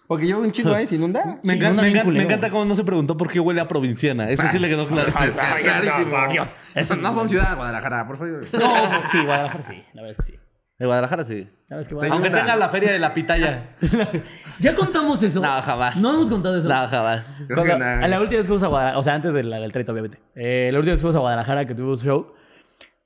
Porque 0.07 0.27
lleva 0.27 0.41
un 0.41 0.51
chingo 0.51 0.75
ahí, 0.75 0.89
se 0.89 0.97
inunda. 0.97 1.25
Me, 1.45 1.53
Sí, 1.53 1.59
encanta, 1.59 1.83
me 1.83 1.93
me 1.93 2.51
cómo 2.51 2.65
no 2.65 2.75
se 2.75 2.83
preguntó 2.83 3.17
por 3.17 3.31
qué 3.31 3.39
huele 3.39 3.61
a 3.61 3.69
provinciana. 3.69 4.29
Eso 4.29 4.43
sí 4.51 4.59
le 4.59 4.69
quedó 4.69 4.85
claro. 4.87 5.09
Es 5.09 5.37
clarísimo. 5.37 6.17
Dios. 6.33 6.49
Eso 6.75 6.97
No 6.97 7.15
son 7.15 7.29
ciudad 7.29 7.51
de 7.51 7.55
Guadalajara, 7.57 8.07
por 8.09 8.17
favor. 8.19 8.43
No, 8.53 9.09
sí, 9.09 9.23
Guadalajara 9.25 9.63
sí. 9.63 9.85
La 9.93 10.03
verdad 10.03 10.17
es 10.19 10.27
que 10.27 10.33
sí. 10.33 10.50
De 10.81 10.87
Guadalajara 10.87 11.25
sí. 11.25 11.47
¿Sabes 11.67 11.87
qué? 11.87 11.91
Sí. 11.91 11.95
Guadalajara- 11.97 12.15
Aunque 12.15 12.31
tenga 12.31 12.57
la 12.57 12.69
feria 12.71 12.91
de 12.93 12.99
la 12.99 13.15
pitaya. 13.15 13.77
¿Ya 14.61 14.75
contamos 14.75 15.23
eso? 15.23 15.41
No, 15.41 15.63
jamás. 15.63 15.95
No 15.97 16.11
hemos 16.15 16.29
contado 16.31 16.59
eso. 16.59 16.67
No, 16.69 16.89
jamás. 16.89 17.27
Creo 17.47 17.49
Cuando- 17.59 17.75
que 17.75 17.79
nada. 17.79 18.05
a 18.05 18.09
la 18.09 18.19
última 18.21 18.39
vez 18.39 18.47
que 18.47 18.49
fuimos 18.49 18.63
a 18.65 18.67
Guadalajara, 18.69 18.99
o 18.99 19.03
sea, 19.03 19.15
antes 19.15 19.33
de 19.35 19.45
la 19.45 19.59
del 19.61 19.71
30, 19.71 19.93
obviamente. 19.93 20.19
Eh, 20.35 20.71
la 20.73 20.79
última 20.79 20.93
vez 20.93 20.99
que 20.99 21.03
fuimos 21.03 21.17
a 21.17 21.21
Guadalajara, 21.21 21.65
que 21.67 21.75
tuvimos 21.75 22.03
show, 22.03 22.33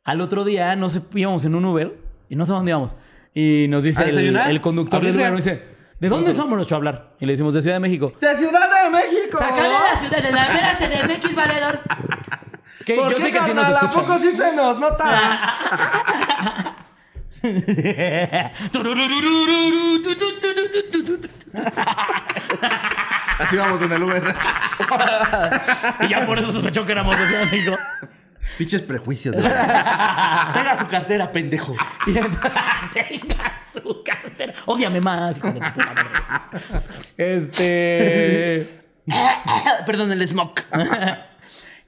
al 0.05 0.21
otro 0.21 0.45
día, 0.45 0.77
no 0.77 0.89
sé, 0.89 1.03
íbamos 1.15 1.45
en 1.45 1.55
un 1.57 1.65
Uber 1.65 1.99
y 2.29 2.37
no 2.37 2.45
sé 2.47 2.53
a 2.53 2.55
dónde 2.57 2.71
íbamos. 2.71 2.95
Y 3.35 3.67
nos 3.69 3.83
dice 3.83 4.03
¿A 4.03 4.05
el, 4.07 4.11
desayunar? 4.15 4.51
el 4.51 4.61
conductor 4.61 5.03
¿A 5.03 5.05
del 5.07 5.17
Uber, 5.17 5.33
nos 5.33 5.45
dice, 5.45 5.63
¿de 5.99 6.09
dónde 6.09 6.33
somos 6.33 6.55
nuestro 6.55 6.77
hablar? 6.77 7.17
Y 7.19 7.27
le 7.27 7.33
decimos, 7.33 7.55
de 7.55 7.61
Ciudad 7.63 7.75
de 7.77 7.81
México. 7.81 8.13
¡De 8.21 8.37
Ciudad 8.37 8.85
de 8.85 8.91
México! 8.91 9.37
¡Sacale 9.39 9.69
la 9.69 9.99
ciudad 9.99 10.23
de 10.23 10.31
la 10.31 10.47
vera 10.47 10.79
CDMX, 10.79 11.35
valedor! 11.35 11.81
Que 12.85 12.97
¿Por 12.97 13.11
yo 13.13 13.17
qué, 13.17 13.23
sé 13.23 13.33
que 13.33 13.39
sí 13.39 13.55
nos 13.55 13.65
carnal? 13.65 13.77
¿A 13.77 13.87
escuchan. 13.87 14.05
poco 14.07 14.19
sí 14.19 14.33
se 14.37 14.55
nos 14.57 14.79
nota? 14.79 15.07
Así 23.39 23.57
vamos 23.57 23.83
en 23.83 23.93
el 23.93 24.03
Uber. 24.03 24.35
y 26.01 26.09
ya 26.09 26.27
por 26.27 26.39
eso 26.39 26.53
sospechó 26.53 26.85
que 26.85 26.93
éramos 26.93 27.19
de 27.19 27.27
Ciudad 27.27 27.41
de 27.45 27.47
México. 27.47 27.77
Pinches 28.59 28.83
prejuicios. 28.83 29.35
Tenga 29.37 30.77
su 30.79 30.87
cartera, 30.87 31.33
pendejo. 31.33 31.75
Tenga 32.93 33.59
su 33.73 34.03
cartera. 34.05 34.55
Ódiame 34.67 35.01
más, 35.01 35.39
hijo 35.39 35.53
de 35.53 35.61
tu 35.61 35.73
puta 35.73 35.93
madre. 35.95 36.11
Este. 37.17 38.85
Perdón, 39.87 40.13
el 40.13 40.27
smoke. 40.29 40.65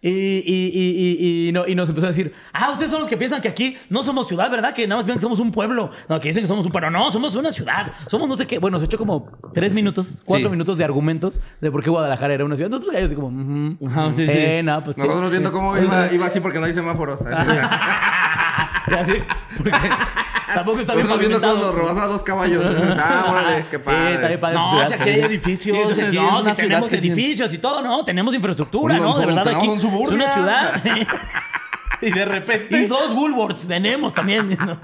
Y, 0.06 0.10
y, 0.46 0.70
y, 0.72 1.16
y, 1.18 1.48
y, 1.48 1.52
no, 1.52 1.66
y 1.66 1.74
nos 1.74 1.88
empezó 1.88 2.06
a 2.06 2.10
decir, 2.10 2.32
ah, 2.52 2.70
ustedes 2.70 2.92
son 2.92 3.00
los 3.00 3.08
que 3.08 3.16
piensan 3.16 3.40
que 3.40 3.48
aquí 3.48 3.76
no 3.90 4.04
somos 4.04 4.28
ciudad, 4.28 4.48
¿verdad? 4.48 4.72
Que 4.72 4.86
nada 4.86 4.98
más 5.00 5.04
piensan 5.04 5.18
que 5.18 5.22
somos 5.22 5.40
un 5.40 5.50
pueblo. 5.50 5.90
No, 6.08 6.20
que 6.20 6.28
dicen 6.28 6.44
que 6.44 6.46
somos 6.46 6.64
un 6.64 6.70
pueblo. 6.70 6.92
No, 6.92 7.10
somos 7.10 7.34
una 7.34 7.50
ciudad. 7.50 7.90
Somos 8.08 8.28
no 8.28 8.36
sé 8.36 8.46
qué. 8.46 8.60
Bueno, 8.60 8.78
se 8.78 8.84
echó 8.84 8.98
como 8.98 9.28
tres 9.52 9.72
minutos, 9.72 10.22
cuatro 10.24 10.46
Sí. 10.48 10.52
minutos 10.52 10.78
de 10.78 10.84
argumentos 10.84 11.40
de 11.60 11.70
por 11.72 11.82
qué 11.82 11.90
Guadalajara 11.90 12.34
era 12.34 12.44
una 12.44 12.54
ciudad. 12.54 12.70
Nosotros 12.70 12.94
así 12.94 13.16
como, 13.16 13.28
ujú. 13.28 13.88
Ajá, 13.88 14.12
sí, 14.14 14.22
sí. 14.26 14.32
Eh, 14.32 14.62
no, 14.62 14.84
pues 14.84 14.94
sí. 14.94 15.02
Nosotros 15.02 15.30
viendo 15.30 15.50
cómo 15.50 15.76
iba, 15.76 16.12
iba 16.12 16.26
así 16.26 16.38
porque 16.38 16.60
no 16.60 16.66
hay 16.66 16.74
semáforos. 16.74 17.20
Así. 18.86 19.12
Y 19.12 19.18
así, 19.18 19.22
porque 19.56 20.54
tampoco 20.54 20.80
está 20.80 20.94
bien 20.94 21.06
viendo 21.06 21.40
pavimentado. 21.40 21.56
nos 21.58 21.74
rebasaba 21.74 22.06
dos 22.06 22.22
caballos. 22.22 22.64
Ah, 22.98 23.26
órale, 23.28 23.64
qué 23.70 23.76
Sí, 23.76 23.82
está 23.82 23.90
bien 23.92 24.14
padre. 24.20 24.38
padre 24.38 24.54
No, 24.56 24.70
ciudad. 24.70 24.88
si 24.88 24.94
aquí 24.94 25.10
hay 25.10 25.20
edificios, 25.20 25.76
Sí, 25.76 25.82
entonces, 25.82 26.14
no, 26.14 26.44
si 26.44 26.52
tenemos 26.52 26.88
que 26.90 26.98
tiene- 26.98 27.14
edificios 27.16 27.52
y 27.54 27.58
todo, 27.58 27.82
¿no? 27.82 28.04
Tenemos 28.04 28.34
infraestructura, 28.34 28.94
Un- 28.94 29.00
¿no? 29.02 29.18
De 29.18 29.26
verdad, 29.26 29.48
aquí 29.48 29.68
un 29.68 29.78
es 29.78 29.84
una 29.84 30.28
ciudad. 30.32 30.82
Y 32.02 32.10
de 32.12 32.24
repente. 32.26 32.78
Y 32.78 32.86
dos 32.86 33.12
Woolworths 33.12 33.66
tenemos 33.66 34.12
también. 34.12 34.48
¿no? 34.50 34.78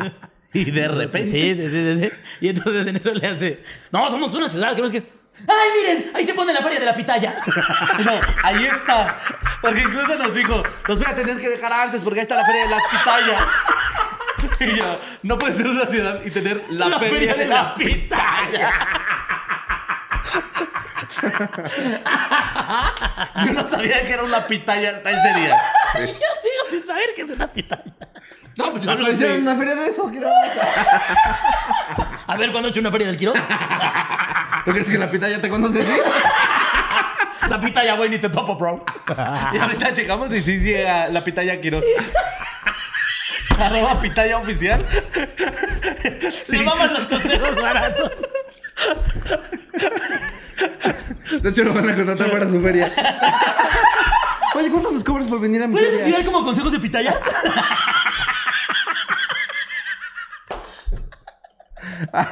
Y 0.54 0.70
de 0.70 0.88
repente. 0.88 1.28
Sí, 1.30 1.54
sí, 1.54 1.70
sí, 1.70 1.96
sí, 1.96 2.04
sí. 2.06 2.10
Y 2.40 2.48
entonces 2.48 2.86
en 2.86 2.96
eso 2.96 3.12
le 3.12 3.26
hace. 3.26 3.62
No, 3.92 4.10
somos 4.10 4.32
una 4.34 4.48
ciudad, 4.48 4.78
es 4.78 4.92
que. 4.92 5.21
¡Ay, 5.48 5.68
miren! 5.80 6.10
Ahí 6.14 6.26
se 6.26 6.34
pone 6.34 6.52
la 6.52 6.60
feria 6.62 6.78
de 6.80 6.86
la 6.86 6.94
pitaya. 6.94 7.36
No, 8.04 8.20
ahí 8.42 8.66
está. 8.66 9.18
Porque 9.60 9.80
incluso 9.80 10.16
nos 10.16 10.34
dijo, 10.34 10.62
los 10.86 10.98
voy 10.98 11.08
a 11.10 11.14
tener 11.14 11.36
que 11.38 11.48
dejar 11.48 11.72
antes 11.72 12.02
porque 12.02 12.20
ahí 12.20 12.24
está 12.24 12.36
la 12.36 12.44
feria 12.44 12.62
de 12.64 12.68
la 12.70 12.78
pitaya. 12.90 13.46
Y 14.58 14.76
yo, 14.76 15.00
no 15.22 15.38
puede 15.38 15.56
ser 15.56 15.68
una 15.68 15.86
ciudad 15.86 16.20
y 16.24 16.30
tener 16.30 16.64
la, 16.70 16.98
feria, 16.98 17.34
de 17.34 17.46
la 17.46 17.74
pitaya. 17.74 18.72
Yo 23.46 23.52
no 23.52 23.68
sabía 23.68 24.04
que 24.04 24.12
era 24.12 24.22
una 24.24 24.46
pitaya 24.46 24.90
hasta 24.90 25.10
ese 25.10 25.40
día. 25.40 25.56
Yo 25.94 26.06
sigo 26.06 26.70
sin 26.70 26.86
saber 26.86 27.14
que 27.14 27.22
es 27.22 27.30
una 27.30 27.50
pitaya. 27.52 27.84
No, 28.56 28.70
pues 28.72 28.84
yo 28.84 28.94
¿No 28.94 29.00
lo 29.02 29.12
hicieron 29.12 29.36
sé. 29.36 29.42
una 29.42 29.54
feria 29.56 29.74
de 29.76 29.88
eso? 29.88 30.10
Quiero- 30.10 30.28
A 32.26 32.36
ver, 32.36 32.50
¿cuándo 32.52 32.68
he 32.68 32.70
hecho 32.70 32.80
una 32.80 32.90
feria 32.90 33.06
del 33.08 33.16
Quiroz? 33.16 33.34
¿Tú 34.64 34.70
crees 34.70 34.88
que 34.88 34.98
la 34.98 35.10
pitaya 35.10 35.40
te 35.40 35.48
conoce? 35.48 35.84
La 37.48 37.60
pitaya, 37.60 37.94
güey, 37.96 38.08
ni 38.10 38.18
te 38.18 38.28
topo, 38.30 38.56
bro. 38.56 38.84
Y 39.52 39.58
ahorita 39.58 39.92
checamos 39.92 40.32
y 40.32 40.40
sí, 40.40 40.58
sí, 40.58 40.72
era 40.72 41.08
la 41.08 41.22
pitaya 41.22 41.60
Quiroz. 41.60 41.84
Arroba 43.58 44.00
pitaya 44.00 44.38
oficial. 44.38 44.84
Se 46.46 46.58
maman 46.62 46.94
los 46.94 47.06
consejos 47.06 47.60
baratos. 47.60 48.10
De 51.42 51.50
hecho, 51.50 51.64
lo 51.64 51.74
van 51.74 51.88
a 51.90 51.94
contratar 51.94 52.30
para 52.30 52.48
su 52.48 52.60
feria. 52.62 52.90
Oye, 54.54 54.70
¿cuánto 54.70 54.90
nos 54.90 55.02
cobras 55.04 55.26
por 55.28 55.40
venir 55.40 55.62
a 55.62 55.66
mi 55.66 55.72
¿Puedes 55.74 55.90
feria? 55.90 56.04
tirar 56.06 56.24
como 56.24 56.44
consejos 56.44 56.72
de 56.72 56.78
pitayas? 56.78 57.16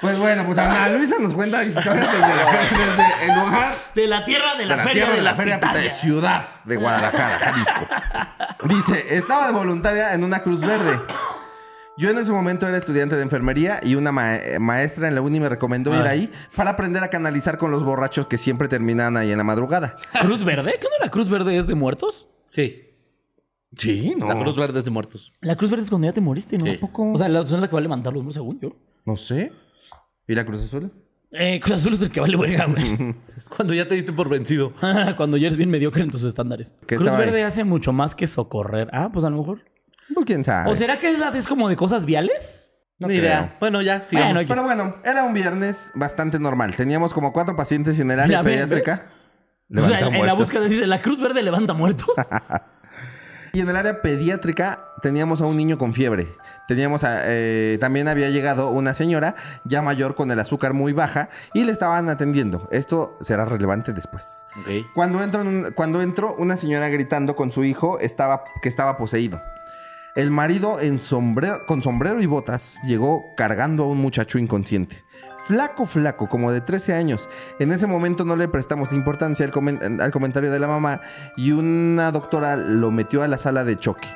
Pues 0.00 0.18
bueno, 0.18 0.44
pues 0.44 0.58
Ana 0.58 0.90
Luisa 0.90 1.16
nos 1.18 1.32
cuenta 1.32 1.64
historias 1.64 2.06
desde, 2.06 2.18
desde 2.20 3.24
el 3.30 3.40
lugar 3.40 3.74
De 3.94 4.06
la 4.06 4.24
tierra 4.26 4.54
de 4.54 4.66
la, 4.66 4.74
de 4.74 4.76
la 4.76 4.82
feria 4.84 4.92
tierra 5.04 5.10
de 5.12 5.16
de 5.16 5.22
la, 5.24 5.30
la 5.30 5.36
feria 5.36 5.58
pitaya. 5.60 5.80
de 5.80 5.88
Ciudad 5.90 6.48
de 6.64 6.76
Guadalajara, 6.76 7.38
Jalisco. 7.38 7.86
Dice, 8.64 9.16
estaba 9.16 9.46
de 9.46 9.52
voluntaria 9.54 10.12
en 10.12 10.22
una 10.22 10.40
Cruz 10.42 10.60
Verde. 10.60 11.00
Yo 11.96 12.10
en 12.10 12.18
ese 12.18 12.30
momento 12.30 12.68
era 12.68 12.76
estudiante 12.76 13.16
de 13.16 13.22
enfermería 13.22 13.80
y 13.82 13.94
una 13.94 14.12
ma- 14.12 14.36
maestra 14.60 15.08
en 15.08 15.14
la 15.14 15.22
uni 15.22 15.40
me 15.40 15.48
recomendó 15.48 15.94
ir 15.98 16.06
Ah. 16.06 16.10
ahí 16.10 16.30
para 16.54 16.70
aprender 16.70 17.02
a 17.02 17.08
canalizar 17.08 17.56
con 17.56 17.70
los 17.70 17.82
borrachos 17.82 18.26
que 18.26 18.36
siempre 18.36 18.68
terminan 18.68 19.16
ahí 19.16 19.32
en 19.32 19.38
la 19.38 19.44
madrugada. 19.44 19.96
¿Cruz 20.20 20.44
Verde? 20.44 20.74
¿Qué 20.78 20.88
no 20.90 21.02
la 21.02 21.10
Cruz 21.10 21.30
Verde 21.30 21.56
es 21.56 21.66
de 21.66 21.74
muertos? 21.74 22.26
Sí, 22.44 22.85
Sí, 23.76 24.14
no. 24.16 24.28
la 24.28 24.38
Cruz 24.38 24.56
Verde 24.56 24.78
es 24.78 24.84
de 24.84 24.90
muertos. 24.90 25.32
La 25.40 25.56
Cruz 25.56 25.70
Verde 25.70 25.84
es 25.84 25.90
cuando 25.90 26.06
ya 26.06 26.12
te 26.12 26.20
moriste, 26.20 26.58
¿no? 26.58 26.64
Sí. 26.64 26.72
¿A 26.72 26.80
poco? 26.80 27.12
O 27.12 27.18
sea, 27.18 27.28
la, 27.28 27.42
son 27.42 27.60
las 27.60 27.68
que 27.68 27.74
va 27.74 27.80
a 27.80 27.82
levantar 27.82 28.12
los 28.12 28.20
hombros, 28.20 28.34
según 28.34 28.60
yo. 28.60 28.76
No 29.04 29.16
sé. 29.16 29.52
¿Y 30.26 30.34
la 30.34 30.44
Cruz 30.44 30.64
Azul? 30.64 30.92
Eh, 31.32 31.60
Cruz 31.60 31.80
Azul 31.80 31.94
es 31.94 32.02
el 32.02 32.10
que 32.10 32.20
vale 32.20 32.36
verga, 32.36 32.66
güey. 32.66 33.16
Es 33.36 33.48
cuando 33.48 33.74
ya 33.74 33.86
te 33.86 33.94
diste 33.94 34.12
por 34.12 34.28
vencido. 34.28 34.72
cuando 35.16 35.36
ya 35.36 35.46
eres 35.46 35.56
bien 35.56 35.70
mediocre 35.70 36.02
en 36.02 36.10
tus 36.10 36.24
estándares. 36.24 36.74
¿Qué 36.86 36.96
Cruz 36.96 37.10
ahí? 37.10 37.18
Verde 37.18 37.44
hace 37.44 37.64
mucho 37.64 37.92
más 37.92 38.14
que 38.14 38.26
socorrer. 38.26 38.88
Ah, 38.92 39.10
pues 39.12 39.24
a 39.24 39.30
lo 39.30 39.38
mejor. 39.38 39.64
Pues 40.14 40.24
quién 40.24 40.44
sabe. 40.44 40.70
¿O 40.70 40.76
será 40.76 40.98
que 40.98 41.10
es 41.10 41.18
la 41.18 41.28
es 41.28 41.46
como 41.48 41.68
de 41.68 41.76
cosas 41.76 42.04
viales? 42.06 42.72
No 42.98 43.08
Ni 43.08 43.14
creo. 43.16 43.26
idea. 43.26 43.56
Bueno, 43.60 43.82
ya, 43.82 44.08
sigamos. 44.08 44.34
Bueno, 44.34 44.48
Pero 44.48 44.62
bueno, 44.62 44.96
era 45.04 45.24
un 45.24 45.34
viernes 45.34 45.92
bastante 45.94 46.38
normal. 46.38 46.74
Teníamos 46.74 47.12
como 47.12 47.32
cuatro 47.32 47.54
pacientes 47.54 47.98
en 48.00 48.10
el 48.10 48.20
área 48.20 48.42
pediátrica. 48.42 49.10
o 49.76 49.86
sea, 49.86 50.00
en 50.00 50.24
la 50.26 50.32
búsqueda 50.32 50.62
dice 50.64 50.86
la 50.86 51.02
Cruz 51.02 51.20
Verde 51.20 51.42
levanta 51.42 51.74
muertos. 51.74 52.08
Y 53.56 53.60
en 53.62 53.70
el 53.70 53.76
área 53.76 54.02
pediátrica 54.02 54.92
teníamos 55.00 55.40
a 55.40 55.46
un 55.46 55.56
niño 55.56 55.78
con 55.78 55.94
fiebre. 55.94 56.36
Teníamos 56.68 57.04
a- 57.04 57.22
eh, 57.24 57.78
también 57.80 58.06
había 58.06 58.28
llegado 58.28 58.68
una 58.70 58.92
señora 58.92 59.34
ya 59.64 59.80
mayor 59.80 60.14
con 60.14 60.30
el 60.30 60.38
azúcar 60.38 60.74
muy 60.74 60.92
baja 60.92 61.30
y 61.54 61.64
le 61.64 61.72
estaban 61.72 62.10
atendiendo. 62.10 62.68
Esto 62.70 63.16
será 63.22 63.46
relevante 63.46 63.94
después. 63.94 64.44
Cuando 64.94 65.22
entró, 65.22 65.40
en 65.40 65.46
un- 65.48 65.70
cuando 65.72 66.02
entró 66.02 66.34
una 66.36 66.58
señora 66.58 66.90
gritando 66.90 67.34
con 67.34 67.50
su 67.50 67.64
hijo 67.64 67.98
estaba, 67.98 68.44
que 68.60 68.68
estaba 68.68 68.98
poseído. 68.98 69.40
El 70.16 70.30
marido 70.30 70.78
en 70.78 70.98
sombrero, 70.98 71.64
con 71.64 71.82
sombrero 71.82 72.20
y 72.20 72.26
botas 72.26 72.78
llegó 72.84 73.24
cargando 73.38 73.84
a 73.84 73.86
un 73.86 73.96
muchacho 73.96 74.36
inconsciente. 74.38 75.02
Flaco, 75.46 75.86
flaco, 75.86 76.28
como 76.28 76.50
de 76.52 76.60
13 76.60 76.94
años. 76.94 77.28
En 77.58 77.70
ese 77.72 77.86
momento 77.86 78.24
no 78.24 78.34
le 78.36 78.48
prestamos 78.48 78.92
importancia 78.92 79.44
al, 79.46 79.52
comen- 79.52 80.00
al 80.02 80.10
comentario 80.10 80.50
de 80.50 80.58
la 80.58 80.66
mamá 80.66 81.00
y 81.36 81.52
una 81.52 82.10
doctora 82.10 82.56
lo 82.56 82.90
metió 82.90 83.22
a 83.22 83.28
la 83.28 83.38
sala 83.38 83.64
de 83.64 83.76
choque. 83.76 84.08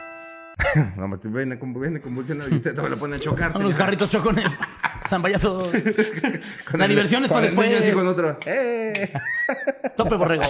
no, 0.96 1.08
viene, 1.30 1.58
con- 1.58 1.72
viene 1.72 2.00
convulsionado 2.00 2.50
y 2.50 2.54
usted 2.54 2.72
todavía 2.74 2.96
lo 2.96 3.00
pone 3.00 3.16
a 3.16 3.20
chocar. 3.20 3.52
Con 3.52 3.62
los 3.62 3.74
carritos 3.74 4.08
chocones. 4.10 4.44
Con 5.10 6.78
La 6.78 6.84
el- 6.84 6.90
diversión 6.90 7.24
es 7.24 7.30
para 7.30 7.42
después. 7.46 7.80
así 7.80 7.90
con 7.92 8.06
otro. 8.06 8.38
¡Eh! 8.46 9.12
Tope 9.96 10.14
borrego. 10.14 10.42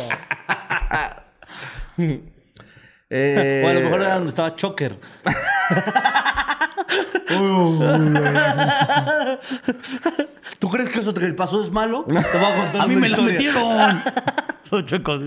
Eh, 3.08 3.62
O 3.64 3.68
a 3.68 3.72
lo 3.74 3.80
mejor 3.80 4.02
era 4.02 4.14
donde 4.14 4.28
estaba 4.30 4.54
Choker. 4.56 4.98
¿Tú 10.58 10.68
crees 10.68 10.90
que 10.90 11.00
eso 11.00 11.14
que 11.14 11.26
pasó 11.32 11.62
es 11.62 11.70
malo? 11.70 12.04
Te 12.06 12.12
voy 12.12 12.22
a 12.22 12.56
contar 12.56 12.76
A 12.80 12.86
mí 12.86 12.96
me 12.96 13.08
la 13.08 13.08
historia. 13.08 13.32
metieron. 13.32 14.02
Los 14.70 14.86
chuecos. 14.86 15.22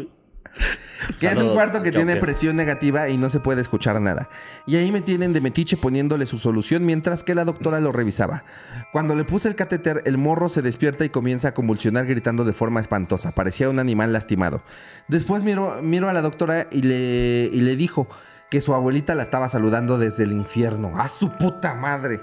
Que 1.19 1.27
es 1.27 1.37
un 1.37 1.53
cuarto 1.53 1.81
que 1.81 1.91
tiene 1.91 2.15
presión 2.17 2.55
negativa 2.55 3.09
y 3.09 3.17
no 3.17 3.29
se 3.29 3.39
puede 3.39 3.61
escuchar 3.61 3.99
nada. 3.99 4.29
Y 4.65 4.77
ahí 4.77 4.91
me 4.91 5.01
tienen 5.01 5.33
de 5.33 5.41
metiche 5.41 5.75
poniéndole 5.75 6.25
su 6.25 6.37
solución 6.37 6.85
mientras 6.85 7.23
que 7.23 7.35
la 7.35 7.43
doctora 7.43 7.79
lo 7.79 7.91
revisaba. 7.91 8.43
Cuando 8.91 9.15
le 9.15 9.25
puse 9.25 9.49
el 9.49 9.55
catéter, 9.55 10.01
el 10.05 10.17
morro 10.17 10.49
se 10.49 10.61
despierta 10.61 11.03
y 11.03 11.09
comienza 11.09 11.49
a 11.49 11.53
convulsionar 11.53 12.05
gritando 12.05 12.45
de 12.45 12.53
forma 12.53 12.79
espantosa. 12.79 13.33
Parecía 13.33 13.69
un 13.69 13.79
animal 13.79 14.13
lastimado. 14.13 14.63
Después 15.07 15.43
miro, 15.43 15.81
miro 15.81 16.09
a 16.09 16.13
la 16.13 16.21
doctora 16.21 16.67
y 16.71 16.83
le, 16.83 17.49
y 17.51 17.61
le 17.61 17.75
dijo 17.75 18.07
que 18.53 18.61
su 18.61 18.75
abuelita 18.75 19.15
la 19.15 19.23
estaba 19.23 19.49
saludando 19.49 19.97
desde 19.97 20.25
el 20.25 20.31
infierno. 20.31 20.91
¡A 20.99 21.07
su 21.09 21.31
puta 21.31 21.73
madre! 21.73 22.21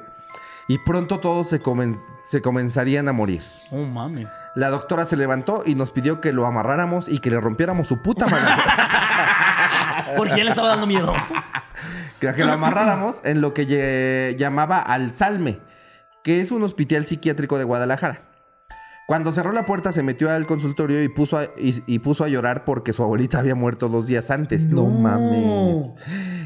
Y 0.69 0.79
pronto 0.79 1.19
todos 1.19 1.49
se, 1.49 1.61
comen- 1.61 1.99
se 2.29 2.41
comenzarían 2.41 3.09
a 3.09 3.13
morir. 3.13 3.43
Oh, 3.73 3.85
mames. 3.85 4.29
La 4.55 4.71
doctora 4.71 5.07
se 5.07 5.17
levantó 5.17 5.65
y 5.67 5.75
nos 5.75 5.91
pidió 5.91 6.21
que 6.21 6.33
lo 6.33 6.47
amarráramos 6.47 7.09
y 7.09 7.19
que 7.19 7.33
le 7.33 7.41
rompiéramos 7.41 7.89
su 7.89 8.01
puta 8.01 8.29
madre. 8.29 8.47
Porque 10.17 10.37
ya 10.37 10.45
le 10.45 10.51
estaba 10.51 10.69
dando 10.69 10.87
miedo. 10.87 11.13
que 12.21 12.33
que 12.33 12.45
lo 12.45 12.53
amarráramos 12.53 13.23
en 13.25 13.41
lo 13.41 13.53
que 13.53 14.37
llamaba 14.39 14.79
al 14.79 15.13
Salme, 15.13 15.59
que 16.23 16.41
es 16.41 16.53
un 16.53 16.63
hospital 16.63 17.07
psiquiátrico 17.07 17.59
de 17.59 17.65
Guadalajara. 17.65 18.23
Cuando 19.11 19.33
cerró 19.33 19.51
la 19.51 19.67
puerta 19.67 19.91
se 19.91 20.05
metió 20.05 20.31
al 20.31 20.47
consultorio 20.47 21.03
y 21.03 21.09
puso 21.09 21.37
a, 21.37 21.47
y, 21.59 21.83
y 21.89 21.99
puso 21.99 22.23
a 22.23 22.29
llorar 22.29 22.65
porque 22.65 22.93
su 22.93 23.03
abuelita 23.03 23.41
había 23.41 23.57
muerto 23.57 23.89
dos 23.89 24.07
días 24.07 24.31
antes. 24.31 24.69
No, 24.69 24.87
mames. 24.87 25.95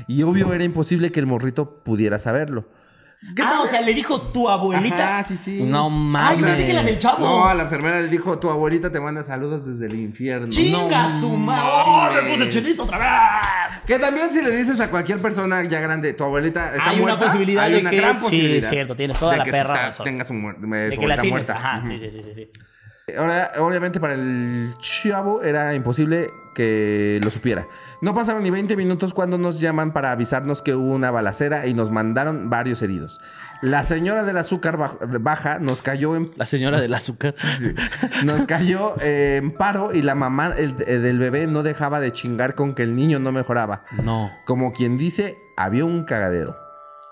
Y 0.09 0.23
obvio 0.23 0.51
era 0.55 0.65
imposible 0.65 1.13
que 1.13 1.21
el 1.21 1.27
morrito 1.27 1.83
pudiera 1.85 2.19
saberlo. 2.19 2.65
¿Qué 3.35 3.43
Ah, 3.43 3.51
tal? 3.53 3.61
o 3.63 3.67
sea, 3.67 3.81
le 3.81 3.95
dijo 3.95 4.21
tu 4.33 4.49
abuelita. 4.49 5.19
Ajá, 5.21 5.25
sí, 5.29 5.37
sí. 5.37 5.63
No 5.63 5.87
Ay, 5.87 5.91
mames. 5.91 6.41
yo 6.41 6.47
pensé 6.47 6.67
que 6.67 6.73
la 6.73 6.83
del 6.83 6.99
chavo. 6.99 7.27
No, 7.27 7.45
a 7.47 7.55
la 7.55 7.63
enfermera 7.65 8.01
le 8.01 8.09
dijo, 8.09 8.39
tu 8.39 8.51
abuelita 8.51 8.91
te 8.93 9.01
manda 9.01 9.23
saludos 9.23 9.67
desde 9.67 9.87
el 9.87 9.99
infierno. 9.99 10.49
¡Chinga 10.49 11.19
tu 11.21 11.31
madre! 11.31 11.69
¡Oh, 11.73 12.09
me 12.13 12.37
puse 12.37 12.51
chinito 12.51 12.83
otra 12.85 12.99
vez! 12.99 13.81
Que 13.87 13.99
también 13.99 14.33
si 14.33 14.41
le 14.43 14.51
dices 14.51 14.79
a 14.81 14.91
cualquier 14.91 15.21
persona 15.23 15.63
ya 15.65 15.81
grande, 15.81 16.13
tu 16.13 16.25
abuelita 16.25 16.75
está 16.75 16.91
Hay 16.91 16.97
una 17.01 17.07
muerta, 17.15 17.27
posibilidad 17.27 17.65
hay 17.65 17.73
de 17.73 17.81
una 17.81 17.91
que- 17.91 17.97
gran 17.97 18.19
sí, 18.19 18.25
posibilidad. 18.25 18.57
es 18.65 18.69
cierto, 18.71 18.97
tienes 18.97 19.19
toda 19.19 19.33
de 19.33 19.39
la 19.39 19.45
que 19.45 19.51
perra 19.51 19.75
está- 19.75 19.87
razón. 19.87 20.05
tenga 20.05 20.25
su, 20.25 20.33
muer- 20.35 20.61
su 20.61 20.71
De 20.91 20.99
que 20.99 21.07
la 21.07 21.15
tienes. 21.21 21.31
muerta. 21.31 21.57
Ajá, 21.57 21.83
sí, 21.83 21.99
sí, 21.99 22.11
sí, 22.11 22.23
sí, 22.23 22.35
sí. 22.35 22.49
Ahora, 23.19 23.53
obviamente 23.59 24.01
para 24.01 24.15
el 24.15 24.75
chavo 24.79 25.43
era 25.43 25.75
imposible 25.75 26.31
que 26.55 27.21
lo 27.23 27.31
supiera. 27.31 27.67
No 28.01 28.15
pasaron 28.15 28.43
ni 28.43 28.49
20 28.51 28.77
minutos 28.77 29.13
cuando 29.13 29.37
nos 29.37 29.61
llaman 29.61 29.93
para 29.93 30.11
avisarnos 30.11 30.63
que 30.63 30.75
hubo 30.75 30.95
una 30.95 31.11
balacera 31.11 31.67
y 31.67 31.75
nos 31.75 31.91
mandaron 31.91 32.49
varios 32.49 32.81
heridos. 32.81 33.21
La 33.61 33.85
señora 33.85 34.23
del 34.25 34.39
azúcar 34.39 34.79
baj- 34.79 35.21
baja 35.21 35.59
nos 35.59 35.83
cayó 35.83 36.17
en 36.17 36.31
La 36.37 36.47
señora 36.47 36.81
del 36.81 36.95
azúcar. 36.95 37.35
Sí. 37.59 37.75
Nos 38.25 38.47
cayó 38.47 38.95
eh, 39.03 39.37
en 39.43 39.53
paro 39.53 39.93
y 39.93 40.01
la 40.01 40.15
mamá 40.15 40.55
el- 40.57 40.77
eh, 40.87 40.99
del 40.99 41.19
bebé 41.19 41.47
no 41.47 41.63
dejaba 41.63 42.01
de 42.01 42.11
chingar 42.13 42.55
con 42.55 42.73
que 42.73 42.85
el 42.85 42.95
niño 42.97 43.19
no 43.19 43.33
mejoraba. 43.33 43.85
No. 44.03 44.31
Como 44.47 44.73
quien 44.73 44.97
dice, 44.97 45.37
había 45.59 45.85
un 45.85 46.05
cagadero. 46.05 46.57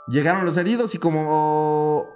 Llegaron 0.08 0.46
los 0.46 0.56
heridos 0.56 0.94
y 0.94 0.98
como 0.98 2.06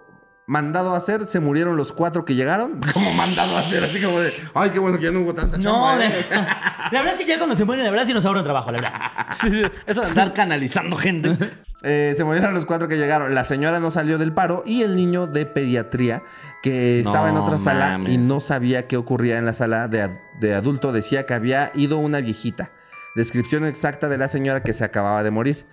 mandado 0.47 0.95
a 0.95 0.99
hacer, 0.99 1.27
se 1.27 1.41
murieron 1.41 1.77
los 1.77 1.93
cuatro 1.93 2.25
que 2.25 2.35
llegaron. 2.35 2.81
Como 2.95 3.13
mandado 3.15 3.57
a 3.57 3.61
hacer, 3.61 3.85
así 3.85 4.01
como 4.01 4.21
de, 4.21 4.33
ay, 4.55 4.71
qué 4.71 4.79
bueno 4.79 4.97
que 4.99 5.05
ya 5.05 5.11
no 5.11 5.21
hubo 5.21 5.35
tanta 5.35 5.57
No, 5.59 5.63
chamba. 5.63 5.99
de- 5.99 6.07
¿eh?". 6.07 6.25
la 6.93 7.01
verdad 7.01 7.13
es 7.15 7.19
que 7.19 7.27
ya 7.27 7.39
cuando 7.39 7.57
se 7.57 7.65
mueren, 7.65 7.85
la 7.85 7.91
verdad 7.91 8.07
sí 8.07 8.15
nos 8.15 8.25
ahorran 8.25 8.45
trabajo, 8.45 8.71
la 8.73 8.81
verdad. 8.81 9.01
Sí, 9.41 9.51
sí. 9.51 9.63
Eso 9.87 10.01
de 10.03 10.07
andar 10.07 10.33
canalizando 10.33 10.97
gente. 10.97 11.37
Eh, 11.83 12.15
se 12.17 12.25
murieron 12.25 12.55
los 12.55 12.65
cuatro 12.65 12.89
que 12.89 12.97
llegaron. 12.97 13.35
La 13.35 13.45
señora 13.45 13.81
no 13.81 13.91
salió 13.91 14.19
del 14.19 14.33
paro 14.33 14.63
y 14.65 14.83
el 14.83 14.97
niño 14.97 15.27
de 15.27 15.45
pediatría 15.47 16.23
que 16.63 17.03
No 17.05 17.11
estaba 17.11 17.29
en 17.29 17.37
otra 17.37 17.59
sala 17.59 17.91
mames. 17.99 18.13
y 18.13 18.19
no 18.19 18.41
sabía 18.41 18.87
qué 18.87 18.97
ocurría 18.97 19.37
en 19.39 19.45
la 19.47 19.53
sala 19.53 19.89
de, 19.89 20.11
de 20.41 20.55
adulto 20.55 20.93
decía 20.93 21.27
que 21.27 21.35
había 21.35 21.71
ido 21.75 21.99
una 21.99 22.21
viejita. 22.21 22.71
descripción 23.15 23.65
exacta 23.67 24.09
de 24.09 24.17
la 24.19 24.29
señora 24.29 24.63
que 24.63 24.73
se 24.75 24.85
acababa 24.85 25.23
de 25.23 25.31
morir. 25.33 25.67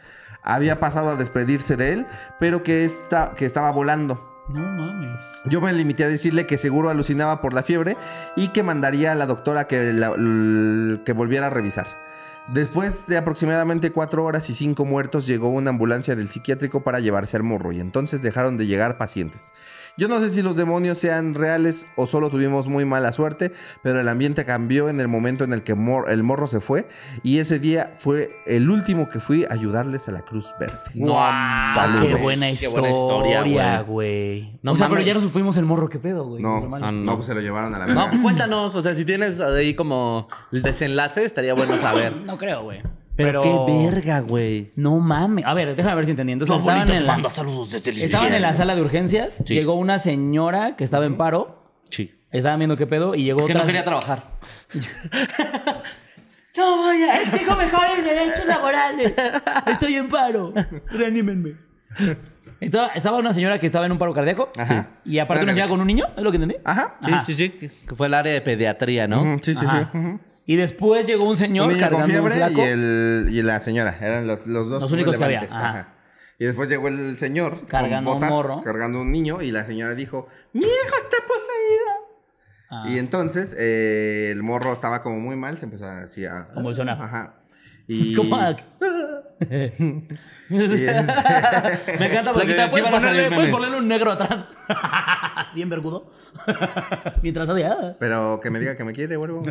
Había 0.44 0.80
pasado 0.80 1.12
a 1.12 1.16
despedirse 1.16 1.78
de 1.78 1.94
él, 1.94 2.06
pero 2.40 2.64
que, 2.64 2.84
esta- 2.86 3.34
que 3.36 3.46
estaba 3.46 3.72
volando. 3.72 4.33
No 4.50 4.62
mames. 4.62 5.24
Yo 5.46 5.62
me 5.62 5.72
limité 5.74 6.04
a 6.04 6.10
decirle 6.10 6.46
que 6.46 6.58
seguro 6.58 6.90
alucinaba 6.90 7.42
por 7.42 7.54
la 7.54 7.64
fiebre 7.64 7.96
y 8.36 8.50
que 8.50 8.62
mandaría 8.64 9.14
a 9.14 9.16
la 9.16 9.26
doctora 9.26 9.68
que, 9.68 9.94
la- 9.94 10.12
que 11.06 11.14
volviera 11.14 11.48
a 11.48 11.50
revisar. 11.50 11.88
Después 12.50 13.08
de 13.08 13.16
aproximadamente 13.18 13.94
cuatro 13.94 14.26
horas 14.26 14.50
y 14.50 14.54
cinco 14.54 14.84
muertos, 14.84 15.26
llegó 15.26 15.48
una 15.48 15.70
ambulancia 15.70 16.16
del 16.18 16.28
psiquiátrico 16.28 16.84
para 16.84 17.00
llevarse 17.00 17.38
al 17.38 17.44
morro 17.44 17.72
y 17.72 17.80
entonces 17.80 18.22
dejaron 18.22 18.58
de 18.58 18.66
llegar 18.68 18.98
pacientes. 18.98 19.54
Yo 19.96 20.08
no 20.08 20.20
sé 20.20 20.32
si 20.32 20.42
los 20.42 20.56
demonios 20.58 20.98
sean 20.98 21.36
reales 21.36 21.86
o 21.96 22.08
solo 22.08 22.30
tuvimos 22.32 22.68
muy 22.68 22.84
mala 22.84 23.12
suerte, 23.14 23.52
pero 23.84 24.00
el 24.02 24.08
ambiente 24.08 24.44
cambió 24.44 24.90
en 24.90 25.00
el 25.00 25.08
momento 25.08 25.44
en 25.44 25.54
el 25.54 25.62
que 25.62 25.76
mor- 25.76 26.10
el 26.10 26.24
morro 26.24 26.48
se 26.48 26.60
fue 26.60 26.88
y 27.22 27.38
ese 27.38 27.60
día 27.60 27.94
fue 28.00 28.32
el 28.48 28.72
último 28.72 29.08
que 29.10 29.20
fui 29.20 29.44
a 29.46 29.54
ayudarles 29.54 30.10
a 30.10 30.12
la 30.12 30.22
Cruz 30.22 30.52
Verde. 30.60 30.80
No, 30.96 31.14
Saludos. 31.76 32.08
Qué 32.08 32.16
buena 32.16 32.48
Qué 32.48 32.54
historia, 32.54 32.72
buena 32.80 32.90
historia, 32.90 33.82
güey. 33.82 34.60
No 34.64 34.72
o 34.72 34.76
sea, 34.76 34.90
pero 34.90 35.02
ya 35.02 35.14
no 35.14 35.22
supimos 35.22 35.58
el 35.58 35.66
morro, 35.66 35.88
¿qué 35.90 36.00
pedo, 36.00 36.26
güey? 36.26 36.42
No. 36.42 36.68
Ah, 36.82 36.92
no, 36.92 37.16
pues 37.16 37.28
se 37.28 37.36
lo 37.36 37.42
llevaron 37.42 37.76
a 37.76 37.80
la 37.80 37.86
No, 37.86 37.94
verga. 37.96 38.10
pues 38.10 38.22
cuéntanos, 38.22 38.74
o 38.74 38.82
sea, 38.82 38.96
si 38.96 39.06
tienes 39.06 39.40
ahí 39.40 39.76
como 39.76 40.28
el 40.52 40.64
desenlace, 40.64 41.24
estaría 41.24 41.54
bueno 41.54 41.78
saber. 41.78 42.16
No 42.16 42.38
creo, 42.40 42.64
güey. 42.64 42.82
Pero, 43.16 43.42
qué 43.42 43.90
verga, 43.90 44.20
güey. 44.22 44.72
No 44.76 45.00
mames. 45.00 45.46
A 45.46 45.54
ver, 45.54 45.76
déjame 45.76 45.96
ver 45.96 46.06
si 46.06 46.12
entendí. 46.12 46.34
Entonces 46.34 46.58
estaban 46.58 46.90
en, 46.90 47.06
la, 47.06 47.30
saludos 47.30 47.72
desde 47.72 47.92
el 47.92 48.02
estaban 48.02 48.34
en 48.34 48.42
la 48.42 48.54
sala 48.54 48.76
de 48.76 48.82
urgencias. 48.82 49.44
Sí. 49.46 49.54
Llegó 49.54 49.76
una 49.76 50.00
señora 50.00 50.76
que 50.76 50.84
estaba 50.84 51.06
en 51.06 51.16
paro. 51.18 51.82
Sí. 51.90 52.12
Estaban 52.32 52.60
viendo 52.60 52.76
qué 52.76 52.88
pedo 52.88 53.14
y 53.14 53.24
llegó 53.24 53.46
Que 53.46 53.54
otra. 53.54 53.60
no 53.60 53.66
quería 53.68 53.84
trabajar. 53.84 54.24
No 56.56 56.78
voy 56.78 57.02
a. 57.02 57.22
Exijo 57.22 57.56
mejores 57.56 58.06
derechos 58.06 58.46
laborales. 58.46 59.14
Estoy 59.66 59.96
en 59.96 60.08
paro. 60.08 60.54
Reanímenme. 60.92 61.56
Entonces, 62.60 62.92
estaba 62.96 63.18
una 63.18 63.34
señora 63.34 63.60
que 63.60 63.66
estaba 63.66 63.86
en 63.86 63.92
un 63.92 63.98
paro 63.98 64.14
cardíaco. 64.14 64.50
Ajá. 64.58 65.00
Y 65.04 65.18
aparte 65.20 65.44
una 65.44 65.54
señora 65.54 65.70
con 65.70 65.82
un 65.82 65.88
niño, 65.88 66.06
¿es 66.16 66.24
lo 66.24 66.32
que 66.32 66.38
entendí? 66.38 66.56
Ajá. 66.64 66.96
Sí, 67.02 67.12
Ajá. 67.12 67.26
sí, 67.26 67.34
sí. 67.34 67.50
Que 67.50 67.96
fue 67.96 68.08
el 68.08 68.14
área 68.14 68.32
de 68.34 68.42
pediatría, 68.42 69.08
¿no? 69.08 69.40
Sí, 69.42 69.56
sí, 69.56 69.66
Ajá. 69.66 69.90
sí. 69.92 69.98
ujú. 69.98 70.20
Y 70.46 70.56
después 70.58 71.08
llegó 71.08 71.28
un 71.30 71.38
señor 71.38 71.68
un 71.68 71.74
niño 71.74 71.90
con 71.90 72.00
cargando 72.00 72.24
un 72.24 72.30
fiebre 72.32 72.36
flaco. 72.36 72.60
y, 72.62 72.70
el, 72.70 73.28
y 73.32 73.42
la 73.44 73.60
señora. 73.62 73.98
Eran 74.02 74.28
los, 74.28 74.46
los 74.46 74.70
dos 74.70 74.82
Los 74.82 74.92
únicos 74.92 75.18
que 75.18 75.24
había, 75.24 75.42
ajá. 75.44 75.70
ajá. 75.70 75.94
Y 76.40 76.46
después 76.46 76.68
llegó 76.68 76.88
el 76.90 77.18
señor 77.18 77.66
Cargando 77.68 78.12
con 78.12 78.24
un 78.24 78.30
morro. 78.30 78.62
cargando 78.64 79.00
un 79.02 79.12
niño 79.12 79.42
y 79.42 79.52
la 79.52 79.64
señora 79.66 79.96
dijo, 79.96 80.28
mi 80.52 80.62
hijo 80.62 80.96
está 80.98 81.18
poseído. 81.28 81.86
Ah. 82.70 82.86
Y 82.90 82.98
entonces 82.98 83.56
eh, 83.58 84.32
el 84.32 84.42
morro 84.44 84.74
estaba 84.74 85.02
como 85.04 85.20
muy 85.20 85.36
mal, 85.38 85.58
se 85.58 85.66
empezó 85.66 85.86
así 85.86 86.26
a... 86.26 86.48
Convulsionar. 86.54 87.02
Ajá. 87.02 87.36
Y... 87.88 88.16
¿Cómo? 88.16 88.38
y 90.50 90.86
este- 90.86 91.04
Me 92.00 92.06
encanta 92.06 92.34
porque 92.34 92.68
¿puedes 92.70 92.88
ponerle, 92.88 93.30
puedes 93.32 93.72
un 93.74 93.88
negro 93.88 94.12
atrás. 94.12 94.50
Bien 95.56 95.70
vergudo. 95.70 96.10
Mientras 97.22 97.50
hacía 97.50 97.96
Pero 98.00 98.40
que 98.42 98.50
me 98.50 98.60
diga 98.60 98.76
que 98.76 98.84
me 98.84 98.94
quiere, 98.94 99.18
vuelvo. 99.18 99.44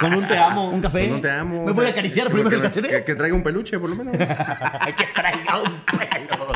Con 0.00 0.14
un 0.14 0.26
te 0.26 0.38
amo. 0.38 0.70
un 0.70 0.80
café. 0.80 1.08
no 1.08 1.20
te 1.20 1.30
amo. 1.30 1.64
¿Me 1.64 1.72
o 1.72 1.74
voy 1.74 1.86
a 1.86 1.90
acariciar 1.90 2.26
que- 2.26 2.32
primero 2.32 2.50
que, 2.50 2.56
el 2.56 2.62
cachete? 2.62 2.88
Que, 2.88 3.04
que 3.04 3.14
traiga 3.14 3.34
un 3.34 3.42
peluche, 3.42 3.78
por 3.78 3.90
lo 3.90 3.96
menos. 3.96 4.16
que 4.16 5.06
traiga 5.14 5.60
un 5.60 5.84
pelo. 5.84 6.52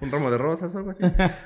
un 0.00 0.10
ramo 0.10 0.30
de 0.30 0.38
rosas 0.38 0.74
o 0.74 0.78
algo 0.78 0.90
así. 0.90 1.02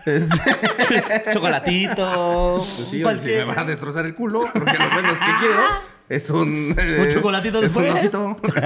Este... 0.07 1.33
Chocolatito. 1.33 2.57
Pues 2.59 2.89
sí, 2.89 3.03
si 3.19 3.29
me 3.31 3.45
va 3.45 3.61
a 3.61 3.65
destrozar 3.65 4.07
el 4.07 4.15
culo, 4.15 4.41
porque 4.53 4.79
lo 4.79 4.91
menos 4.91 5.19
que 5.19 5.35
quiero 5.41 5.98
es 6.09 6.31
un... 6.31 6.75
eh, 6.79 7.11
chocolatito 7.15 7.63
Es 7.63 7.75
un 7.77 7.83
después. 7.85 8.01
osito. 8.03 8.37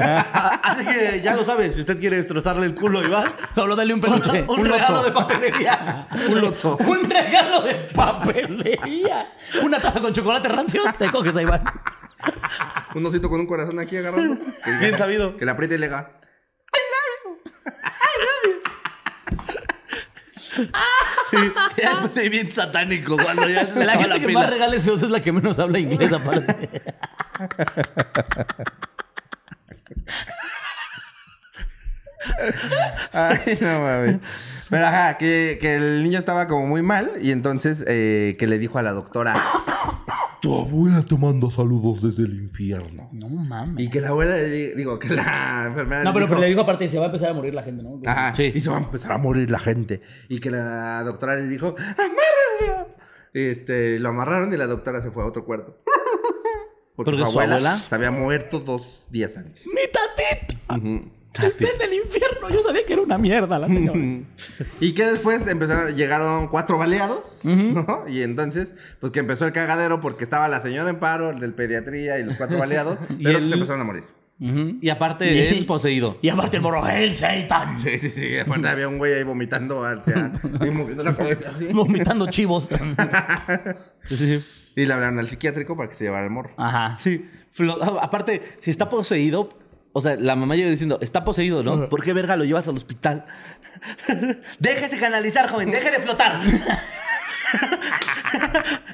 Así 0.63 0.85
que 0.87 1.21
ya 1.23 1.35
lo 1.35 1.45
sabe, 1.45 1.73
si 1.73 1.81
usted 1.81 1.99
quiere 1.99 2.17
destrozarle 2.17 2.67
el 2.67 2.75
culo 2.75 3.01
a 3.01 3.05
Iván, 3.05 3.33
Solo 3.55 3.75
dale 3.77 3.95
un 3.95 4.01
peluche. 4.01 4.43
un, 4.49 4.61
Un 4.61 4.65
regalo 4.67 4.89
lozo. 4.97 5.05
de 5.05 5.13
papelería. 5.13 6.09
un 6.29 6.41
lozo. 6.41 6.77
Un 6.87 7.11
regalo 7.11 7.63
de 7.63 7.75
papelería. 7.95 9.33
Una 9.63 9.81
taza 9.81 10.01
con 10.01 10.13
chocolate 10.13 10.49
rancios. 10.49 10.85
Te 10.99 11.11
coges 11.11 11.37
a 11.37 11.43
Iván. 11.43 11.63
Un 12.95 13.05
osito 13.07 13.29
con 13.29 13.41
un 13.41 13.47
corazón 13.47 13.79
aquí 13.79 13.97
agarrando. 13.97 14.39
Bien 14.81 14.97
sabido. 14.97 15.37
Que 15.37 15.45
le 15.45 15.51
apriete 15.51 15.75
y 15.75 15.79
le 15.79 15.87
haga. 15.87 16.19
Ya 21.79 21.91
después 21.91 22.13
soy 22.15 22.29
bien 22.29 22.51
satánico 22.51 23.17
cuando 23.17 23.49
ya 23.49 23.67
se 23.73 23.85
La 23.85 23.97
gente 23.97 24.21
que 24.21 24.27
pila. 24.27 24.41
más 24.41 24.51
regala 24.51 24.77
ese 24.77 24.91
oso 24.91 25.07
es 25.07 25.11
la 25.11 25.23
que 25.23 25.33
menos 25.33 25.59
habla 25.59 25.79
inglés 25.79 26.13
aparte. 26.13 26.71
Ay, 33.13 33.59
no 33.61 33.81
mames. 33.81 34.17
Pero 34.71 34.87
ajá, 34.87 35.19
que, 35.19 35.59
que 35.61 35.77
el 35.77 36.03
niño 36.03 36.19
estaba 36.19 36.47
como 36.49 36.67
muy 36.67 36.83
mal 36.83 37.11
y 37.21 37.31
entonces 37.31 37.85
eh, 37.87 38.37
que 38.39 38.47
le 38.47 38.59
dijo 38.59 38.79
a 38.79 38.83
la 38.83 38.93
doctora: 38.93 39.62
Tu 40.43 40.53
abuela 40.53 41.03
te 41.05 41.17
manda 41.17 41.49
saludos 41.53 42.03
desde 42.03 42.25
el 42.25 42.35
infierno. 42.35 43.09
No 43.13 43.29
mames. 43.29 43.85
Y 43.87 43.89
que 43.89 44.01
la 44.01 44.09
abuela 44.09 44.37
le 44.37 44.51
di- 44.51 44.75
digo, 44.75 44.99
que 44.99 45.11
la 45.15 45.67
enfermera 45.69 46.03
No, 46.03 46.11
le 46.11 46.15
pero, 46.15 46.19
dijo, 46.27 46.29
pero 46.31 46.41
le 46.41 46.47
digo 46.49 46.61
aparte, 46.63 46.91
se 46.91 46.99
va 46.99 47.05
a 47.05 47.07
empezar 47.07 47.31
a 47.31 47.35
morir 47.35 47.55
la 47.55 47.63
gente, 47.63 47.83
¿no? 47.85 48.01
Ajá, 48.05 48.35
Sí. 48.35 48.51
y 48.53 48.61
se 48.61 48.69
va 48.69 48.79
a 48.79 48.81
empezar 48.81 49.13
a 49.13 49.19
morir 49.19 49.49
la 49.53 49.61
gente. 49.61 50.01
Y 50.29 50.41
que 50.41 50.51
la 50.51 51.05
doctora 51.05 51.37
le 51.37 51.47
dijo, 51.47 51.77
amárrenlo. 51.79 52.89
Este, 53.33 54.01
lo 54.01 54.09
amarraron 54.09 54.53
y 54.53 54.57
la 54.57 54.67
doctora 54.67 55.01
se 55.01 55.13
fue 55.13 55.23
a 55.23 55.27
otro 55.27 55.45
cuarto. 55.45 55.79
Porque, 56.97 57.13
¿Porque 57.13 57.17
su 57.19 57.23
su 57.31 57.39
abuela, 57.39 57.55
abuela? 57.55 57.77
se 57.77 57.95
había 57.95 58.11
muerto 58.11 58.59
dos 58.59 59.07
días 59.11 59.37
antes. 59.37 59.65
¡Mi 59.67 59.81
tatita! 59.93 60.75
Está 61.35 61.67
en 61.67 61.81
el 61.83 61.95
infierno. 61.95 62.51
Yo 62.51 62.63
sabía 62.63 62.85
que 62.85 62.93
era 62.93 63.03
una 63.03 63.17
mierda 63.19 63.59
la 63.59 63.67
señora. 63.67 63.99
Y 64.81 64.93
que 64.93 65.07
después 65.07 65.47
empezaron, 65.47 65.95
llegaron 65.95 66.49
cuatro 66.49 66.77
baleados, 66.79 67.41
¿no? 67.45 68.05
Y 68.09 68.23
entonces, 68.23 68.75
pues 69.01 69.13
que 69.13 69.21
empezó 69.21 69.47
el 69.47 69.53
cagadero 69.53 70.01
porque 70.01 70.25
estaba 70.25 70.49
la 70.49 70.61
señora 70.61 70.91
en 70.91 70.99
paro, 70.99 71.31
el 71.31 71.41
del 71.41 71.55
pediatría 71.55 72.19
y 72.19 72.25
los 72.25 72.37
cuatro 72.37 72.59
baleados, 72.65 73.01
Y 73.19 73.25
pero 73.25 73.39
que 73.39 73.47
se 73.47 73.55
empezaron 73.55 73.81
a 73.81 73.85
morir. 73.85 74.05
Y 74.39 74.89
aparte, 74.89 75.51
él 75.57 75.65
poseído. 75.67 76.19
Y 76.21 76.29
aparte 76.29 76.57
el 76.57 76.63
morro, 76.65 76.87
el 76.89 77.15
Satan. 77.15 77.79
Sí, 77.81 77.99
sí, 78.01 78.11
sí. 78.11 78.37
Aparte 78.39 78.67
había 78.69 78.89
un 78.89 78.99
güey 78.99 79.13
ahí 79.15 79.23
vomitando 79.23 79.85
hacia... 79.85 80.33
y 80.67 80.71
moviendo 80.71 81.05
la 81.05 81.15
cabeza 81.15 81.51
así. 81.55 81.67
Vomitando 81.73 82.27
chivos. 82.29 82.69
Sí, 84.09 84.17
sí. 84.17 84.45
Y 84.75 84.87
le 84.87 84.93
hablaron 84.95 85.19
al 85.19 85.29
psiquiátrico 85.29 85.77
para 85.77 85.89
que 85.89 85.95
se 85.95 86.05
llevara 86.05 86.25
el 86.25 86.31
morro. 86.31 86.51
Ajá. 86.57 86.97
Sí. 86.99 87.29
Flo- 87.57 87.79
aparte, 88.03 88.43
si 88.59 88.71
está 88.73 88.89
poseído, 88.89 89.51
o 89.93 90.01
sea, 90.01 90.17
la 90.17 90.37
mamá 90.37 90.57
llega 90.57 90.71
diciendo, 90.71 90.99
está 91.03 91.25
poseído, 91.25 91.63
¿no? 91.63 91.89
¿Por 91.89 92.03
qué 92.03 92.13
verga 92.13 92.37
lo 92.37 92.45
llevas 92.45 92.67
al 92.69 92.77
hospital? 92.77 93.25
déjese 94.59 94.99
canalizar, 94.99 95.49
joven, 95.51 95.71
déjele 95.71 96.01
flotar. 96.01 96.41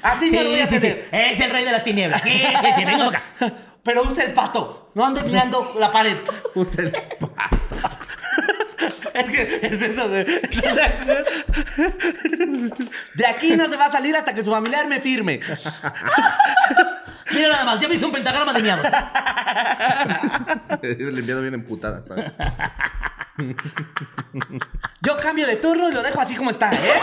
Así 0.01 0.29
Sí, 0.29 0.35
me 0.35 0.43
lo 0.43 0.49
voy 0.49 0.59
a 0.59 0.67
sí. 0.67 0.75
Es 1.11 1.39
el 1.39 1.49
rey 1.49 1.63
de 1.65 1.71
las 1.71 1.83
tinieblas. 1.83 2.21
Sí, 2.21 2.29
sí, 2.31 2.67
sí. 2.77 2.85
Venga 2.85 3.05
acá. 3.07 3.23
Pero 3.83 4.03
usa 4.03 4.23
el 4.25 4.33
pato, 4.33 4.91
no 4.93 5.05
ande 5.05 5.23
mirando 5.23 5.73
la 5.79 5.89
pared. 5.91 6.17
Usa 6.53 6.83
el 6.83 6.91
pa- 6.91 7.49
Es 9.13 9.23
que 9.31 9.59
es 9.63 9.81
eso, 9.81 10.09
güey. 10.09 10.25
De 13.15 13.25
aquí 13.25 13.55
no 13.55 13.67
se 13.69 13.77
va 13.77 13.85
a 13.85 13.91
salir 13.91 14.15
hasta 14.17 14.33
que 14.35 14.43
su 14.43 14.51
familiar 14.51 14.87
me 14.87 14.99
firme. 14.99 15.39
Mira 17.33 17.49
nada 17.49 17.65
más, 17.65 17.79
ya 17.79 17.87
me 17.87 17.95
hice 17.95 18.05
un 18.05 18.11
pentagrama 18.11 18.53
de 18.53 18.63
miados. 18.63 18.87
Le 20.81 20.91
enviado 21.19 21.41
bien 21.41 21.53
emputada. 21.53 22.01
Yo 25.01 25.17
cambio 25.17 25.47
de 25.47 25.55
turno 25.57 25.89
y 25.89 25.93
lo 25.93 26.01
dejo 26.03 26.19
así 26.21 26.35
como 26.35 26.51
está, 26.51 26.71
¿eh? 26.73 26.93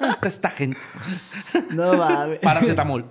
¿Dónde 0.00 0.14
está 0.14 0.28
esta 0.28 0.50
gente? 0.50 0.78
No 1.70 1.94
mames. 1.94 2.40
Paracetamol. 2.40 3.06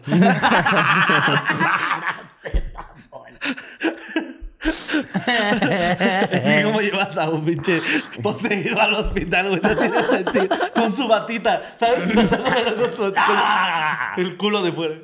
Así 5.25 6.63
como 6.63 6.81
llevas 6.81 7.17
a 7.17 7.29
un 7.29 7.45
pinche 7.45 7.81
poseído 8.21 8.79
al 8.81 8.93
hospital, 8.93 9.49
güey. 9.49 9.61
No 9.61 9.75
tiene 9.75 10.03
sentido. 10.03 10.47
Con 10.75 10.95
su 10.95 11.07
batita, 11.07 11.61
¿sabes? 11.77 12.03
Con 12.13 12.29
su- 12.29 12.37
con 13.13 13.13
el 14.17 14.37
culo 14.37 14.61
de 14.63 14.71
fuera. 14.71 14.95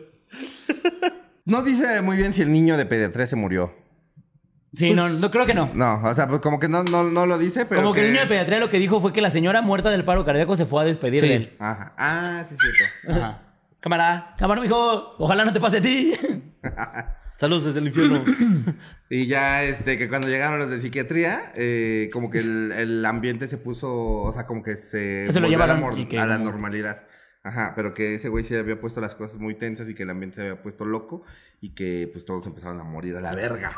No 1.45 1.63
dice 1.63 2.01
muy 2.01 2.15
bien 2.17 2.33
si 2.33 2.41
el 2.41 2.51
niño 2.51 2.77
de 2.77 2.85
pediatría 2.85 3.25
se 3.27 3.35
murió. 3.35 3.73
Sí, 4.73 4.91
no, 4.93 5.09
no 5.09 5.31
creo 5.31 5.47
que 5.47 5.55
no. 5.55 5.67
No, 5.73 5.99
o 6.03 6.13
sea, 6.13 6.27
pues 6.27 6.41
como 6.41 6.59
que 6.59 6.67
no, 6.69 6.83
no, 6.83 7.03
no 7.03 7.25
lo 7.25 7.37
dice, 7.39 7.65
pero. 7.65 7.81
Como 7.81 7.93
que 7.93 8.01
el 8.05 8.11
niño 8.11 8.21
de 8.21 8.27
pediatría 8.27 8.59
lo 8.59 8.69
que 8.69 8.77
dijo 8.77 9.01
fue 9.01 9.11
que 9.11 9.21
la 9.21 9.31
señora 9.31 9.61
muerta 9.63 9.89
del 9.89 10.03
paro 10.05 10.23
cardíaco 10.25 10.55
se 10.55 10.65
fue 10.67 10.83
a 10.83 10.85
despedir 10.85 11.21
Sí. 11.21 11.27
de 11.27 11.35
él. 11.35 11.55
Ajá. 11.59 11.93
Ah, 11.97 12.45
sí, 12.47 12.53
es 12.53 12.59
cierto. 12.59 13.19
Ajá. 13.19 13.41
Cámara. 13.79 14.35
Cámara, 14.37 14.61
mijo. 14.61 15.15
Ojalá 15.17 15.43
no 15.43 15.51
te 15.53 15.59
pase 15.59 15.77
a 15.77 15.81
ti. 15.81 16.13
Saludos 17.37 17.65
desde 17.65 17.79
el 17.79 17.87
infierno. 17.87 18.23
Y 19.11 19.25
ya, 19.25 19.63
este, 19.63 19.97
que 19.97 20.07
cuando 20.07 20.27
llegaron 20.27 20.59
los 20.59 20.69
de 20.69 20.77
psiquiatría, 20.77 21.51
eh, 21.55 22.11
como 22.13 22.29
que 22.29 22.41
el, 22.41 22.71
el 22.73 23.03
ambiente 23.07 23.47
se 23.47 23.57
puso, 23.57 23.91
o 23.91 24.31
sea, 24.31 24.45
como 24.45 24.61
que 24.61 24.75
se, 24.75 25.25
se 25.33 25.39
lo 25.39 25.47
volvió 25.47 25.63
a 25.63 25.65
la, 25.65 25.73
llevaron 25.73 25.79
mor- 25.81 25.97
y 25.97 26.05
que 26.05 26.19
a 26.19 26.27
la 26.27 26.35
como- 26.37 26.51
normalidad. 26.51 27.01
Ajá, 27.43 27.71
pero 27.75 27.93
que 27.93 28.15
ese 28.15 28.27
güey 28.27 28.43
se 28.43 28.57
había 28.59 28.79
puesto 28.81 28.99
las 28.99 29.15
cosas 29.15 29.37
muy 29.39 29.55
tensas 29.55 29.89
y 29.89 29.95
que 29.95 30.03
el 30.03 30.09
ambiente 30.09 30.35
se 30.35 30.41
había 30.41 30.61
puesto 30.61 30.83
loco 30.83 31.23
y 31.61 31.71
que 31.71 32.09
pues 32.11 32.23
todos 32.25 32.45
empezaron 32.45 32.79
a 32.79 32.83
morir 32.83 33.17
a 33.17 33.21
la 33.21 33.35
verga. 33.35 33.69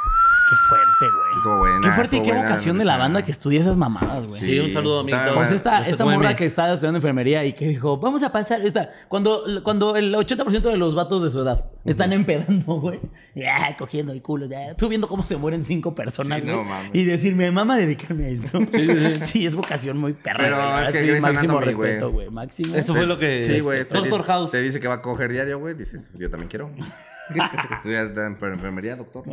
Qué 0.49 0.55
fuerte, 0.67 1.05
güey. 1.15 1.37
Estuvo 1.37 1.57
buena. 1.59 1.79
Qué 1.81 1.89
fuerte 1.91 2.17
y 2.17 2.21
qué 2.21 2.27
buena 2.31 2.43
vocación 2.43 2.77
de 2.77 2.85
la 2.85 2.97
banda 2.97 3.23
que 3.23 3.31
estudia 3.31 3.61
esas 3.61 3.77
mamadas, 3.77 4.27
güey. 4.27 4.41
Sí, 4.41 4.59
un 4.59 4.71
saludo, 4.71 5.01
Está 5.01 5.15
amiguito. 5.17 5.35
Pues 5.35 5.51
esta, 5.51 5.79
Usted 5.79 5.91
esta 5.91 6.05
morra 6.05 6.35
que 6.35 6.45
estaba 6.45 6.73
estudiando 6.73 6.97
enfermería 6.97 7.45
y 7.45 7.53
que 7.53 7.67
dijo, 7.69 7.97
vamos 7.97 8.21
a 8.23 8.31
pasar 8.31 8.61
esta. 8.61 8.91
Cuando, 9.07 9.45
cuando 9.63 9.95
el 9.95 10.13
80% 10.13 10.61
de 10.61 10.77
los 10.77 10.93
vatos 10.93 11.23
de 11.23 11.29
su 11.29 11.39
edad 11.39 11.71
están 11.85 12.11
empedando, 12.13 12.73
güey. 12.81 12.99
Ya, 13.33 13.75
cogiendo 13.77 14.11
el 14.11 14.21
culo. 14.21 14.45
Ya. 14.47 14.75
Tú 14.75 14.89
viendo 14.89 15.07
cómo 15.07 15.23
se 15.23 15.37
mueren 15.37 15.63
cinco 15.63 15.95
personas, 15.95 16.41
Sí, 16.41 16.45
güey. 16.45 16.57
no 16.57 16.63
mames. 16.65 16.89
y 16.93 17.05
decirme, 17.05 17.49
mamá, 17.49 17.77
dedicarme 17.77 18.25
a 18.25 18.29
esto. 18.29 18.59
Sí, 19.25 19.45
es 19.45 19.55
vocación 19.55 19.97
muy 19.97 20.13
perra. 20.13 20.37
Pero 20.37 20.57
güey. 20.57 20.83
es 20.83 20.89
que 20.91 20.99
Sí, 21.15 21.21
máximo 21.21 21.57
Anatomy, 21.57 21.65
respeto, 21.65 22.11
güey. 22.11 22.29
Máximo. 22.29 22.75
Eso 22.75 22.93
fue 22.93 23.05
lo 23.05 23.17
que. 23.17 23.43
Sí, 23.43 23.59
güey. 23.61 23.85
Doctor 23.85 24.23
House. 24.23 24.51
Te 24.51 24.61
dice 24.61 24.79
que 24.79 24.87
va 24.87 24.95
a 24.95 25.01
coger 25.01 25.31
diario, 25.31 25.59
güey. 25.59 25.73
Dices, 25.75 26.11
yo 26.15 26.29
también 26.29 26.49
quiero. 26.49 26.69
Estudiar 27.77 28.05
en 28.07 28.15
enfer- 28.37 28.53
enfermería, 28.53 28.95
doctor. 28.95 29.23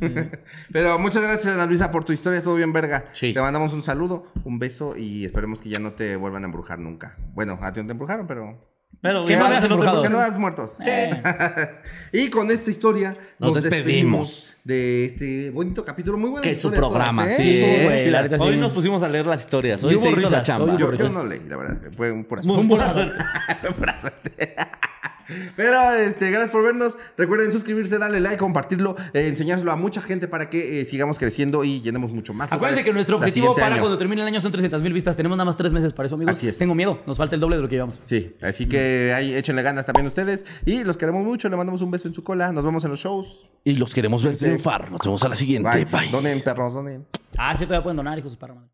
Pero 0.72 0.98
muchas 0.98 1.22
gracias, 1.22 1.54
Ana 1.54 1.66
Luisa, 1.66 1.90
por 1.90 2.04
tu 2.04 2.12
historia. 2.12 2.38
Estuvo 2.38 2.54
bien, 2.56 2.72
verga. 2.72 3.04
Sí. 3.12 3.32
Te 3.32 3.40
mandamos 3.40 3.72
un 3.72 3.82
saludo, 3.82 4.26
un 4.44 4.58
beso 4.58 4.96
y 4.96 5.24
esperemos 5.24 5.60
que 5.60 5.68
ya 5.68 5.78
no 5.78 5.92
te 5.92 6.16
vuelvan 6.16 6.42
a 6.42 6.46
embrujar 6.46 6.78
nunca. 6.78 7.16
Bueno, 7.34 7.58
a 7.62 7.72
ti 7.72 7.80
no 7.80 7.86
te 7.86 7.92
embrujaron, 7.92 8.26
pero. 8.26 8.68
Pero 9.02 9.24
¿Qué 9.24 9.32
ya, 9.32 9.38
no 9.38 9.46
habías 9.46 9.62
que 9.62 10.08
no 10.10 10.18
has 10.20 10.36
muertos. 10.38 10.76
Eh. 10.84 11.22
y 12.12 12.28
con 12.28 12.50
esta 12.50 12.70
historia 12.70 13.16
Nos 13.38 13.54
nos, 13.54 13.62
despedimos. 13.62 14.28
despedimos. 14.28 14.56
de 14.64 15.04
este 15.06 15.50
bonito 15.50 15.84
capítulo. 15.84 16.18
Muy 16.18 16.28
bueno. 16.28 16.42
Que 16.42 16.54
su 16.54 16.70
programa, 16.70 17.30
sí, 17.30 17.60
estuvo, 17.60 17.72
eh. 17.72 17.84
güey, 17.84 18.10
la 18.10 18.22
neta, 18.22 18.38
sí. 18.38 18.44
Hoy 18.46 18.56
nos 18.58 18.72
pusimos 18.72 19.02
a 19.02 19.08
leer 19.08 19.26
las 19.26 19.40
historias. 19.40 19.82
Hoy 19.84 19.92
Y 19.94 19.96
hubo 19.96 20.02
se 20.02 20.08
hizo 20.10 20.20
la 20.20 20.28
risas, 20.28 20.46
chamba. 20.46 20.64
hoy 20.64 20.70
hubo 20.72 20.78
Yo, 20.80 20.90
risas. 20.90 21.06
yo 21.08 21.12
no 21.14 21.24
leí, 21.24 21.40
la 21.48 21.56
verdad. 21.56 21.78
Fue 21.96 22.12
un 22.12 22.24
pura 22.24 22.42
suerte. 22.42 22.66
buena 22.66 22.92
suerte. 22.92 23.24
Fue 23.62 23.70
pura 23.72 23.98
suerte. 24.00 24.56
Pero 25.56 25.92
este, 25.94 26.30
gracias 26.30 26.50
por 26.50 26.62
vernos. 26.62 26.96
Recuerden 27.16 27.52
suscribirse, 27.52 27.98
darle 27.98 28.20
like, 28.20 28.38
compartirlo, 28.38 28.96
eh, 29.12 29.28
enseñárselo 29.28 29.72
a 29.72 29.76
mucha 29.76 30.02
gente 30.02 30.28
para 30.28 30.50
que 30.50 30.80
eh, 30.80 30.84
sigamos 30.86 31.18
creciendo 31.18 31.64
y 31.64 31.80
llenemos 31.80 32.12
mucho 32.12 32.32
más. 32.34 32.52
Acuérdense 32.52 32.84
que 32.84 32.92
nuestro 32.92 33.16
objetivo 33.16 33.54
para 33.54 33.68
año. 33.68 33.80
cuando 33.80 33.98
termine 33.98 34.22
el 34.22 34.28
año 34.28 34.40
son 34.40 34.52
300 34.52 34.82
mil 34.82 34.92
vistas. 34.92 35.16
Tenemos 35.16 35.36
nada 35.36 35.44
más 35.44 35.56
tres 35.56 35.72
meses 35.72 35.92
para 35.92 36.06
eso, 36.06 36.14
amigos. 36.14 36.36
Así 36.36 36.48
es. 36.48 36.58
Tengo 36.58 36.74
miedo. 36.74 37.00
Nos 37.06 37.16
falta 37.16 37.34
el 37.34 37.40
doble 37.40 37.56
de 37.56 37.62
lo 37.62 37.68
que 37.68 37.76
llevamos. 37.76 38.00
Sí, 38.04 38.36
así 38.42 38.66
que 38.66 39.12
ahí 39.14 39.34
échenle 39.34 39.62
ganas 39.62 39.86
también 39.86 40.06
ustedes. 40.06 40.46
Y 40.64 40.84
los 40.84 40.96
queremos 40.96 41.24
mucho. 41.24 41.48
Le 41.48 41.56
mandamos 41.56 41.82
un 41.82 41.90
beso 41.90 42.08
en 42.08 42.14
su 42.14 42.24
cola. 42.24 42.52
Nos 42.52 42.64
vemos 42.64 42.84
en 42.84 42.90
los 42.90 43.00
shows. 43.00 43.50
Y 43.64 43.74
los 43.74 43.94
queremos 43.94 44.22
ver 44.22 44.36
triunfar. 44.36 44.90
Nos 44.90 45.00
vemos 45.02 45.22
a 45.24 45.28
la 45.28 45.34
siguiente. 45.34 45.68
Bye. 45.68 45.84
Bye. 45.84 46.08
Donen, 46.10 46.42
perros, 46.42 46.74
donen. 46.74 47.06
Ah, 47.36 47.56
sí, 47.56 47.64
todavía 47.64 47.82
pueden 47.82 47.96
donar, 47.96 48.18
hijos 48.18 48.38
de 48.38 48.46
madre. 48.46 48.70